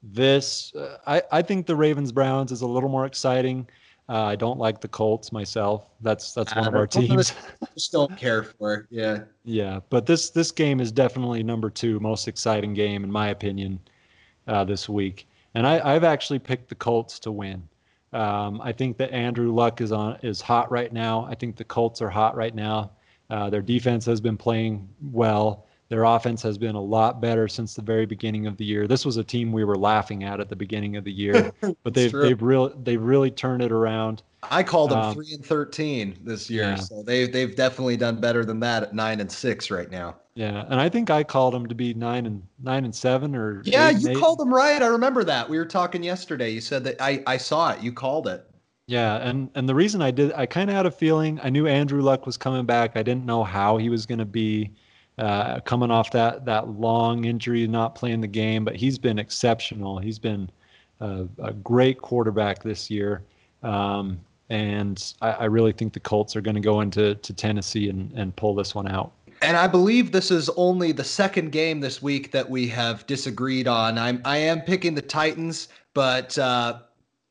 This 0.03 0.75
uh, 0.75 0.99
I 1.07 1.23
I 1.33 1.43
think 1.43 1.67
the 1.67 1.77
Ravens 1.77 2.13
Browns 2.13 2.53
is 2.53 2.61
a 2.61 2.67
little 2.67 2.91
more 2.91 3.07
exciting. 3.07 3.67
Uh, 4.09 4.25
I 4.25 4.37
don't 4.37 4.59
like 4.59 4.81
the 4.81 4.89
Colts 4.89 5.33
myself. 5.33 5.87
That's 6.01 6.33
that's 6.33 6.55
one 6.55 6.67
of 6.67 6.75
our 6.75 6.87
teams. 6.99 7.35
Just 7.75 7.93
don't 7.93 8.17
care 8.17 8.43
for 8.43 8.75
it. 8.75 8.87
Yeah. 8.91 9.25
Yeah, 9.45 9.81
but 9.91 10.07
this 10.07 10.31
this 10.31 10.51
game 10.51 10.81
is 10.81 10.91
definitely 10.91 11.43
number 11.43 11.69
two 11.69 12.01
most 12.01 12.27
exciting 12.27 12.73
game 12.73 13.05
in 13.05 13.13
my 13.13 13.29
opinion 13.29 13.79
uh, 14.47 14.65
this 14.65 14.89
week, 14.89 15.29
and 15.55 15.67
I 15.67 15.95
I've 15.95 16.05
actually 16.05 16.39
picked 16.39 16.69
the 16.69 16.75
Colts 16.75 17.19
to 17.21 17.33
win. 17.33 17.69
Um, 18.15 18.63
I 18.63 18.73
think 18.73 18.97
that 18.97 19.13
Andrew 19.13 19.53
Luck 19.53 19.83
is 19.83 19.93
on 19.93 20.19
is 20.23 20.41
hot 20.41 20.71
right 20.71 20.93
now. 20.93 21.27
I 21.31 21.35
think 21.35 21.57
the 21.57 21.65
Colts 21.65 22.01
are 22.01 22.11
hot 22.11 22.35
right 22.35 22.55
now. 22.55 22.93
Uh, 23.29 23.51
their 23.51 23.61
defense 23.61 24.07
has 24.07 24.23
been 24.23 24.39
playing 24.39 24.89
well. 25.13 25.67
Their 25.89 26.05
offense 26.05 26.43
has 26.43 26.59
been 26.59 26.75
a 26.75 26.81
lot 26.81 27.21
better 27.21 27.49
since 27.49 27.75
the 27.75 27.81
very 27.81 28.05
beginning 28.05 28.47
of 28.47 28.59
the 28.59 28.65
year. 28.65 28.87
This 28.87 29.07
was 29.07 29.17
a 29.17 29.25
team 29.25 29.53
we 29.53 29.65
were 29.65 29.77
laughing 29.77 30.23
at 30.23 30.39
at 30.39 30.51
the 30.51 30.57
beginning 30.57 30.97
of 30.97 31.05
the 31.05 31.13
year, 31.13 31.51
but 31.83 31.95
they've 31.95 32.13
they've 32.13 32.43
really 32.43 32.75
they've 32.83 33.01
really 33.01 33.31
turned 33.31 33.63
it 33.63 33.73
around. 33.73 34.23
I 34.43 34.63
called 34.63 34.91
them 34.91 34.99
um, 34.99 35.15
three 35.15 35.33
and 35.33 35.45
thirteen 35.45 36.19
this 36.23 36.51
year, 36.51 36.65
yeah. 36.65 36.75
so 36.77 37.03
they 37.03 37.27
they've 37.27 37.57
definitely 37.57 37.97
done 37.97 38.21
better 38.21 38.45
than 38.45 38.61
that 38.61 38.83
at 38.83 38.95
nine 38.95 39.21
and 39.21 39.33
six 39.33 39.71
right 39.71 39.91
now. 39.91 40.17
Yeah, 40.35 40.67
and 40.69 40.79
I 40.79 40.91
think 40.91 41.11
I 41.11 41.25
called 41.25 41.55
them 41.55 41.67
to 41.67 41.75
be 41.75 41.95
nine 41.95 42.27
and 42.27 42.43
nine 42.63 42.85
and 42.85 42.95
seven 42.95 43.35
or 43.35 43.63
yeah, 43.65 43.89
you 43.89 44.19
called 44.19 44.39
them 44.39 44.53
right. 44.53 44.83
I 44.83 44.87
remember 44.89 45.25
that 45.25 45.49
we 45.49 45.57
were 45.57 45.65
talking 45.65 46.03
yesterday. 46.03 46.51
You 46.51 46.61
said 46.61 46.85
that 46.85 47.01
I 47.01 47.23
I 47.27 47.39
saw 47.39 47.73
it. 47.73 47.81
You 47.81 47.93
called 47.93 48.29
it. 48.29 48.45
Yeah, 48.87 49.17
and 49.17 49.51
and 49.55 49.67
the 49.67 49.75
reason 49.75 50.03
I 50.03 50.11
did, 50.11 50.35
I 50.35 50.45
kind 50.45 50.69
of 50.69 50.77
had 50.77 50.85
a 50.85 50.91
feeling. 50.91 51.41
I 51.43 51.49
knew 51.49 51.67
Andrew 51.67 52.03
Luck 52.03 52.27
was 52.27 52.37
coming 52.37 52.67
back. 52.67 52.97
I 52.97 53.03
didn't 53.03 53.25
know 53.25 53.43
how 53.43 53.79
he 53.79 53.89
was 53.89 54.05
going 54.05 54.19
to 54.19 54.27
be 54.27 54.71
uh, 55.19 55.61
coming 55.61 55.91
off 55.91 56.11
that 56.13 56.45
that 56.45 56.69
long 56.69 57.25
injury, 57.25 57.67
not 57.67 57.95
playing 57.95 58.21
the 58.21 58.29
game, 58.29 58.65
but 58.65 58.77
he's 58.77 58.99
been 58.99 59.19
exceptional. 59.19 59.99
He's 59.99 60.19
been 60.19 60.49
a, 61.01 61.27
a 61.43 61.53
great 61.53 62.01
quarterback 62.01 62.63
this 62.63 62.91
year, 62.91 63.23
um, 63.63 64.21
and 64.51 65.15
I, 65.21 65.31
I, 65.31 65.45
really 65.47 65.73
think 65.73 65.93
the 65.93 66.01
Colts 66.01 66.37
are 66.37 66.41
going 66.41 66.55
to 66.55 66.61
go 66.61 66.81
into 66.81 67.17
to 67.17 67.33
Tennessee 67.33 67.89
and, 67.89 68.13
and 68.13 68.35
pull 68.37 68.55
this 68.55 68.75
one 68.75 68.89
out. 68.89 69.13
And 69.43 69.57
I 69.57 69.67
believe 69.67 70.13
this 70.13 70.31
is 70.31 70.49
only 70.51 70.93
the 70.93 71.05
second 71.05 71.53
game 71.53 71.81
this 71.81 72.01
week 72.01 72.33
that 72.33 72.49
we 72.49 72.69
have 72.69 73.07
disagreed 73.07 73.69
on. 73.69 73.99
I'm 73.99 74.23
I 74.25 74.37
am 74.37 74.61
picking 74.63 74.95
the 74.95 75.03
Titans, 75.03 75.69
but 75.95 76.39
uh, 76.39 76.81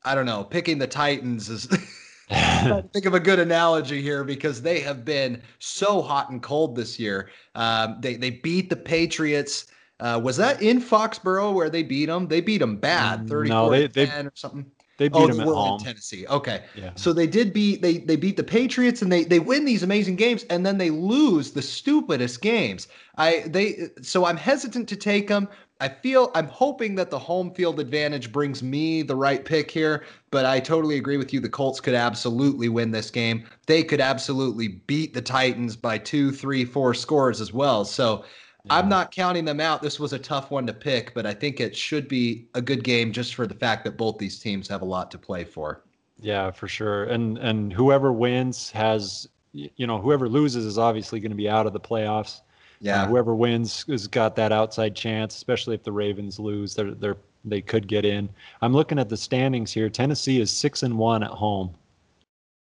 I 0.04 0.14
don't 0.14 0.26
know. 0.26 0.44
Picking 0.44 0.78
the 0.78 0.86
Titans 0.86 1.48
is. 1.48 1.68
think 2.92 3.06
of 3.06 3.14
a 3.14 3.20
good 3.20 3.38
analogy 3.38 4.02
here 4.02 4.22
because 4.22 4.60
they 4.60 4.80
have 4.80 5.04
been 5.04 5.42
so 5.58 6.02
hot 6.02 6.30
and 6.30 6.42
cold 6.42 6.76
this 6.76 6.98
year. 6.98 7.30
Um, 7.54 7.96
they 8.00 8.16
they 8.16 8.30
beat 8.30 8.68
the 8.68 8.76
Patriots. 8.76 9.66
Uh, 10.00 10.20
was 10.22 10.36
that 10.36 10.60
in 10.62 10.80
Foxborough 10.80 11.54
where 11.54 11.70
they 11.70 11.82
beat 11.82 12.06
them? 12.06 12.28
They 12.28 12.40
beat 12.40 12.58
them 12.58 12.76
bad, 12.76 13.28
thirty 13.28 13.48
no, 13.48 13.70
they, 13.70 13.86
they, 13.86 14.04
or 14.04 14.32
something. 14.34 14.70
They 14.98 15.08
beat 15.08 15.16
oh, 15.16 15.26
them 15.28 15.40
at 15.40 15.46
home. 15.46 15.78
in 15.78 15.84
Tennessee. 15.84 16.26
Okay, 16.26 16.64
yeah. 16.74 16.90
so 16.96 17.12
they 17.12 17.28
did 17.28 17.52
beat 17.52 17.82
they 17.82 17.98
they 17.98 18.16
beat 18.16 18.36
the 18.36 18.44
Patriots 18.44 19.00
and 19.00 19.10
they 19.10 19.24
they 19.24 19.38
win 19.38 19.64
these 19.64 19.82
amazing 19.82 20.16
games 20.16 20.44
and 20.50 20.66
then 20.66 20.76
they 20.76 20.90
lose 20.90 21.52
the 21.52 21.62
stupidest 21.62 22.42
games. 22.42 22.88
I 23.16 23.44
they 23.46 23.88
so 24.02 24.26
I'm 24.26 24.36
hesitant 24.36 24.88
to 24.88 24.96
take 24.96 25.28
them 25.28 25.48
I 25.80 25.88
feel 25.88 26.32
I'm 26.34 26.48
hoping 26.48 26.96
that 26.96 27.10
the 27.10 27.18
home 27.18 27.52
field 27.52 27.78
advantage 27.78 28.32
brings 28.32 28.62
me 28.62 29.02
the 29.02 29.14
right 29.14 29.44
pick 29.44 29.70
here, 29.70 30.04
but 30.30 30.44
I 30.44 30.58
totally 30.58 30.96
agree 30.96 31.16
with 31.16 31.32
you. 31.32 31.38
The 31.38 31.48
Colts 31.48 31.80
could 31.80 31.94
absolutely 31.94 32.68
win 32.68 32.90
this 32.90 33.10
game. 33.10 33.44
They 33.66 33.84
could 33.84 34.00
absolutely 34.00 34.68
beat 34.68 35.14
the 35.14 35.22
Titans 35.22 35.76
by 35.76 35.98
two, 35.98 36.32
three, 36.32 36.64
four 36.64 36.94
scores 36.94 37.40
as 37.40 37.52
well. 37.52 37.84
So 37.84 38.24
yeah. 38.64 38.76
I'm 38.76 38.88
not 38.88 39.12
counting 39.12 39.44
them 39.44 39.60
out. 39.60 39.80
This 39.80 40.00
was 40.00 40.12
a 40.12 40.18
tough 40.18 40.50
one 40.50 40.66
to 40.66 40.72
pick, 40.72 41.14
but 41.14 41.26
I 41.26 41.34
think 41.34 41.60
it 41.60 41.76
should 41.76 42.08
be 42.08 42.48
a 42.54 42.60
good 42.60 42.82
game 42.82 43.12
just 43.12 43.36
for 43.36 43.46
the 43.46 43.54
fact 43.54 43.84
that 43.84 43.96
both 43.96 44.18
these 44.18 44.40
teams 44.40 44.66
have 44.68 44.82
a 44.82 44.86
lot 44.86 45.12
to 45.12 45.18
play 45.18 45.44
for. 45.44 45.84
Yeah, 46.20 46.50
for 46.50 46.66
sure. 46.66 47.04
And 47.04 47.38
and 47.38 47.72
whoever 47.72 48.12
wins 48.12 48.72
has 48.72 49.28
you 49.52 49.86
know, 49.86 49.98
whoever 49.98 50.28
loses 50.28 50.64
is 50.64 50.78
obviously 50.78 51.20
going 51.20 51.30
to 51.30 51.36
be 51.36 51.48
out 51.48 51.66
of 51.66 51.72
the 51.72 51.80
playoffs. 51.80 52.40
Yeah. 52.80 53.02
Uh, 53.02 53.06
whoever 53.06 53.34
wins 53.34 53.84
has 53.88 54.06
got 54.06 54.36
that 54.36 54.52
outside 54.52 54.94
chance, 54.94 55.36
especially 55.36 55.74
if 55.74 55.82
the 55.82 55.92
Ravens 55.92 56.38
lose. 56.38 56.74
They're 56.74 56.92
they're 56.92 57.16
they 57.44 57.60
could 57.60 57.86
get 57.86 58.04
in. 58.04 58.28
I'm 58.62 58.72
looking 58.72 58.98
at 58.98 59.08
the 59.08 59.16
standings 59.16 59.72
here. 59.72 59.88
Tennessee 59.88 60.40
is 60.40 60.50
six 60.50 60.82
and 60.82 60.98
one 60.98 61.22
at 61.22 61.30
home. 61.30 61.74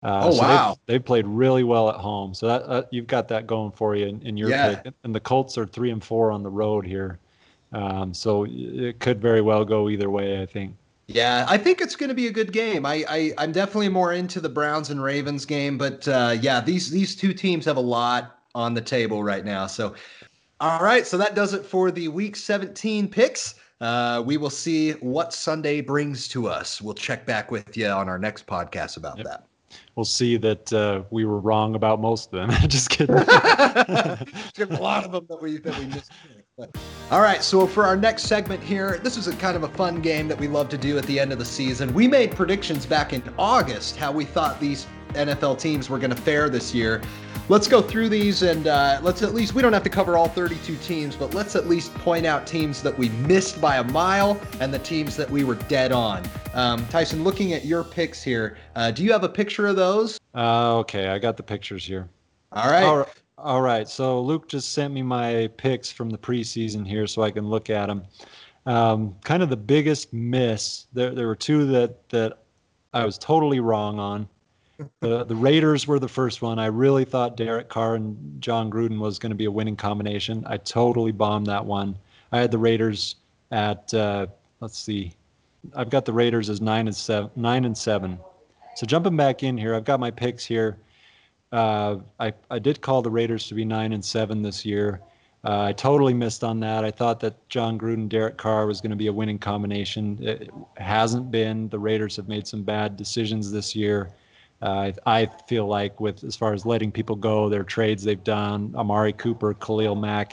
Uh, 0.03 0.21
oh 0.25 0.31
so 0.33 0.43
wow! 0.43 0.69
They've, 0.87 0.95
they've, 0.95 1.05
played 1.05 1.27
really 1.27 1.62
well 1.62 1.88
at 1.88 1.97
home, 1.97 2.35
so 2.35 2.49
that 2.49 2.62
uh, 2.62 2.83
you've 2.91 3.07
got 3.07 3.29
that 3.29 3.47
going 3.47 3.71
for 3.71 3.95
you 3.95 4.07
in, 4.07 4.21
in 4.23 4.37
your 4.37 4.51
yeah. 4.51 4.75
pick. 4.75 4.95
And 5.05 5.15
the 5.15 5.21
Colts 5.21 5.57
are 5.57 5.67
three 5.67 5.93
and 5.93 6.03
four 6.03 6.33
on 6.33 6.43
the 6.43 6.51
road 6.51 6.85
here, 6.85 7.21
um, 7.73 8.12
so 8.12 8.45
it 8.49 8.99
could 8.99 9.21
very 9.21 9.41
well 9.41 9.65
go 9.65 9.88
either 9.88 10.11
way. 10.11 10.43
I 10.43 10.47
think. 10.47 10.75
Yeah, 11.07 11.47
I 11.49 11.57
think 11.57 11.81
it's 11.81 11.95
going 11.95 12.09
to 12.09 12.15
be 12.15 12.27
a 12.27 12.33
good 12.33 12.53
game. 12.53 12.85
I, 12.85 13.05
I 13.09 13.33
I'm 13.38 13.53
definitely 13.53 13.91
more 13.91 14.12
into 14.12 14.41
the 14.41 14.49
Browns 14.49 14.91
and 14.91 15.01
Ravens 15.01 15.45
game, 15.45 15.79
but 15.79 16.09
uh, 16.09 16.37
yeah, 16.41 16.61
these 16.61 16.91
these 16.91 17.15
two 17.15 17.33
teams 17.33 17.65
have 17.65 17.77
a 17.77 17.81
lot 17.81 18.42
on 18.55 18.75
the 18.75 18.81
table 18.81 19.23
right 19.23 19.45
now. 19.45 19.67
So, 19.67 19.95
all 20.61 20.83
right. 20.83 21.07
So 21.07 21.17
that 21.19 21.35
does 21.35 21.55
it 21.55 21.65
for 21.65 21.91
the 21.91 22.09
week 22.09 22.37
17 22.37 23.09
picks. 23.09 23.55
Uh, 23.81 24.23
we 24.25 24.37
will 24.37 24.51
see 24.51 24.93
what 24.93 25.33
Sunday 25.33 25.81
brings 25.81 26.29
to 26.29 26.47
us. 26.47 26.81
We'll 26.81 26.95
check 26.95 27.27
back 27.27 27.51
with 27.51 27.77
you 27.77 27.88
on 27.88 28.09
our 28.09 28.19
next 28.19 28.47
podcast 28.47 28.97
about 28.97 29.19
yep. 29.19 29.27
that. 29.27 29.47
We'll 29.97 30.05
see 30.05 30.37
that 30.37 30.73
uh, 30.73 31.03
we 31.11 31.25
were 31.25 31.41
wrong 31.41 31.75
about 31.75 32.01
most 32.01 32.33
of 32.33 32.49
them. 32.49 32.51
Just 32.69 32.91
kidding. 32.91 33.17
a 33.19 34.27
lot 34.81 35.05
of 35.05 35.12
them 35.12 35.27
that 35.29 35.43
we 35.43 35.59
that 35.59 35.77
we 35.79 35.87
missed. 35.87 36.12
all 37.11 37.21
right, 37.21 37.43
so 37.43 37.67
for 37.67 37.85
our 37.85 37.97
next 37.97 38.25
segment 38.25 38.62
here, 38.62 39.01
this 39.03 39.17
is 39.17 39.27
a 39.27 39.35
kind 39.37 39.57
of 39.57 39.65
a 39.65 39.69
fun 39.69 40.00
game 40.00 40.29
that 40.29 40.38
we 40.38 40.46
love 40.46 40.69
to 40.69 40.79
do 40.79 40.96
at 40.96 41.05
the 41.07 41.19
end 41.19 41.33
of 41.33 41.38
the 41.38 41.44
season. 41.44 41.92
We 41.92 42.07
made 42.07 42.33
predictions 42.33 42.87
back 42.87 43.13
in 43.13 43.23
August 43.38 43.96
how 43.96 44.13
we 44.13 44.25
thought 44.25 44.61
these 44.61 44.87
NFL 45.15 45.59
teams 45.59 45.90
were 45.90 45.98
going 45.98 46.15
to 46.15 46.23
fare 46.23 46.48
this 46.48 46.75
year 46.75 47.03
let's 47.49 47.69
go 47.69 47.83
through 47.83 48.09
these 48.09 48.43
and 48.43 48.67
uh, 48.67 48.99
let's 49.03 49.23
at 49.23 49.35
least 49.35 49.55
we 49.55 49.63
don't 49.63 49.73
have 49.73 49.83
to 49.83 49.90
cover 49.90 50.17
all 50.17 50.29
32 50.29 50.77
teams 50.77 51.17
but 51.17 51.35
let's 51.35 51.57
at 51.57 51.69
least 51.69 51.93
point 51.97 52.25
out 52.25 52.47
teams 52.47 52.83
that 52.83 52.97
we 52.97 53.09
missed 53.11 53.61
by 53.61 53.77
a 53.77 53.85
mile 53.85 54.40
and 54.61 54.73
the 54.73 54.79
teams 54.79 55.17
that 55.17 55.31
we 55.31 55.45
were 55.45 55.55
dead 55.55 55.93
on 55.93 56.23
um, 56.55 56.87
tyson 56.88 57.25
looking 57.25 57.53
at 57.53 57.65
your 57.65 57.85
picks 57.85 58.23
here 58.23 58.57
uh, 58.77 58.90
do 58.90 59.03
you 59.03 59.13
have 59.13 59.25
a 59.25 59.29
picture 59.29 59.67
of 59.67 59.77
those 59.77 60.19
uh, 60.35 60.77
okay 60.77 61.09
i 61.09 61.19
got 61.19 61.37
the 61.37 61.43
pictures 61.43 61.85
here 61.85 62.09
all 62.53 62.71
right 62.71 62.85
all, 62.85 63.07
All 63.43 63.61
right. 63.61 63.88
So 63.88 64.21
Luke 64.21 64.47
just 64.47 64.73
sent 64.73 64.95
me 64.95 65.03
my 65.03 65.51
picks 65.57 65.90
from 65.90 66.11
the 66.11 66.19
preseason 66.19 66.87
here 66.87 67.09
so 67.09 67.23
I 67.23 67.31
can 67.33 67.49
look 67.49 67.71
at 67.71 67.87
them. 67.87 68.05
Um, 68.67 69.17
kind 69.25 69.43
of 69.43 69.51
the 69.51 69.57
biggest 69.57 70.13
miss. 70.13 70.87
There, 70.93 71.13
there 71.13 71.27
were 71.27 71.35
two 71.35 71.67
that 71.67 72.09
that 72.11 72.45
I 72.95 73.05
was 73.05 73.19
totally 73.19 73.59
wrong 73.59 73.99
on. 73.99 74.29
The 75.00 75.25
the 75.25 75.37
Raiders 75.37 75.87
were 75.87 75.98
the 75.98 76.08
first 76.08 76.42
one. 76.42 76.58
I 76.58 76.66
really 76.66 77.04
thought 77.04 77.37
Derek 77.37 77.68
Carr 77.68 77.94
and 77.94 78.40
Jon 78.40 78.70
Gruden 78.70 78.98
was 78.98 79.18
going 79.18 79.31
to 79.31 79.37
be 79.37 79.44
a 79.44 79.50
winning 79.50 79.77
combination. 79.77 80.44
I 80.46 80.56
totally 80.56 81.12
bombed 81.12 81.46
that 81.46 81.64
one. 81.64 81.96
I 82.33 82.40
had 82.40 82.50
the 82.50 82.58
Raiders 82.58 83.16
at 83.50 83.92
uh, 83.94 84.27
let's 84.60 84.79
see, 84.79 85.14
I've 85.75 85.90
got 85.90 86.04
the 86.04 86.12
Raiders 86.12 86.48
as 86.48 86.60
nine 86.60 86.87
and 86.87 86.96
seven. 86.96 87.31
Nine 87.37 87.64
and 87.64 87.77
seven. 87.77 88.18
So 88.77 88.87
jumping 88.87 89.16
back 89.16 89.42
in 89.42 89.56
here, 89.58 89.75
I've 89.75 89.85
got 89.85 90.00
my 90.00 90.10
picks 90.10 90.44
here. 90.44 90.79
Uh, 91.52 91.98
I 92.18 92.33
I 92.50 92.58
did 92.58 92.81
call 92.81 93.02
the 93.02 93.10
Raiders 93.10 93.46
to 93.48 93.54
be 93.54 93.64
nine 93.64 93.92
and 93.92 94.04
seven 94.04 94.42
this 94.42 94.64
year. 94.64 95.00
Uh, 95.44 95.62
I 95.62 95.73
totally 95.73 96.14
missed 96.14 96.44
on 96.44 96.60
that. 96.60 96.85
I 96.85 96.90
thought 96.90 97.18
that 97.20 97.48
Jon 97.48 97.77
Gruden, 97.77 98.08
Derek 98.08 98.37
Carr 98.37 98.64
was 98.66 98.81
going 98.81 98.90
to 98.90 98.96
be 98.96 99.08
a 99.08 99.12
winning 99.12 99.40
combination. 99.40 100.16
It 100.23 100.50
hasn't 100.77 101.33
been. 101.33 101.68
The 101.68 101.81
Raiders 101.81 102.14
have 102.16 102.29
made 102.29 102.46
some 102.46 102.62
bad 102.62 102.96
decisions 102.96 103.50
this 103.50 103.75
year. 103.75 104.10
Uh, 104.63 104.92
I, 105.06 105.23
I 105.23 105.27
feel 105.48 105.67
like 105.67 106.00
with 106.00 106.23
as 106.25 106.37
far 106.37 106.54
as 106.54 106.65
letting 106.65 106.92
people 106.92 107.17
go, 107.17 107.48
their 107.48 107.65
trades 107.65 108.04
they've 108.04 108.23
done, 108.23 108.73
Amari 108.77 109.13
Cooper, 109.13 109.54
Khalil 109.54 109.96
Mack, 109.96 110.33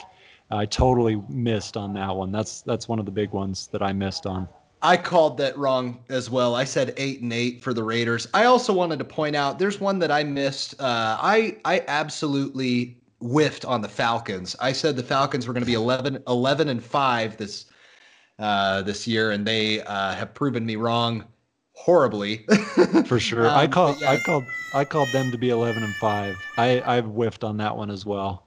I 0.50 0.66
totally 0.66 1.22
missed 1.28 1.76
on 1.76 1.94
that 1.94 2.14
one. 2.14 2.32
That's 2.32 2.62
that's 2.62 2.88
one 2.88 2.98
of 2.98 3.04
the 3.04 3.10
big 3.10 3.30
ones 3.30 3.68
that 3.68 3.82
I 3.82 3.92
missed 3.92 4.26
on. 4.26 4.48
I 4.82 4.96
called 4.96 5.36
that 5.38 5.56
wrong 5.58 6.00
as 6.08 6.30
well. 6.30 6.54
I 6.54 6.64
said 6.64 6.94
eight 6.96 7.20
and 7.20 7.32
eight 7.32 7.62
for 7.62 7.74
the 7.74 7.84
Raiders. 7.84 8.26
I 8.32 8.44
also 8.44 8.72
wanted 8.72 8.98
to 9.00 9.04
point 9.04 9.36
out 9.36 9.58
there's 9.58 9.80
one 9.80 9.98
that 9.98 10.10
I 10.10 10.24
missed. 10.24 10.80
Uh, 10.80 11.18
I 11.20 11.58
I 11.64 11.84
absolutely 11.86 12.96
whiffed 13.20 13.64
on 13.64 13.82
the 13.82 13.88
Falcons. 13.88 14.56
I 14.60 14.72
said 14.72 14.96
the 14.96 15.02
Falcons 15.02 15.46
were 15.46 15.52
going 15.52 15.62
to 15.62 15.66
be 15.66 15.74
11, 15.74 16.22
11 16.26 16.68
and 16.68 16.82
five 16.82 17.36
this 17.36 17.66
uh, 18.38 18.82
this 18.82 19.06
year, 19.06 19.32
and 19.32 19.46
they 19.46 19.82
uh, 19.82 20.14
have 20.14 20.32
proven 20.34 20.64
me 20.64 20.76
wrong 20.76 21.24
horribly. 21.80 22.46
For 23.06 23.18
sure, 23.18 23.46
um, 23.48 23.56
I 23.56 23.66
called 23.66 24.02
yeah. 24.02 24.10
I 24.10 24.18
called 24.18 24.52
I 24.72 24.84
called 24.84 25.12
them 25.12 25.30
to 25.30 25.38
be 25.38 25.50
eleven 25.50 25.82
and 25.82 25.96
five. 25.96 26.46
I 26.56 26.80
I 26.82 27.00
whiffed 27.00 27.42
on 27.44 27.56
that 27.58 27.76
one 27.76 27.90
as 27.90 28.04
well. 28.04 28.46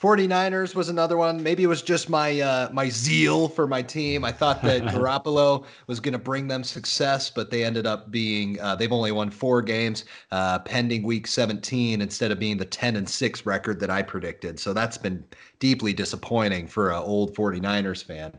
49ers 0.00 0.76
was 0.76 0.88
another 0.88 1.16
one. 1.16 1.42
Maybe 1.42 1.64
it 1.64 1.66
was 1.66 1.82
just 1.82 2.08
my 2.08 2.40
uh, 2.40 2.68
my 2.72 2.88
zeal 2.88 3.48
for 3.48 3.66
my 3.66 3.82
team. 3.82 4.24
I 4.24 4.30
thought 4.30 4.62
that 4.62 4.82
Garoppolo 4.92 5.66
was 5.88 5.98
going 5.98 6.12
to 6.12 6.20
bring 6.20 6.46
them 6.46 6.62
success, 6.62 7.30
but 7.30 7.50
they 7.50 7.64
ended 7.64 7.84
up 7.84 8.08
being 8.12 8.60
uh, 8.60 8.76
they've 8.76 8.92
only 8.92 9.10
won 9.10 9.28
four 9.30 9.60
games 9.60 10.04
uh, 10.30 10.60
pending 10.60 11.02
week 11.02 11.26
17 11.26 12.00
instead 12.00 12.30
of 12.30 12.38
being 12.38 12.58
the 12.58 12.64
10 12.64 12.94
and 12.94 13.08
6 13.08 13.44
record 13.44 13.80
that 13.80 13.90
I 13.90 14.02
predicted. 14.02 14.60
So 14.60 14.72
that's 14.72 14.98
been 14.98 15.24
deeply 15.58 15.92
disappointing 15.92 16.68
for 16.68 16.92
an 16.92 17.02
old 17.02 17.34
49ers 17.34 18.04
fan. 18.04 18.38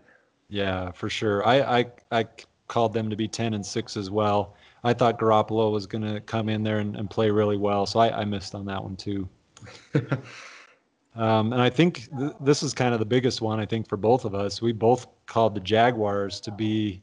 Yeah, 0.49 0.91
for 0.91 1.09
sure. 1.09 1.45
I 1.45 1.79
I, 1.79 1.85
I 2.11 2.25
called 2.69 2.93
them 2.93 3.09
to 3.09 3.17
be 3.17 3.27
10 3.27 3.53
and 3.53 3.65
6 3.65 3.97
as 3.97 4.09
well. 4.09 4.55
I 4.85 4.93
thought 4.93 5.19
Garoppolo 5.19 5.73
was 5.73 5.85
going 5.85 6.03
to 6.03 6.21
come 6.21 6.47
in 6.47 6.63
there 6.63 6.79
and, 6.79 6.95
and 6.95 7.09
play 7.09 7.29
really 7.29 7.57
well, 7.57 7.85
so 7.85 7.99
I, 7.99 8.21
I 8.21 8.25
missed 8.25 8.55
on 8.55 8.65
that 8.67 8.81
one 8.81 8.95
too. 8.95 9.27
Um, 11.15 11.51
and 11.51 11.61
I 11.61 11.69
think 11.69 12.07
th- 12.17 12.33
this 12.39 12.63
is 12.63 12.73
kind 12.73 12.93
of 12.93 12.99
the 12.99 13.05
biggest 13.05 13.41
one. 13.41 13.59
I 13.59 13.65
think 13.65 13.89
for 13.89 13.97
both 13.97 14.23
of 14.25 14.35
us, 14.35 14.61
we 14.61 14.71
both 14.71 15.07
called 15.25 15.53
the 15.53 15.59
Jaguars 15.59 16.39
to 16.41 16.51
be 16.51 17.01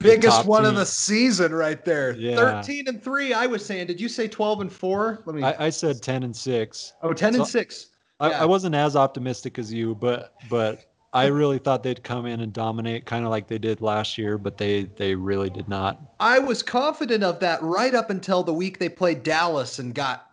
biggest 0.00 0.46
one 0.46 0.62
team. 0.62 0.70
of 0.70 0.76
the 0.76 0.86
season 0.86 1.54
right 1.54 1.84
there. 1.84 2.12
Yeah. 2.16 2.36
13 2.36 2.88
and 2.88 3.02
3 3.02 3.34
I 3.34 3.46
was 3.46 3.64
saying. 3.64 3.86
Did 3.86 4.00
you 4.00 4.08
say 4.08 4.26
12 4.26 4.62
and 4.62 4.72
4? 4.72 5.22
Let 5.26 5.36
me 5.36 5.42
I, 5.42 5.66
I 5.66 5.70
said 5.70 6.02
10 6.02 6.24
and 6.24 6.34
6. 6.34 6.92
Oh, 7.02 7.12
10 7.12 7.34
so 7.34 7.40
and 7.40 7.48
6. 7.48 7.86
I. 8.18 8.30
I, 8.32 8.44
wasn't 8.44 8.74
as 8.74 8.96
optimistic 8.96 9.58
as 9.58 9.72
you, 9.72 9.94
but 9.94 10.34
but 10.48 10.91
I 11.14 11.26
really 11.26 11.58
thought 11.58 11.82
they'd 11.82 12.02
come 12.02 12.24
in 12.24 12.40
and 12.40 12.52
dominate, 12.52 13.04
kind 13.04 13.24
of 13.24 13.30
like 13.30 13.46
they 13.46 13.58
did 13.58 13.82
last 13.82 14.16
year, 14.16 14.38
but 14.38 14.56
they 14.56 14.84
they 14.96 15.14
really 15.14 15.50
did 15.50 15.68
not. 15.68 16.00
I 16.20 16.38
was 16.38 16.62
confident 16.62 17.22
of 17.22 17.38
that 17.40 17.62
right 17.62 17.94
up 17.94 18.08
until 18.08 18.42
the 18.42 18.54
week 18.54 18.78
they 18.78 18.88
played 18.88 19.22
Dallas 19.22 19.78
and 19.78 19.94
got 19.94 20.30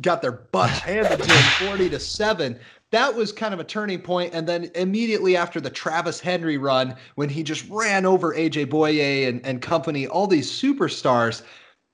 got 0.00 0.22
their 0.22 0.32
butts 0.32 0.78
handed 0.80 1.18
to 1.20 1.28
them, 1.28 1.42
forty 1.66 1.90
to 1.90 2.00
seven. 2.00 2.58
That 2.92 3.14
was 3.14 3.32
kind 3.32 3.54
of 3.54 3.60
a 3.60 3.64
turning 3.64 4.00
point, 4.00 4.34
and 4.34 4.46
then 4.46 4.70
immediately 4.74 5.36
after 5.36 5.60
the 5.60 5.70
Travis 5.70 6.20
Henry 6.20 6.58
run, 6.58 6.94
when 7.14 7.28
he 7.28 7.42
just 7.42 7.66
ran 7.70 8.04
over 8.04 8.34
AJ 8.34 8.66
Bouye 8.66 9.28
and, 9.28 9.44
and 9.46 9.62
company, 9.62 10.06
all 10.06 10.26
these 10.26 10.50
superstars, 10.50 11.42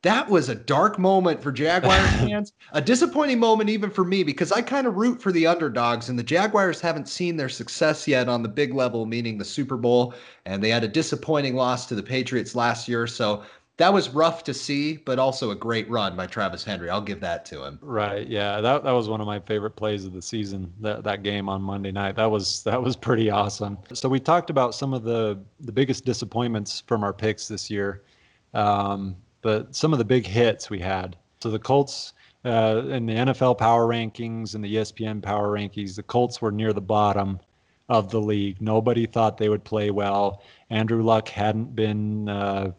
that 0.02 0.28
was 0.28 0.48
a 0.48 0.54
dark 0.54 0.98
moment 0.98 1.42
for 1.42 1.50
Jaguars 1.50 2.14
fans. 2.18 2.52
a 2.72 2.80
disappointing 2.80 3.38
moment 3.40 3.68
even 3.70 3.90
for 3.90 4.04
me 4.04 4.22
because 4.22 4.52
I 4.52 4.62
kind 4.62 4.86
of 4.86 4.96
root 4.96 5.20
for 5.20 5.32
the 5.32 5.46
underdogs, 5.46 6.08
and 6.08 6.18
the 6.18 6.22
Jaguars 6.22 6.80
haven't 6.80 7.08
seen 7.08 7.36
their 7.36 7.48
success 7.48 8.06
yet 8.06 8.28
on 8.28 8.42
the 8.42 8.48
big 8.48 8.74
level, 8.74 9.06
meaning 9.06 9.38
the 9.38 9.44
Super 9.44 9.76
Bowl. 9.76 10.14
And 10.46 10.62
they 10.62 10.70
had 10.70 10.84
a 10.84 10.88
disappointing 10.88 11.54
loss 11.56 11.86
to 11.86 11.94
the 11.94 12.02
Patriots 12.02 12.54
last 12.54 12.88
year. 12.88 13.06
So 13.06 13.42
that 13.76 13.92
was 13.92 14.10
rough 14.10 14.44
to 14.44 14.54
see, 14.54 14.96
but 14.98 15.18
also 15.18 15.50
a 15.50 15.56
great 15.56 15.88
run 15.90 16.16
by 16.16 16.26
Travis 16.26 16.64
Henry. 16.64 16.90
I'll 16.90 17.00
give 17.02 17.20
that 17.20 17.44
to 17.46 17.64
him. 17.64 17.80
Right. 17.80 18.26
Yeah. 18.26 18.60
That 18.60 18.82
that 18.82 18.90
was 18.90 19.08
one 19.08 19.20
of 19.20 19.26
my 19.28 19.38
favorite 19.38 19.76
plays 19.76 20.04
of 20.04 20.12
the 20.12 20.22
season. 20.22 20.72
That 20.80 21.04
that 21.04 21.22
game 21.22 21.48
on 21.48 21.62
Monday 21.62 21.92
night. 21.92 22.16
That 22.16 22.30
was 22.30 22.62
that 22.64 22.82
was 22.82 22.96
pretty 22.96 23.30
awesome. 23.30 23.78
So 23.92 24.08
we 24.08 24.18
talked 24.18 24.50
about 24.50 24.74
some 24.74 24.92
of 24.92 25.04
the 25.04 25.40
the 25.60 25.70
biggest 25.72 26.04
disappointments 26.04 26.82
from 26.88 27.04
our 27.04 27.12
picks 27.12 27.46
this 27.46 27.70
year. 27.70 28.04
Um, 28.52 29.16
but 29.42 29.74
some 29.74 29.92
of 29.92 29.98
the 29.98 30.04
big 30.04 30.26
hits 30.26 30.70
we 30.70 30.78
had. 30.78 31.16
So 31.40 31.50
the 31.50 31.58
Colts 31.58 32.14
uh, 32.44 32.82
in 32.88 33.06
the 33.06 33.14
NFL 33.14 33.58
power 33.58 33.86
rankings 33.86 34.54
and 34.54 34.64
the 34.64 34.76
ESPN 34.76 35.22
power 35.22 35.48
rankings, 35.48 35.96
the 35.96 36.02
Colts 36.02 36.40
were 36.40 36.52
near 36.52 36.72
the 36.72 36.80
bottom 36.80 37.40
of 37.88 38.10
the 38.10 38.20
league. 38.20 38.60
Nobody 38.60 39.06
thought 39.06 39.38
they 39.38 39.48
would 39.48 39.64
play 39.64 39.90
well. 39.90 40.42
Andrew 40.70 41.02
Luck 41.02 41.28
hadn't 41.28 41.74
been 41.74 42.28
uh, 42.28 42.72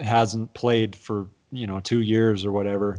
hasn't 0.00 0.52
played 0.54 0.94
for 0.94 1.28
you 1.50 1.66
know 1.66 1.80
two 1.80 2.00
years 2.00 2.44
or 2.44 2.52
whatever. 2.52 2.98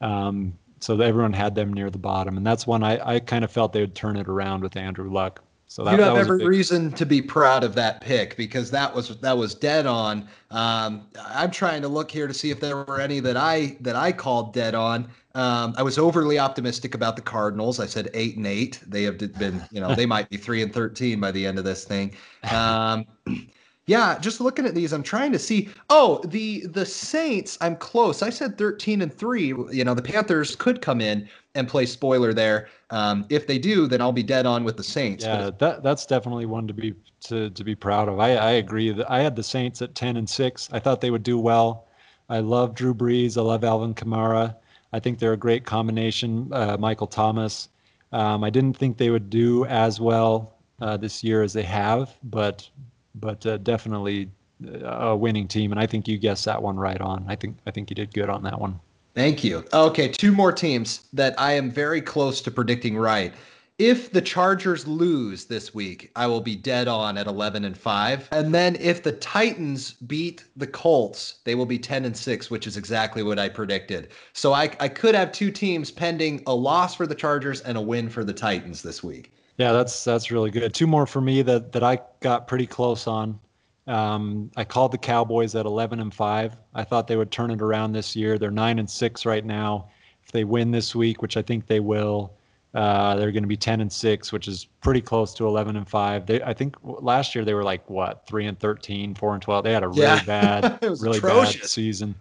Um, 0.00 0.54
so 0.80 0.98
everyone 1.00 1.32
had 1.32 1.54
them 1.54 1.72
near 1.72 1.90
the 1.90 1.98
bottom, 1.98 2.36
and 2.36 2.46
that's 2.46 2.66
when 2.66 2.84
I, 2.84 3.16
I 3.16 3.20
kind 3.20 3.44
of 3.44 3.50
felt 3.50 3.72
they 3.72 3.80
would 3.80 3.96
turn 3.96 4.16
it 4.16 4.28
around 4.28 4.62
with 4.62 4.76
Andrew 4.76 5.10
Luck. 5.10 5.42
So 5.70 5.84
that, 5.84 5.98
you 5.98 6.02
have 6.02 6.16
every 6.16 6.38
big... 6.38 6.48
reason 6.48 6.90
to 6.92 7.04
be 7.04 7.20
proud 7.20 7.62
of 7.62 7.74
that 7.74 8.00
pick 8.00 8.36
because 8.38 8.70
that 8.70 8.92
was 8.94 9.16
that 9.20 9.36
was 9.36 9.54
dead 9.54 9.84
on. 9.86 10.26
Um, 10.50 11.06
I'm 11.26 11.50
trying 11.50 11.82
to 11.82 11.88
look 11.88 12.10
here 12.10 12.26
to 12.26 12.32
see 12.32 12.50
if 12.50 12.58
there 12.58 12.76
were 12.76 13.00
any 13.00 13.20
that 13.20 13.36
I 13.36 13.76
that 13.82 13.94
I 13.94 14.12
called 14.12 14.54
dead 14.54 14.74
on. 14.74 15.08
Um, 15.34 15.74
I 15.76 15.82
was 15.82 15.98
overly 15.98 16.38
optimistic 16.38 16.94
about 16.94 17.16
the 17.16 17.22
Cardinals. 17.22 17.80
I 17.80 17.86
said 17.86 18.08
eight 18.14 18.36
and 18.38 18.46
eight. 18.46 18.80
They 18.86 19.02
have 19.04 19.18
been, 19.18 19.62
you 19.70 19.80
know, 19.80 19.94
they 19.94 20.06
might 20.14 20.30
be 20.30 20.38
three 20.38 20.62
and 20.62 20.72
thirteen 20.72 21.20
by 21.20 21.32
the 21.32 21.46
end 21.46 21.58
of 21.58 21.64
this 21.64 21.84
thing. 21.84 22.14
Um, 22.50 23.04
yeah, 23.86 24.18
just 24.18 24.40
looking 24.40 24.64
at 24.64 24.74
these, 24.74 24.92
I'm 24.92 25.02
trying 25.02 25.32
to 25.32 25.38
see. 25.38 25.68
Oh, 25.90 26.22
the 26.24 26.66
the 26.66 26.86
Saints, 26.86 27.58
I'm 27.60 27.76
close. 27.76 28.22
I 28.22 28.30
said 28.30 28.56
13 28.56 29.02
and 29.02 29.12
three. 29.12 29.48
You 29.48 29.84
know, 29.84 29.94
the 29.94 30.02
Panthers 30.02 30.56
could 30.56 30.80
come 30.80 31.02
in 31.02 31.28
and 31.58 31.68
play 31.68 31.84
spoiler 31.84 32.32
there. 32.32 32.68
Um, 32.90 33.26
if 33.28 33.46
they 33.46 33.58
do, 33.58 33.86
then 33.86 34.00
I'll 34.00 34.12
be 34.12 34.22
dead 34.22 34.46
on 34.46 34.64
with 34.64 34.76
the 34.76 34.84
Saints. 34.84 35.24
Yeah, 35.24 35.50
that 35.58 35.82
that's 35.82 36.06
definitely 36.06 36.46
one 36.46 36.66
to 36.68 36.72
be 36.74 36.94
to 37.22 37.50
to 37.50 37.64
be 37.64 37.74
proud 37.74 38.08
of. 38.08 38.18
I 38.20 38.36
I 38.36 38.50
agree 38.52 38.90
that 38.92 39.10
I 39.10 39.20
had 39.20 39.36
the 39.36 39.42
Saints 39.42 39.82
at 39.82 39.94
10 39.94 40.16
and 40.16 40.28
six. 40.28 40.68
I 40.72 40.78
thought 40.78 41.00
they 41.00 41.10
would 41.10 41.22
do 41.22 41.38
well. 41.38 41.88
I 42.30 42.40
love 42.40 42.74
Drew 42.74 42.94
Brees. 42.94 43.36
I 43.36 43.42
love 43.42 43.64
Alvin 43.64 43.94
Kamara. 43.94 44.54
I 44.92 45.00
think 45.00 45.18
they're 45.18 45.32
a 45.34 45.36
great 45.36 45.64
combination. 45.64 46.48
Uh, 46.52 46.76
Michael 46.78 47.06
Thomas. 47.06 47.68
Um, 48.12 48.42
I 48.42 48.50
didn't 48.50 48.76
think 48.76 48.96
they 48.96 49.10
would 49.10 49.28
do 49.28 49.66
as 49.66 50.00
well 50.00 50.58
uh, 50.80 50.96
this 50.96 51.22
year 51.22 51.42
as 51.42 51.52
they 51.52 51.64
have, 51.64 52.14
but 52.22 52.68
but 53.16 53.44
uh, 53.44 53.58
definitely 53.58 54.30
uh, 54.66 55.08
a 55.10 55.16
winning 55.16 55.48
team. 55.48 55.72
And 55.72 55.80
I 55.80 55.86
think 55.86 56.08
you 56.08 56.16
guessed 56.18 56.44
that 56.46 56.62
one 56.62 56.76
right 56.76 57.00
on. 57.00 57.24
I 57.28 57.36
think 57.36 57.58
I 57.66 57.70
think 57.70 57.90
you 57.90 57.96
did 57.96 58.14
good 58.14 58.30
on 58.30 58.42
that 58.44 58.60
one. 58.60 58.80
Thank 59.18 59.42
you. 59.42 59.64
Okay, 59.72 60.06
two 60.06 60.30
more 60.30 60.52
teams 60.52 61.08
that 61.12 61.34
I 61.40 61.50
am 61.50 61.72
very 61.72 62.00
close 62.00 62.40
to 62.42 62.52
predicting 62.52 62.96
right. 62.96 63.34
If 63.76 64.12
the 64.12 64.22
Chargers 64.22 64.86
lose 64.86 65.46
this 65.46 65.74
week, 65.74 66.12
I 66.14 66.28
will 66.28 66.40
be 66.40 66.54
dead 66.54 66.86
on 66.86 67.18
at 67.18 67.26
11 67.26 67.64
and 67.64 67.76
5. 67.76 68.28
And 68.30 68.54
then 68.54 68.76
if 68.78 69.02
the 69.02 69.10
Titans 69.10 69.94
beat 70.06 70.44
the 70.54 70.68
Colts, 70.68 71.40
they 71.42 71.56
will 71.56 71.66
be 71.66 71.80
10 71.80 72.04
and 72.04 72.16
6, 72.16 72.48
which 72.48 72.68
is 72.68 72.76
exactly 72.76 73.24
what 73.24 73.40
I 73.40 73.48
predicted. 73.48 74.10
So 74.34 74.52
I, 74.52 74.70
I 74.78 74.86
could 74.86 75.16
have 75.16 75.32
two 75.32 75.50
teams 75.50 75.90
pending 75.90 76.44
a 76.46 76.54
loss 76.54 76.94
for 76.94 77.06
the 77.08 77.16
Chargers 77.16 77.60
and 77.62 77.76
a 77.76 77.80
win 77.80 78.08
for 78.08 78.22
the 78.22 78.32
Titans 78.32 78.82
this 78.82 79.02
week. 79.02 79.32
Yeah, 79.56 79.72
that's 79.72 80.04
that's 80.04 80.30
really 80.30 80.52
good. 80.52 80.72
Two 80.72 80.86
more 80.86 81.06
for 81.06 81.20
me 81.20 81.42
that 81.42 81.72
that 81.72 81.82
I 81.82 81.98
got 82.20 82.46
pretty 82.46 82.68
close 82.68 83.08
on. 83.08 83.40
Um, 83.88 84.50
I 84.56 84.64
called 84.64 84.92
the 84.92 84.98
Cowboys 84.98 85.54
at 85.54 85.66
11 85.66 86.00
and 86.00 86.12
five. 86.12 86.56
I 86.74 86.84
thought 86.84 87.06
they 87.06 87.16
would 87.16 87.30
turn 87.30 87.50
it 87.50 87.62
around 87.62 87.92
this 87.92 88.14
year. 88.14 88.38
They're 88.38 88.50
nine 88.50 88.78
and 88.78 88.88
six 88.88 89.24
right 89.24 89.44
now. 89.44 89.88
If 90.24 90.30
they 90.30 90.44
win 90.44 90.70
this 90.70 90.94
week, 90.94 91.22
which 91.22 91.38
I 91.38 91.42
think 91.42 91.66
they 91.66 91.80
will, 91.80 92.34
uh, 92.74 93.16
they're 93.16 93.32
going 93.32 93.42
to 93.44 93.48
be 93.48 93.56
10 93.56 93.80
and 93.80 93.90
six, 93.90 94.30
which 94.30 94.46
is 94.46 94.66
pretty 94.82 95.00
close 95.00 95.32
to 95.34 95.46
11 95.46 95.76
and 95.76 95.88
five. 95.88 96.26
They, 96.26 96.42
I 96.42 96.52
think 96.52 96.76
last 96.82 97.34
year 97.34 97.46
they 97.46 97.54
were 97.54 97.64
like 97.64 97.88
what 97.88 98.26
three 98.26 98.46
and 98.46 98.58
13, 98.60 99.14
four 99.14 99.32
and 99.32 99.42
12. 99.42 99.64
They 99.64 99.72
had 99.72 99.82
a 99.82 99.88
really 99.88 100.02
yeah. 100.02 100.22
bad, 100.24 100.78
really 100.82 101.16
atrocious. 101.18 101.62
bad 101.62 101.70
season, 101.70 102.14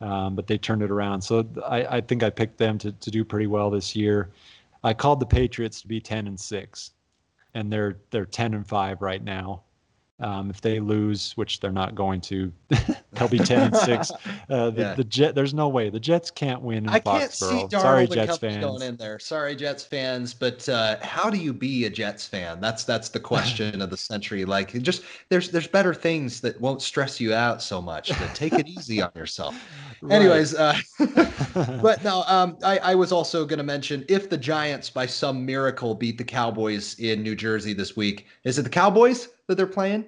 um, 0.00 0.36
but 0.36 0.46
they 0.46 0.58
turned 0.58 0.82
it 0.82 0.92
around. 0.92 1.20
So 1.22 1.44
I, 1.66 1.96
I 1.96 2.00
think 2.00 2.22
I 2.22 2.30
picked 2.30 2.56
them 2.56 2.78
to 2.78 2.92
to 2.92 3.10
do 3.10 3.24
pretty 3.24 3.48
well 3.48 3.68
this 3.68 3.96
year. 3.96 4.30
I 4.84 4.94
called 4.94 5.18
the 5.18 5.26
Patriots 5.26 5.82
to 5.82 5.88
be 5.88 6.00
10 6.00 6.28
and 6.28 6.38
6 6.38 6.90
and 7.54 7.72
they're 7.72 7.98
they're 8.10 8.26
10 8.26 8.54
and 8.54 8.66
5 8.66 9.02
right 9.02 9.22
now. 9.22 9.62
Um, 10.20 10.50
if 10.50 10.60
they 10.60 10.80
lose, 10.80 11.32
which 11.32 11.60
they're 11.60 11.72
not 11.72 11.94
going 11.94 12.20
to, 12.22 12.52
they'll 13.12 13.28
be 13.28 13.38
10 13.38 13.62
and 13.62 13.76
6. 13.76 14.12
Uh, 14.48 14.68
the, 14.68 14.82
yeah. 14.82 14.94
the 14.94 15.04
Jet, 15.04 15.36
there's 15.36 15.54
no 15.54 15.68
way 15.68 15.90
the 15.90 16.00
Jets 16.00 16.28
can't 16.28 16.60
win 16.60 16.78
in 16.78 16.88
I 16.88 16.98
can't 16.98 17.30
see 17.30 17.44
Darnold 17.46 17.70
Sorry, 17.70 18.06
Jets 18.08 18.38
fans. 18.38 18.64
going 18.64 18.82
in 18.82 18.96
there. 18.96 19.20
Sorry, 19.20 19.54
Jets 19.54 19.84
fans. 19.84 20.34
But 20.34 20.68
uh, 20.68 20.96
how 21.02 21.30
do 21.30 21.38
you 21.38 21.52
be 21.52 21.84
a 21.84 21.90
Jets 21.90 22.26
fan? 22.26 22.60
That's 22.60 22.82
that's 22.82 23.08
the 23.10 23.20
question 23.20 23.80
of 23.80 23.90
the 23.90 23.96
century. 23.96 24.44
Like, 24.44 24.72
just 24.82 25.04
there's 25.28 25.50
there's 25.50 25.68
better 25.68 25.94
things 25.94 26.40
that 26.40 26.60
won't 26.60 26.82
stress 26.82 27.20
you 27.20 27.32
out 27.32 27.62
so 27.62 27.80
much. 27.80 28.08
But 28.18 28.34
take 28.34 28.54
it 28.54 28.66
easy 28.66 29.00
on 29.00 29.12
yourself. 29.14 29.54
Right. 30.02 30.16
Anyways, 30.16 30.54
uh, 30.54 30.76
but 31.54 32.02
no, 32.02 32.24
um, 32.26 32.56
I, 32.64 32.78
I 32.78 32.94
was 32.94 33.12
also 33.12 33.44
going 33.44 33.58
to 33.58 33.64
mention 33.64 34.04
if 34.08 34.30
the 34.30 34.38
Giants 34.38 34.90
by 34.90 35.06
some 35.06 35.46
miracle 35.46 35.94
beat 35.94 36.18
the 36.18 36.24
Cowboys 36.24 36.98
in 36.98 37.22
New 37.22 37.36
Jersey 37.36 37.72
this 37.72 37.96
week, 37.96 38.26
is 38.44 38.58
it 38.58 38.62
the 38.62 38.70
Cowboys 38.70 39.28
that 39.50 39.56
they're 39.56 39.66
playing? 39.66 40.06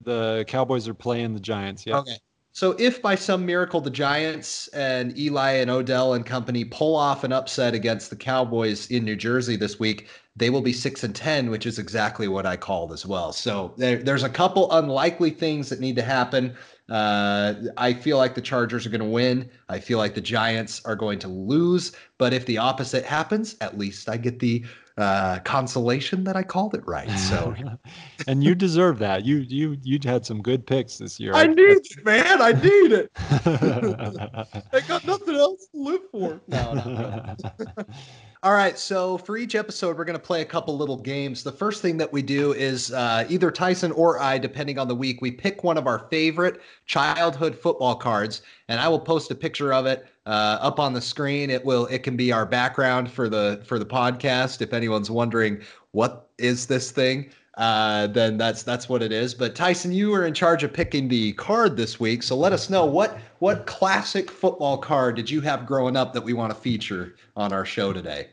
The 0.00 0.44
Cowboys 0.48 0.88
are 0.88 0.94
playing 0.94 1.34
the 1.34 1.40
Giants. 1.40 1.86
Yeah. 1.86 1.98
Okay. 1.98 2.18
So 2.54 2.72
if 2.78 3.00
by 3.00 3.14
some 3.14 3.46
miracle 3.46 3.80
the 3.80 3.90
Giants 3.90 4.68
and 4.68 5.16
Eli 5.16 5.52
and 5.52 5.70
Odell 5.70 6.14
and 6.14 6.26
company 6.26 6.64
pull 6.64 6.96
off 6.96 7.24
an 7.24 7.32
upset 7.32 7.72
against 7.74 8.10
the 8.10 8.16
Cowboys 8.16 8.90
in 8.90 9.04
New 9.04 9.16
Jersey 9.16 9.56
this 9.56 9.78
week, 9.78 10.08
they 10.36 10.50
will 10.50 10.60
be 10.60 10.72
six 10.72 11.04
and 11.04 11.14
ten, 11.14 11.48
which 11.48 11.64
is 11.64 11.78
exactly 11.78 12.26
what 12.28 12.44
I 12.44 12.56
called 12.56 12.92
as 12.92 13.06
well. 13.06 13.32
So 13.32 13.72
there, 13.78 14.02
there's 14.02 14.24
a 14.24 14.28
couple 14.28 14.70
unlikely 14.72 15.30
things 15.30 15.68
that 15.70 15.80
need 15.80 15.96
to 15.96 16.02
happen. 16.02 16.54
Uh, 16.90 17.54
I 17.78 17.94
feel 17.94 18.18
like 18.18 18.34
the 18.34 18.42
Chargers 18.42 18.84
are 18.84 18.90
going 18.90 19.00
to 19.00 19.06
win. 19.06 19.48
I 19.70 19.78
feel 19.78 19.96
like 19.96 20.14
the 20.14 20.20
Giants 20.20 20.84
are 20.84 20.96
going 20.96 21.20
to 21.20 21.28
lose. 21.28 21.92
But 22.18 22.34
if 22.34 22.44
the 22.44 22.58
opposite 22.58 23.04
happens, 23.04 23.56
at 23.62 23.78
least 23.78 24.10
I 24.10 24.18
get 24.18 24.40
the 24.40 24.64
uh, 24.98 25.38
consolation 25.40 26.24
that 26.24 26.36
I 26.36 26.42
called 26.42 26.74
it 26.74 26.86
right. 26.86 27.10
So, 27.10 27.54
and 28.26 28.44
you 28.44 28.54
deserve 28.54 28.98
that. 28.98 29.24
You 29.24 29.38
you 29.38 29.78
you 29.82 29.98
had 30.04 30.26
some 30.26 30.42
good 30.42 30.66
picks 30.66 30.98
this 30.98 31.18
year. 31.18 31.32
I 31.34 31.46
need 31.46 31.58
it, 31.58 32.04
man. 32.04 32.42
I 32.42 32.52
need 32.52 32.92
it. 32.92 33.10
I 34.72 34.80
got 34.86 35.06
nothing 35.06 35.36
else 35.36 35.66
to 35.72 35.78
live 35.78 36.00
for. 36.10 36.40
No, 36.48 36.74
no, 36.74 36.84
no. 36.84 37.84
All 38.44 38.52
right. 38.52 38.76
So 38.76 39.18
for 39.18 39.36
each 39.36 39.54
episode, 39.54 39.96
we're 39.96 40.04
going 40.04 40.18
to 40.18 40.24
play 40.24 40.42
a 40.42 40.44
couple 40.44 40.76
little 40.76 40.96
games. 40.96 41.44
The 41.44 41.52
first 41.52 41.80
thing 41.80 41.96
that 41.98 42.12
we 42.12 42.22
do 42.22 42.52
is 42.52 42.92
uh, 42.92 43.24
either 43.28 43.52
Tyson 43.52 43.92
or 43.92 44.18
I, 44.18 44.36
depending 44.36 44.78
on 44.78 44.88
the 44.88 44.96
week, 44.96 45.22
we 45.22 45.30
pick 45.30 45.62
one 45.62 45.78
of 45.78 45.86
our 45.86 46.08
favorite 46.10 46.60
childhood 46.86 47.56
football 47.56 47.94
cards, 47.94 48.42
and 48.68 48.80
I 48.80 48.88
will 48.88 48.98
post 48.98 49.30
a 49.30 49.36
picture 49.36 49.72
of 49.72 49.86
it 49.86 50.06
uh, 50.26 50.58
up 50.60 50.78
on 50.78 50.92
the 50.92 51.00
screen. 51.00 51.50
It 51.50 51.64
will. 51.64 51.86
It 51.86 52.02
can 52.02 52.16
be 52.16 52.32
our 52.32 52.46
background 52.46 53.10
for 53.10 53.28
the 53.28 53.62
for 53.64 53.78
the 53.78 53.86
podcast. 53.86 54.60
If 54.60 54.72
anyone's 54.72 55.10
wondering 55.10 55.60
what 55.92 56.28
is 56.38 56.66
this 56.66 56.90
thing, 56.90 57.30
uh, 57.58 58.06
then 58.08 58.38
that's 58.38 58.62
that's 58.62 58.88
what 58.88 59.02
it 59.02 59.12
is. 59.12 59.34
But 59.34 59.54
Tyson, 59.54 59.92
you 59.92 60.10
were 60.10 60.24
in 60.24 60.34
charge 60.34 60.64
of 60.64 60.72
picking 60.72 61.08
the 61.08 61.32
card 61.34 61.76
this 61.76 62.00
week, 62.00 62.22
so 62.22 62.36
let 62.36 62.52
us 62.52 62.70
know 62.70 62.86
what 62.86 63.18
what 63.40 63.66
classic 63.66 64.30
football 64.30 64.78
card 64.78 65.16
did 65.16 65.28
you 65.30 65.40
have 65.42 65.66
growing 65.66 65.96
up 65.96 66.12
that 66.14 66.22
we 66.22 66.32
want 66.32 66.54
to 66.54 66.58
feature 66.58 67.16
on 67.36 67.52
our 67.52 67.64
show 67.64 67.92
today. 67.92 68.28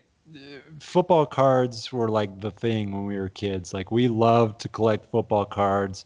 Football 0.80 1.26
cards 1.26 1.92
were 1.92 2.08
like 2.08 2.40
the 2.40 2.52
thing 2.52 2.92
when 2.92 3.06
we 3.06 3.18
were 3.18 3.30
kids. 3.30 3.74
Like 3.74 3.92
we 3.92 4.08
loved 4.08 4.62
to 4.62 4.70
collect 4.70 5.10
football 5.12 5.46
cards. 5.46 6.06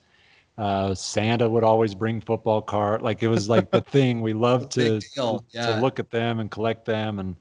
Uh, 0.58 0.93
Santa 0.93 1.49
would 1.49 1.64
always 1.64 1.95
bring 1.95 2.22
football 2.22 2.62
card. 2.62 3.01
Like 3.01 3.24
it 3.24 3.28
was 3.28 3.49
like 3.49 3.72
the 3.72 3.82
thing 3.95 4.22
we 4.22 4.34
loved 4.34 4.72
to 4.74 5.01
yeah. 5.51 5.68
to 5.68 5.82
look 5.82 5.99
at 5.99 6.12
them 6.12 6.39
and 6.39 6.51
collect 6.51 6.86
them. 6.86 7.20
And 7.20 7.36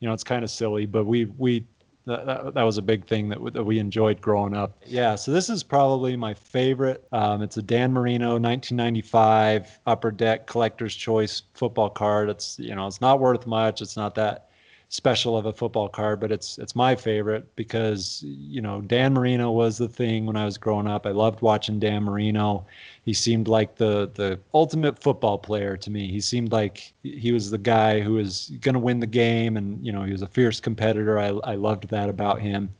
you 0.00 0.08
know, 0.08 0.14
it's 0.14 0.24
kind 0.24 0.42
of 0.44 0.50
silly, 0.50 0.86
but 0.86 1.04
we 1.04 1.26
we 1.38 1.64
that, 2.06 2.54
that, 2.54 2.62
was 2.62 2.78
a 2.78 2.82
big 2.82 3.04
thing 3.04 3.28
that, 3.30 3.52
that 3.52 3.64
we 3.64 3.80
enjoyed 3.80 4.20
growing 4.20 4.54
up. 4.54 4.76
Yeah, 4.86 5.16
so 5.16 5.32
this 5.32 5.50
is 5.50 5.64
probably 5.64 6.16
my 6.16 6.34
favorite. 6.34 7.04
Um, 7.10 7.42
it's 7.42 7.56
a 7.56 7.62
Dan 7.62 7.92
Marino 7.92 8.38
1995 8.38 9.80
Upper 9.86 10.12
Deck 10.12 10.46
Collector's 10.46 10.94
Choice 10.94 11.42
football 11.54 11.90
card. 11.90 12.30
It's 12.30 12.58
you 12.58 12.74
know 12.74 12.86
it's 12.86 13.00
not 13.00 13.18
worth 13.18 13.46
much. 13.46 13.82
It's 13.82 13.96
not 13.96 14.14
that 14.14 14.45
special 14.88 15.36
of 15.36 15.46
a 15.46 15.52
football 15.52 15.88
card, 15.88 16.20
but 16.20 16.30
it's 16.30 16.58
it's 16.58 16.76
my 16.76 16.94
favorite 16.94 17.54
because 17.56 18.22
you 18.24 18.60
know 18.60 18.80
Dan 18.80 19.14
Marino 19.14 19.50
was 19.50 19.78
the 19.78 19.88
thing 19.88 20.26
when 20.26 20.36
I 20.36 20.44
was 20.44 20.58
growing 20.58 20.86
up. 20.86 21.06
I 21.06 21.10
loved 21.10 21.42
watching 21.42 21.78
Dan 21.80 22.04
Marino. 22.04 22.66
He 23.04 23.12
seemed 23.12 23.48
like 23.48 23.76
the 23.76 24.10
the 24.14 24.38
ultimate 24.54 24.98
football 24.98 25.38
player 25.38 25.76
to 25.76 25.90
me. 25.90 26.10
He 26.10 26.20
seemed 26.20 26.52
like 26.52 26.92
he 27.02 27.32
was 27.32 27.50
the 27.50 27.58
guy 27.58 28.00
who 28.00 28.14
was 28.14 28.52
going 28.60 28.74
to 28.74 28.78
win 28.80 29.00
the 29.00 29.06
game, 29.06 29.56
and 29.56 29.84
you 29.84 29.92
know 29.92 30.02
he 30.04 30.12
was 30.12 30.22
a 30.22 30.28
fierce 30.28 30.60
competitor. 30.60 31.18
I 31.18 31.28
I 31.28 31.54
loved 31.56 31.88
that 31.88 32.08
about 32.08 32.40
him. 32.40 32.70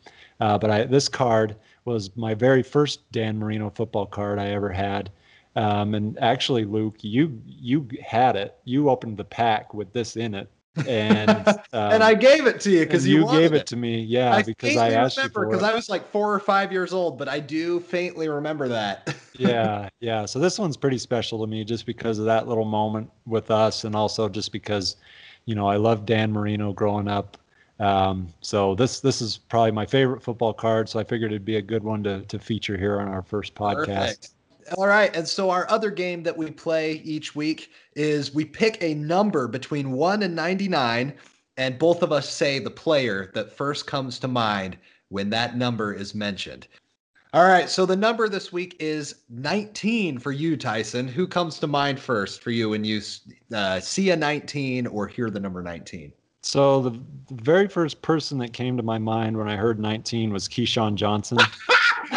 Uh, 0.40 0.58
but 0.58 0.70
I 0.70 0.84
this 0.84 1.08
card 1.08 1.56
was 1.84 2.14
my 2.16 2.34
very 2.34 2.62
first 2.62 3.10
Dan 3.12 3.38
Marino 3.38 3.70
football 3.70 4.06
card 4.06 4.38
I 4.38 4.48
ever 4.48 4.70
had. 4.70 5.10
Um, 5.56 5.94
and 5.94 6.18
actually, 6.20 6.64
Luke, 6.64 6.96
you 7.00 7.40
you 7.46 7.88
had 8.04 8.36
it. 8.36 8.56
You 8.64 8.90
opened 8.90 9.16
the 9.16 9.24
pack 9.24 9.74
with 9.74 9.92
this 9.92 10.16
in 10.16 10.34
it 10.34 10.50
and 10.86 11.30
um, 11.30 11.56
and 11.72 12.02
I 12.02 12.14
gave 12.14 12.46
it 12.46 12.60
to 12.62 12.70
you 12.70 12.80
because 12.80 13.06
you, 13.06 13.20
you 13.20 13.30
gave 13.30 13.52
it, 13.52 13.62
it, 13.62 13.66
to 13.68 13.76
me. 13.76 14.00
Yeah, 14.00 14.34
I 14.34 14.42
because 14.42 14.76
I 14.76 14.90
asked 14.90 15.16
remember, 15.16 15.44
you 15.44 15.50
because 15.50 15.62
I 15.62 15.74
was 15.74 15.88
like 15.88 16.10
four 16.10 16.32
or 16.32 16.40
five 16.40 16.72
years 16.72 16.92
old, 16.92 17.18
but 17.18 17.28
I 17.28 17.40
do 17.40 17.80
faintly 17.80 18.28
remember 18.28 18.68
that. 18.68 19.14
yeah, 19.34 19.88
yeah. 20.00 20.26
So 20.26 20.38
this 20.38 20.58
one's 20.58 20.76
pretty 20.76 20.98
special 20.98 21.40
to 21.40 21.46
me 21.46 21.64
just 21.64 21.86
because 21.86 22.18
of 22.18 22.24
that 22.26 22.48
little 22.48 22.64
moment 22.64 23.10
with 23.26 23.50
us, 23.50 23.84
and 23.84 23.94
also 23.94 24.28
just 24.28 24.52
because, 24.52 24.96
you 25.44 25.54
know, 25.54 25.66
I 25.66 25.76
love 25.76 26.06
Dan 26.06 26.32
Marino 26.32 26.72
growing 26.72 27.08
up. 27.08 27.36
Um, 27.78 28.32
so 28.40 28.74
this 28.74 29.00
this 29.00 29.20
is 29.20 29.36
probably 29.36 29.72
my 29.72 29.86
favorite 29.86 30.22
football 30.22 30.52
card. 30.52 30.88
So 30.88 30.98
I 30.98 31.04
figured 31.04 31.32
it'd 31.32 31.44
be 31.44 31.56
a 31.56 31.62
good 31.62 31.84
one 31.84 32.02
to 32.04 32.22
to 32.22 32.38
feature 32.38 32.76
here 32.76 33.00
on 33.00 33.08
our 33.08 33.22
first 33.22 33.54
podcast. 33.54 33.86
Perfect. 33.86 34.30
All 34.76 34.86
right. 34.86 35.14
And 35.14 35.26
so 35.26 35.50
our 35.50 35.70
other 35.70 35.90
game 35.90 36.22
that 36.24 36.36
we 36.36 36.50
play 36.50 36.94
each 37.04 37.34
week 37.34 37.70
is 37.94 38.34
we 38.34 38.44
pick 38.44 38.82
a 38.82 38.94
number 38.94 39.48
between 39.48 39.92
1 39.92 40.22
and 40.22 40.34
99 40.34 41.14
and 41.56 41.78
both 41.78 42.02
of 42.02 42.12
us 42.12 42.28
say 42.28 42.58
the 42.58 42.70
player 42.70 43.30
that 43.34 43.56
first 43.56 43.86
comes 43.86 44.18
to 44.18 44.28
mind 44.28 44.76
when 45.08 45.30
that 45.30 45.56
number 45.56 45.92
is 45.92 46.14
mentioned. 46.14 46.66
All 47.32 47.44
right, 47.44 47.68
so 47.68 47.84
the 47.84 47.96
number 47.96 48.28
this 48.28 48.52
week 48.52 48.76
is 48.78 49.16
19 49.28 50.18
for 50.18 50.32
you, 50.32 50.56
Tyson. 50.56 51.06
Who 51.06 51.26
comes 51.26 51.58
to 51.58 51.66
mind 51.66 52.00
first 52.00 52.42
for 52.42 52.50
you 52.50 52.70
when 52.70 52.84
you 52.84 53.02
uh, 53.54 53.80
see 53.80 54.10
a 54.10 54.16
19 54.16 54.86
or 54.86 55.06
hear 55.06 55.28
the 55.28 55.40
number 55.40 55.62
19? 55.62 56.12
So 56.42 56.80
the, 56.80 56.90
the 56.90 57.42
very 57.42 57.68
first 57.68 58.00
person 58.02 58.38
that 58.38 58.52
came 58.52 58.76
to 58.76 58.82
my 58.82 58.98
mind 58.98 59.36
when 59.36 59.48
I 59.48 59.56
heard 59.56 59.80
19 59.80 60.32
was 60.32 60.48
Keyshawn 60.48 60.94
Johnson. 60.94 61.38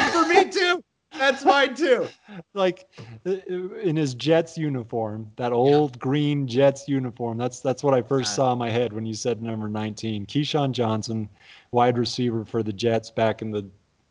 for 1.20 1.26
me 1.26 1.36
too. 1.36 1.42
That's 1.42 1.46
mine 1.46 1.76
too. 1.76 2.08
like 2.54 2.88
uh, 3.26 3.78
in 3.80 3.96
his 3.96 4.14
Jets 4.14 4.58
uniform, 4.58 5.32
that 5.36 5.52
old 5.52 5.96
yeah. 5.96 6.00
green 6.00 6.48
Jets 6.48 6.88
uniform. 6.88 7.38
That's 7.38 7.60
that's 7.60 7.84
what 7.84 7.94
I 7.94 8.02
first 8.02 8.36
saw 8.36 8.54
in 8.54 8.58
my 8.60 8.70
head 8.70 8.94
when 8.94 9.06
you 9.06 9.14
said 9.14 9.42
number 9.42 9.68
19. 9.68 10.26
Keyshawn 10.26 10.72
Johnson, 10.72 11.30
wide 11.72 11.98
receiver 11.98 12.46
for 12.46 12.64
the 12.64 12.74
Jets 12.74 13.12
back 13.12 13.42
in 13.42 13.52
the 13.52 13.66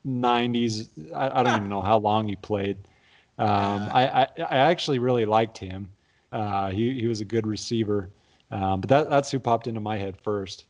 90s. 0.07 0.89
I, 1.15 1.41
I 1.41 1.43
don't 1.43 1.57
even 1.57 1.69
know 1.69 1.83
how 1.83 1.99
long 1.99 2.29
he 2.29 2.37
played. 2.37 2.77
Um, 3.39 3.89
I, 3.93 4.23
I, 4.23 4.27
I 4.39 4.57
actually 4.57 4.99
really 4.99 5.25
liked 5.25 5.59
him. 5.59 5.89
Uh, 6.33 6.71
he 6.71 7.01
he 7.01 7.07
was 7.07 7.21
a 7.21 7.25
good 7.25 7.47
receiver. 7.47 8.11
Um, 8.51 8.81
but 8.81 8.89
that 8.89 9.11
that's 9.11 9.31
who 9.31 9.39
popped 9.39 9.67
into 9.67 9.81
my 9.81 9.97
head 9.97 10.17
first. 10.23 10.65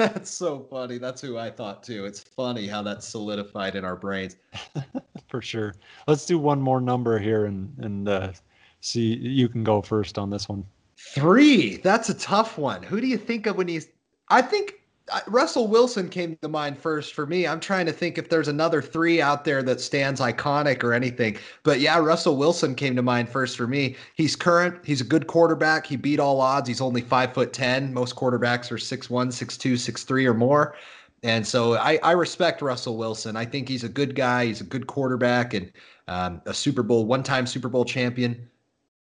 That's 0.00 0.30
so 0.30 0.60
funny. 0.70 0.96
That's 0.96 1.20
who 1.20 1.36
I 1.36 1.50
thought 1.50 1.82
too. 1.82 2.06
It's 2.06 2.20
funny 2.20 2.66
how 2.66 2.80
that's 2.80 3.06
solidified 3.06 3.76
in 3.76 3.84
our 3.84 3.96
brains. 3.96 4.36
For 5.28 5.42
sure. 5.42 5.74
Let's 6.06 6.24
do 6.24 6.38
one 6.38 6.60
more 6.60 6.80
number 6.80 7.18
here 7.18 7.44
and 7.44 7.76
and 7.78 8.08
uh, 8.08 8.32
see. 8.80 9.14
You 9.16 9.48
can 9.48 9.62
go 9.62 9.82
first 9.82 10.18
on 10.18 10.30
this 10.30 10.48
one. 10.48 10.64
Three. 10.96 11.76
That's 11.76 12.08
a 12.08 12.14
tough 12.14 12.56
one. 12.56 12.82
Who 12.82 13.00
do 13.00 13.06
you 13.06 13.18
think 13.18 13.46
of 13.46 13.56
when 13.56 13.68
he's? 13.68 13.88
I 14.30 14.40
think 14.40 14.79
Russell 15.26 15.68
Wilson 15.68 16.08
came 16.08 16.36
to 16.42 16.48
mind 16.48 16.78
first 16.78 17.14
for 17.14 17.26
me. 17.26 17.46
I'm 17.46 17.60
trying 17.60 17.86
to 17.86 17.92
think 17.92 18.18
if 18.18 18.28
there's 18.28 18.48
another 18.48 18.82
three 18.82 19.20
out 19.20 19.44
there 19.44 19.62
that 19.62 19.80
stands 19.80 20.20
iconic 20.20 20.82
or 20.82 20.92
anything. 20.92 21.36
But 21.62 21.80
yeah, 21.80 21.98
Russell 21.98 22.36
Wilson 22.36 22.74
came 22.74 22.96
to 22.96 23.02
mind 23.02 23.28
first 23.28 23.56
for 23.56 23.66
me. 23.66 23.96
He's 24.14 24.36
current. 24.36 24.84
He's 24.84 25.00
a 25.00 25.04
good 25.04 25.26
quarterback. 25.26 25.86
He 25.86 25.96
beat 25.96 26.20
all 26.20 26.40
odds. 26.40 26.68
He's 26.68 26.80
only 26.80 27.00
five 27.00 27.32
foot 27.32 27.52
ten. 27.52 27.92
Most 27.94 28.16
quarterbacks 28.16 28.70
are 28.72 28.78
six 28.78 29.08
one, 29.08 29.30
six 29.30 29.56
two, 29.56 29.76
six 29.76 30.04
three 30.04 30.26
or 30.26 30.34
more. 30.34 30.74
And 31.22 31.46
so 31.46 31.74
I, 31.74 31.98
I 32.02 32.12
respect 32.12 32.62
Russell 32.62 32.96
Wilson. 32.96 33.36
I 33.36 33.44
think 33.44 33.68
he's 33.68 33.84
a 33.84 33.88
good 33.88 34.14
guy. 34.14 34.46
He's 34.46 34.60
a 34.62 34.64
good 34.64 34.86
quarterback 34.86 35.54
and 35.54 35.70
um, 36.08 36.42
a 36.46 36.54
Super 36.54 36.82
Bowl, 36.82 37.04
one 37.06 37.22
time 37.22 37.46
Super 37.46 37.68
Bowl 37.68 37.84
champion 37.84 38.49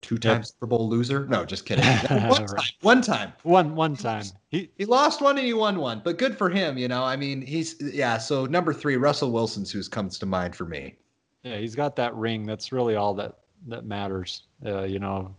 two 0.01 0.17
times 0.17 0.49
Super 0.49 0.67
Bowl 0.67 0.89
loser. 0.89 1.25
No, 1.27 1.45
just 1.45 1.65
kidding. 1.65 1.85
one 2.29 2.45
time. 2.45 2.65
One 2.81 3.01
time. 3.01 3.33
One 3.43 3.75
one 3.75 3.95
time. 3.95 4.25
He 4.49 4.69
he 4.77 4.85
lost 4.85 5.21
one 5.21 5.37
and 5.37 5.45
he 5.45 5.53
won 5.53 5.79
one, 5.79 6.01
but 6.03 6.17
good 6.17 6.37
for 6.37 6.49
him. 6.49 6.77
You 6.77 6.87
know, 6.87 7.03
I 7.03 7.15
mean, 7.15 7.41
he's 7.41 7.75
yeah. 7.81 8.17
So 8.17 8.45
number 8.45 8.73
three, 8.73 8.97
Russell 8.97 9.31
Wilson's 9.31 9.71
who 9.71 9.83
comes 9.83 10.19
to 10.19 10.25
mind 10.25 10.55
for 10.55 10.65
me. 10.65 10.95
Yeah, 11.43 11.57
he's 11.57 11.75
got 11.75 11.95
that 11.97 12.15
ring. 12.15 12.45
That's 12.45 12.71
really 12.71 12.95
all 12.95 13.13
that 13.15 13.37
that 13.67 13.85
matters. 13.85 14.43
Uh, 14.65 14.83
you 14.83 14.99
know, 14.99 15.35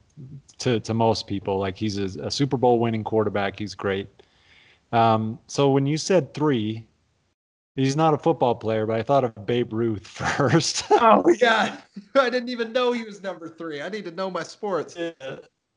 to 0.58 0.80
to 0.80 0.94
most 0.94 1.26
people, 1.26 1.58
like 1.58 1.76
he's 1.76 1.98
a, 1.98 2.26
a 2.26 2.30
Super 2.30 2.56
Bowl 2.56 2.78
winning 2.78 3.04
quarterback. 3.04 3.58
He's 3.58 3.74
great. 3.74 4.08
Um, 4.92 5.38
so 5.46 5.70
when 5.70 5.86
you 5.86 5.98
said 5.98 6.32
three, 6.32 6.86
he's 7.78 7.96
not 7.96 8.12
a 8.12 8.18
football 8.18 8.54
player, 8.54 8.86
but 8.86 8.98
I 8.98 9.02
thought 9.02 9.24
of 9.24 9.46
Babe 9.46 9.72
Ruth 9.72 10.06
first. 10.06 10.84
oh 10.90 11.22
my 11.26 11.36
god, 11.36 11.78
I 12.14 12.30
didn't 12.30 12.48
even 12.48 12.72
know 12.72 12.92
he 12.92 13.04
was 13.04 13.22
number 13.22 13.48
three. 13.48 13.80
I 13.80 13.88
need 13.88 14.04
to 14.04 14.10
know 14.10 14.30
my 14.30 14.42
sports. 14.42 14.96
Yeah, 14.96 15.12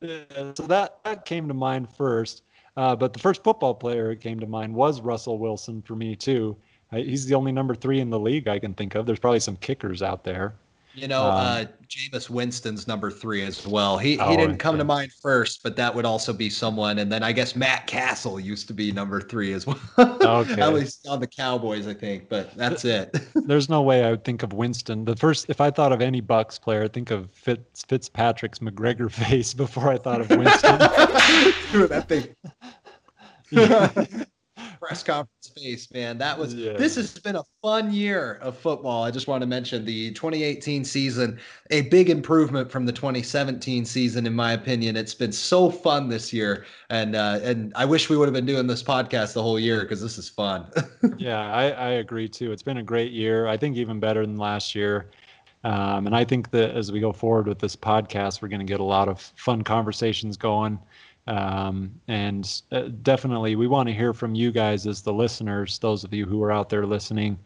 yeah. 0.02 0.54
So 0.56 0.64
that 0.68 1.04
that 1.04 1.26
came 1.26 1.48
to 1.48 1.54
mind 1.54 1.90
first. 1.90 2.44
Uh, 2.78 2.96
but 2.96 3.12
the 3.12 3.20
first 3.20 3.44
football 3.44 3.76
player 3.76 4.10
that 4.10 4.22
came 4.22 4.40
to 4.40 4.48
mind 4.48 4.74
was 4.74 5.02
Russell 5.02 5.38
Wilson 5.38 5.82
for 5.82 5.96
me 5.96 6.16
too. 6.16 6.56
Uh, 6.92 6.98
he's 6.98 7.26
the 7.26 7.36
only 7.36 7.52
number 7.52 7.76
three 7.76 8.00
in 8.00 8.10
the 8.10 8.20
league 8.20 8.48
I 8.48 8.60
can 8.60 8.74
think 8.74 8.96
of. 8.96 9.06
There's 9.06 9.20
probably 9.20 9.42
some 9.42 9.58
kickers 9.58 10.02
out 10.02 10.24
there. 10.24 10.56
You 10.94 11.08
know, 11.08 11.24
um, 11.24 11.36
uh, 11.36 11.66
Jameis 11.88 12.30
Winston's 12.30 12.88
number 12.88 13.10
three 13.10 13.44
as 13.44 13.66
well. 13.66 13.98
He 13.98 14.20
oh, 14.20 14.30
he 14.30 14.36
didn't 14.36 14.58
come 14.58 14.78
to 14.78 14.84
mind 14.84 15.12
first, 15.22 15.64
but 15.64 15.76
that 15.78 15.94
would 15.94 16.06
also 16.06 16.34
be 16.34 16.50
someone. 16.50 17.00
And 17.00 17.12
then 17.12 17.24
I 17.24 17.32
guess 17.32 17.56
Matt 17.56 17.88
Cassel 17.88 18.40
used 18.40 18.68
to 18.68 18.74
be 18.74 18.92
number 18.92 19.22
three 19.22 19.54
as 19.54 19.66
well. 19.68 19.80
Okay. 19.98 20.62
At 20.62 20.74
least 20.74 21.08
on 21.08 21.20
the 21.20 21.28
Cowboys, 21.28 21.88
I 21.88 21.94
think. 21.94 22.28
But 22.28 22.56
that's 22.56 22.84
it. 22.84 23.16
There's 23.36 23.70
no 23.70 23.82
way 23.82 24.04
I 24.04 24.12
would 24.12 24.26
think 24.26 24.44
of 24.44 24.52
Winston. 24.54 25.06
The 25.06 25.16
first, 25.16 25.46
if 25.50 25.62
I 25.62 25.72
thought 25.72 25.94
of 25.94 26.02
any 26.02 26.22
Bucs 26.22 26.62
player, 26.62 26.84
I'd 26.84 26.94
think 26.94 27.12
of 27.12 27.32
Fitz, 27.32 27.84
Fitzpatrick's 27.88 28.60
McGregor 28.60 29.10
face 29.28 29.54
before 29.54 29.90
I 29.90 29.98
thought 29.98 30.22
of 30.22 30.30
Winston. 30.30 30.78
that 31.88 32.06
thing 32.08 32.36
press 34.82 35.04
conference 35.04 35.30
space, 35.42 35.92
man. 35.94 36.18
That 36.18 36.38
was 36.38 36.56
yeah. 36.56 36.74
this 36.74 36.96
has 36.96 37.18
been 37.20 37.36
a 37.36 37.44
fun 37.62 37.94
year 37.94 38.40
of 38.42 38.58
football. 38.58 39.04
I 39.04 39.12
just 39.12 39.28
want 39.28 39.42
to 39.42 39.48
mention 39.48 39.86
the 39.86 40.12
2018 40.12 40.84
season, 40.84 41.40
a 41.70 41.82
big 41.84 42.10
improvement 42.10 42.72
from 42.72 42.86
the 42.86 42.92
2017 42.92 43.86
season, 43.86 44.26
in 44.26 44.34
my 44.34 44.54
opinion. 44.54 44.98
It's 44.98 45.14
been 45.14 45.32
so 45.32 45.70
fun 45.70 46.10
this 46.10 46.34
year, 46.34 46.66
and 46.90 47.16
uh, 47.16 47.40
and 47.44 47.72
I 47.76 47.86
wish 47.86 48.10
we 48.10 48.18
would 48.18 48.28
have 48.28 48.34
been 48.34 48.46
doing 48.46 48.66
this 48.66 48.82
podcast 48.82 49.34
the 49.34 49.44
whole 49.44 49.60
year 49.60 49.82
because 49.82 50.02
this 50.02 50.18
is 50.18 50.28
fun. 50.28 50.66
yeah, 51.18 51.54
I, 51.54 51.70
I 51.70 51.90
agree 51.92 52.28
too. 52.28 52.52
It's 52.52 52.64
been 52.64 52.78
a 52.78 52.84
great 52.84 53.12
year. 53.12 53.48
I 53.48 53.58
think 53.58 53.78
even 53.78 54.00
better 54.00 54.26
than 54.26 54.38
last 54.38 54.74
year. 54.74 55.12
Um, 55.64 56.08
and 56.08 56.16
I 56.16 56.26
think 56.26 56.50
that 56.52 56.72
as 56.72 56.92
we 56.92 57.00
go 57.00 57.12
forward 57.12 57.48
with 57.48 57.60
this 57.60 57.76
podcast, 57.76 58.42
we're 58.42 58.48
going 58.48 58.62
to 58.62 58.66
get 58.66 58.80
a 58.80 58.84
lot 58.84 59.08
of 59.08 59.22
fun 59.36 59.62
conversations 59.62 60.36
going. 60.36 60.80
Um, 61.28 61.92
and 62.08 62.62
uh, 62.72 62.90
definitely, 63.04 63.56
we 63.56 63.68
want 63.68 63.88
to 63.88 63.94
hear 63.94 64.14
from 64.14 64.36
you 64.36 64.52
guys 64.52 64.88
as 64.88 65.02
the 65.02 65.14
listeners, 65.14 65.80
those 65.80 66.04
of 66.04 66.14
you 66.14 66.26
who 66.26 66.42
are 66.44 66.52
out 66.52 66.70
there 66.70 66.86
listening. 66.86 67.38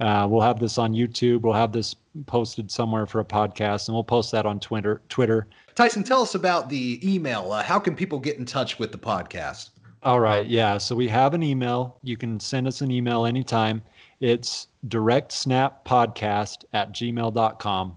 Uh, 0.00 0.26
we'll 0.28 0.40
have 0.40 0.58
this 0.58 0.78
on 0.78 0.92
YouTube. 0.92 1.42
We'll 1.42 1.52
have 1.52 1.72
this 1.72 1.94
posted 2.26 2.70
somewhere 2.70 3.06
for 3.06 3.20
a 3.20 3.24
podcast, 3.24 3.88
and 3.88 3.94
we'll 3.94 4.04
post 4.04 4.32
that 4.32 4.46
on 4.46 4.60
Twitter. 4.60 5.02
Twitter. 5.08 5.46
Tyson, 5.74 6.04
tell 6.04 6.22
us 6.22 6.34
about 6.34 6.68
the 6.68 7.00
email. 7.02 7.52
Uh, 7.52 7.62
how 7.62 7.78
can 7.78 7.94
people 7.94 8.18
get 8.18 8.38
in 8.38 8.44
touch 8.44 8.78
with 8.78 8.92
the 8.92 8.98
podcast? 8.98 9.70
All 10.02 10.20
right. 10.20 10.46
Yeah. 10.46 10.78
So 10.78 10.94
we 10.94 11.08
have 11.08 11.34
an 11.34 11.42
email. 11.42 11.98
You 12.02 12.16
can 12.16 12.38
send 12.38 12.66
us 12.68 12.82
an 12.82 12.90
email 12.90 13.24
anytime. 13.24 13.82
It's 14.20 14.68
directsnappodcast 14.88 16.64
at 16.72 16.92
gmail.com 16.92 17.96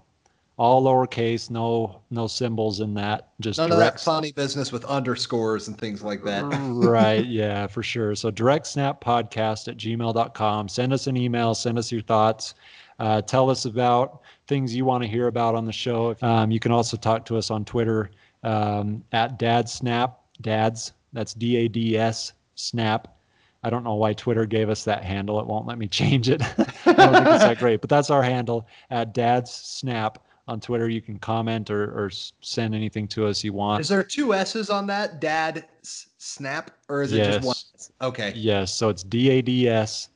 all 0.58 0.82
lowercase, 0.82 1.50
no 1.50 2.02
no 2.10 2.26
symbols 2.26 2.80
in 2.80 2.92
that. 2.94 3.28
Just 3.40 3.58
none 3.58 3.70
direct, 3.70 3.80
of 3.80 3.94
that 3.94 4.00
funny 4.00 4.32
business 4.32 4.72
with 4.72 4.84
underscores 4.84 5.68
and 5.68 5.78
things 5.78 6.02
like 6.02 6.22
that. 6.24 6.42
right, 6.50 7.24
yeah, 7.24 7.66
for 7.68 7.82
sure. 7.82 8.14
So 8.16 8.30
direct 8.30 8.66
snap 8.66 9.02
podcast 9.02 9.68
at 9.68 9.76
gmail.com. 9.76 10.68
Send 10.68 10.92
us 10.92 11.06
an 11.06 11.16
email, 11.16 11.54
send 11.54 11.78
us 11.78 11.92
your 11.92 12.02
thoughts. 12.02 12.54
Uh, 12.98 13.22
tell 13.22 13.48
us 13.48 13.64
about 13.64 14.22
things 14.48 14.74
you 14.74 14.84
want 14.84 15.02
to 15.04 15.08
hear 15.08 15.28
about 15.28 15.54
on 15.54 15.64
the 15.64 15.72
show. 15.72 16.16
Um, 16.20 16.50
you 16.50 16.58
can 16.58 16.72
also 16.72 16.96
talk 16.96 17.24
to 17.26 17.36
us 17.36 17.48
on 17.50 17.64
Twitter 17.64 18.10
um, 18.42 19.04
at 19.12 19.38
dadsnap, 19.38 20.14
Dads. 20.40 20.92
That's 21.12 21.34
D 21.34 21.56
A 21.56 21.68
D 21.68 21.96
S 21.96 22.32
Snap. 22.56 23.16
I 23.62 23.70
don't 23.70 23.84
know 23.84 23.94
why 23.94 24.12
Twitter 24.12 24.46
gave 24.46 24.70
us 24.70 24.84
that 24.84 25.04
handle. 25.04 25.40
It 25.40 25.46
won't 25.46 25.66
let 25.66 25.78
me 25.78 25.86
change 25.88 26.28
it. 26.28 26.42
I 26.42 26.92
don't 26.92 27.12
think 27.12 27.26
it's 27.26 27.44
that 27.44 27.58
great, 27.58 27.80
but 27.80 27.90
that's 27.90 28.10
our 28.10 28.22
handle 28.22 28.66
at 28.90 29.14
Dad's 29.14 29.52
Snap 29.52 30.18
on 30.48 30.58
Twitter. 30.60 30.88
You 30.88 31.00
can 31.00 31.18
comment 31.18 31.70
or, 31.70 31.84
or 31.84 32.10
send 32.40 32.74
anything 32.74 33.06
to 33.08 33.26
us 33.26 33.44
you 33.44 33.52
want. 33.52 33.80
Is 33.80 33.88
there 33.88 34.02
two 34.02 34.34
S's 34.34 34.70
on 34.70 34.86
that? 34.88 35.20
Dad 35.20 35.66
Snap, 35.82 36.72
or 36.88 37.02
is 37.02 37.12
it 37.12 37.18
yes. 37.18 37.34
just 37.36 37.46
one? 37.46 38.08
Okay. 38.08 38.32
Yes. 38.34 38.74
So 38.74 38.88
it's 38.88 39.04
D 39.04 39.30
A 39.30 39.42
D 39.42 39.68
S 39.68 40.08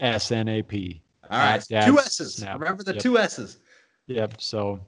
S 0.00 0.32
N 0.32 0.48
A 0.48 0.62
P. 0.62 1.00
All 1.30 1.38
right. 1.38 1.62
Two 1.84 1.98
S's. 1.98 2.36
Snap. 2.36 2.58
Remember 2.58 2.82
the 2.82 2.94
yep. 2.94 3.02
two 3.02 3.18
S's. 3.18 3.58
Yep. 4.08 4.40
So 4.40 4.80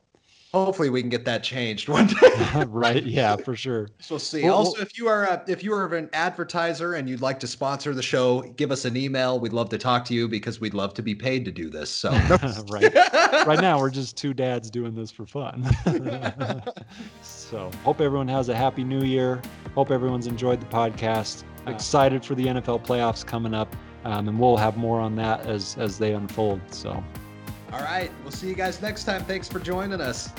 hopefully 0.65 0.91
we 0.91 1.01
can 1.01 1.11
get 1.11 1.25
that 1.25 1.43
changed 1.43 1.89
one 1.89 2.07
day. 2.07 2.65
right? 2.69 3.05
Yeah, 3.05 3.37
for 3.37 3.57
sure. 3.57 3.89
So 4.01 4.15
we'll 4.15 4.21
see. 4.21 4.45
Well, 4.45 4.55
also, 4.55 4.81
if 4.81 4.97
you 4.99 5.09
are 5.09 5.25
a, 5.25 5.45
if 5.47 5.63
you 5.63 5.73
are 5.73 5.87
an 5.95 6.11
advertiser 6.13 6.95
and 6.95 7.09
you'd 7.09 7.21
like 7.21 7.41
to 7.41 7.47
sponsor 7.47 7.95
the 7.95 8.03
show, 8.03 8.43
give 8.57 8.71
us 8.71 8.85
an 8.85 8.97
email. 8.97 9.39
We'd 9.41 9.53
love 9.53 9.69
to 9.71 9.79
talk 9.79 10.05
to 10.07 10.15
you 10.15 10.29
because 10.29 10.61
we'd 10.61 10.75
love 10.75 10.95
to 10.95 11.03
be 11.03 11.15
paid 11.15 11.45
to 11.45 11.53
do 11.53 11.69
this. 11.69 11.91
So 11.91 12.11
right, 12.69 12.95
right 13.47 13.61
now 13.61 13.79
we're 13.79 13.91
just 13.91 14.17
two 14.17 14.35
dads 14.35 14.71
doing 14.71 14.95
this 14.95 15.11
for 15.11 15.27
fun. 15.27 15.65
so 17.23 17.71
hope 17.85 18.01
everyone 18.01 18.29
has 18.29 18.49
a 18.49 18.57
happy 18.57 18.85
New 18.85 19.05
Year. 19.05 19.41
Hope 19.75 19.91
everyone's 19.91 20.27
enjoyed 20.27 20.61
the 20.61 20.67
podcast. 20.67 21.45
Excited 21.67 22.25
for 22.25 22.35
the 22.35 22.47
NFL 22.47 22.85
playoffs 22.87 23.27
coming 23.27 23.53
up, 23.53 23.75
um, 24.05 24.29
and 24.29 24.39
we'll 24.39 24.57
have 24.57 24.77
more 24.77 25.01
on 25.01 25.17
that 25.17 25.45
as 25.47 25.77
as 25.79 25.99
they 25.99 26.13
unfold. 26.13 26.61
So. 26.71 27.03
All 27.77 27.83
right. 27.83 28.11
We'll 28.23 28.33
see 28.33 28.49
you 28.49 28.55
guys 28.55 28.81
next 28.81 29.05
time. 29.05 29.23
Thanks 29.25 29.49
for 29.49 29.61
joining 29.61 30.01
us. 30.01 30.31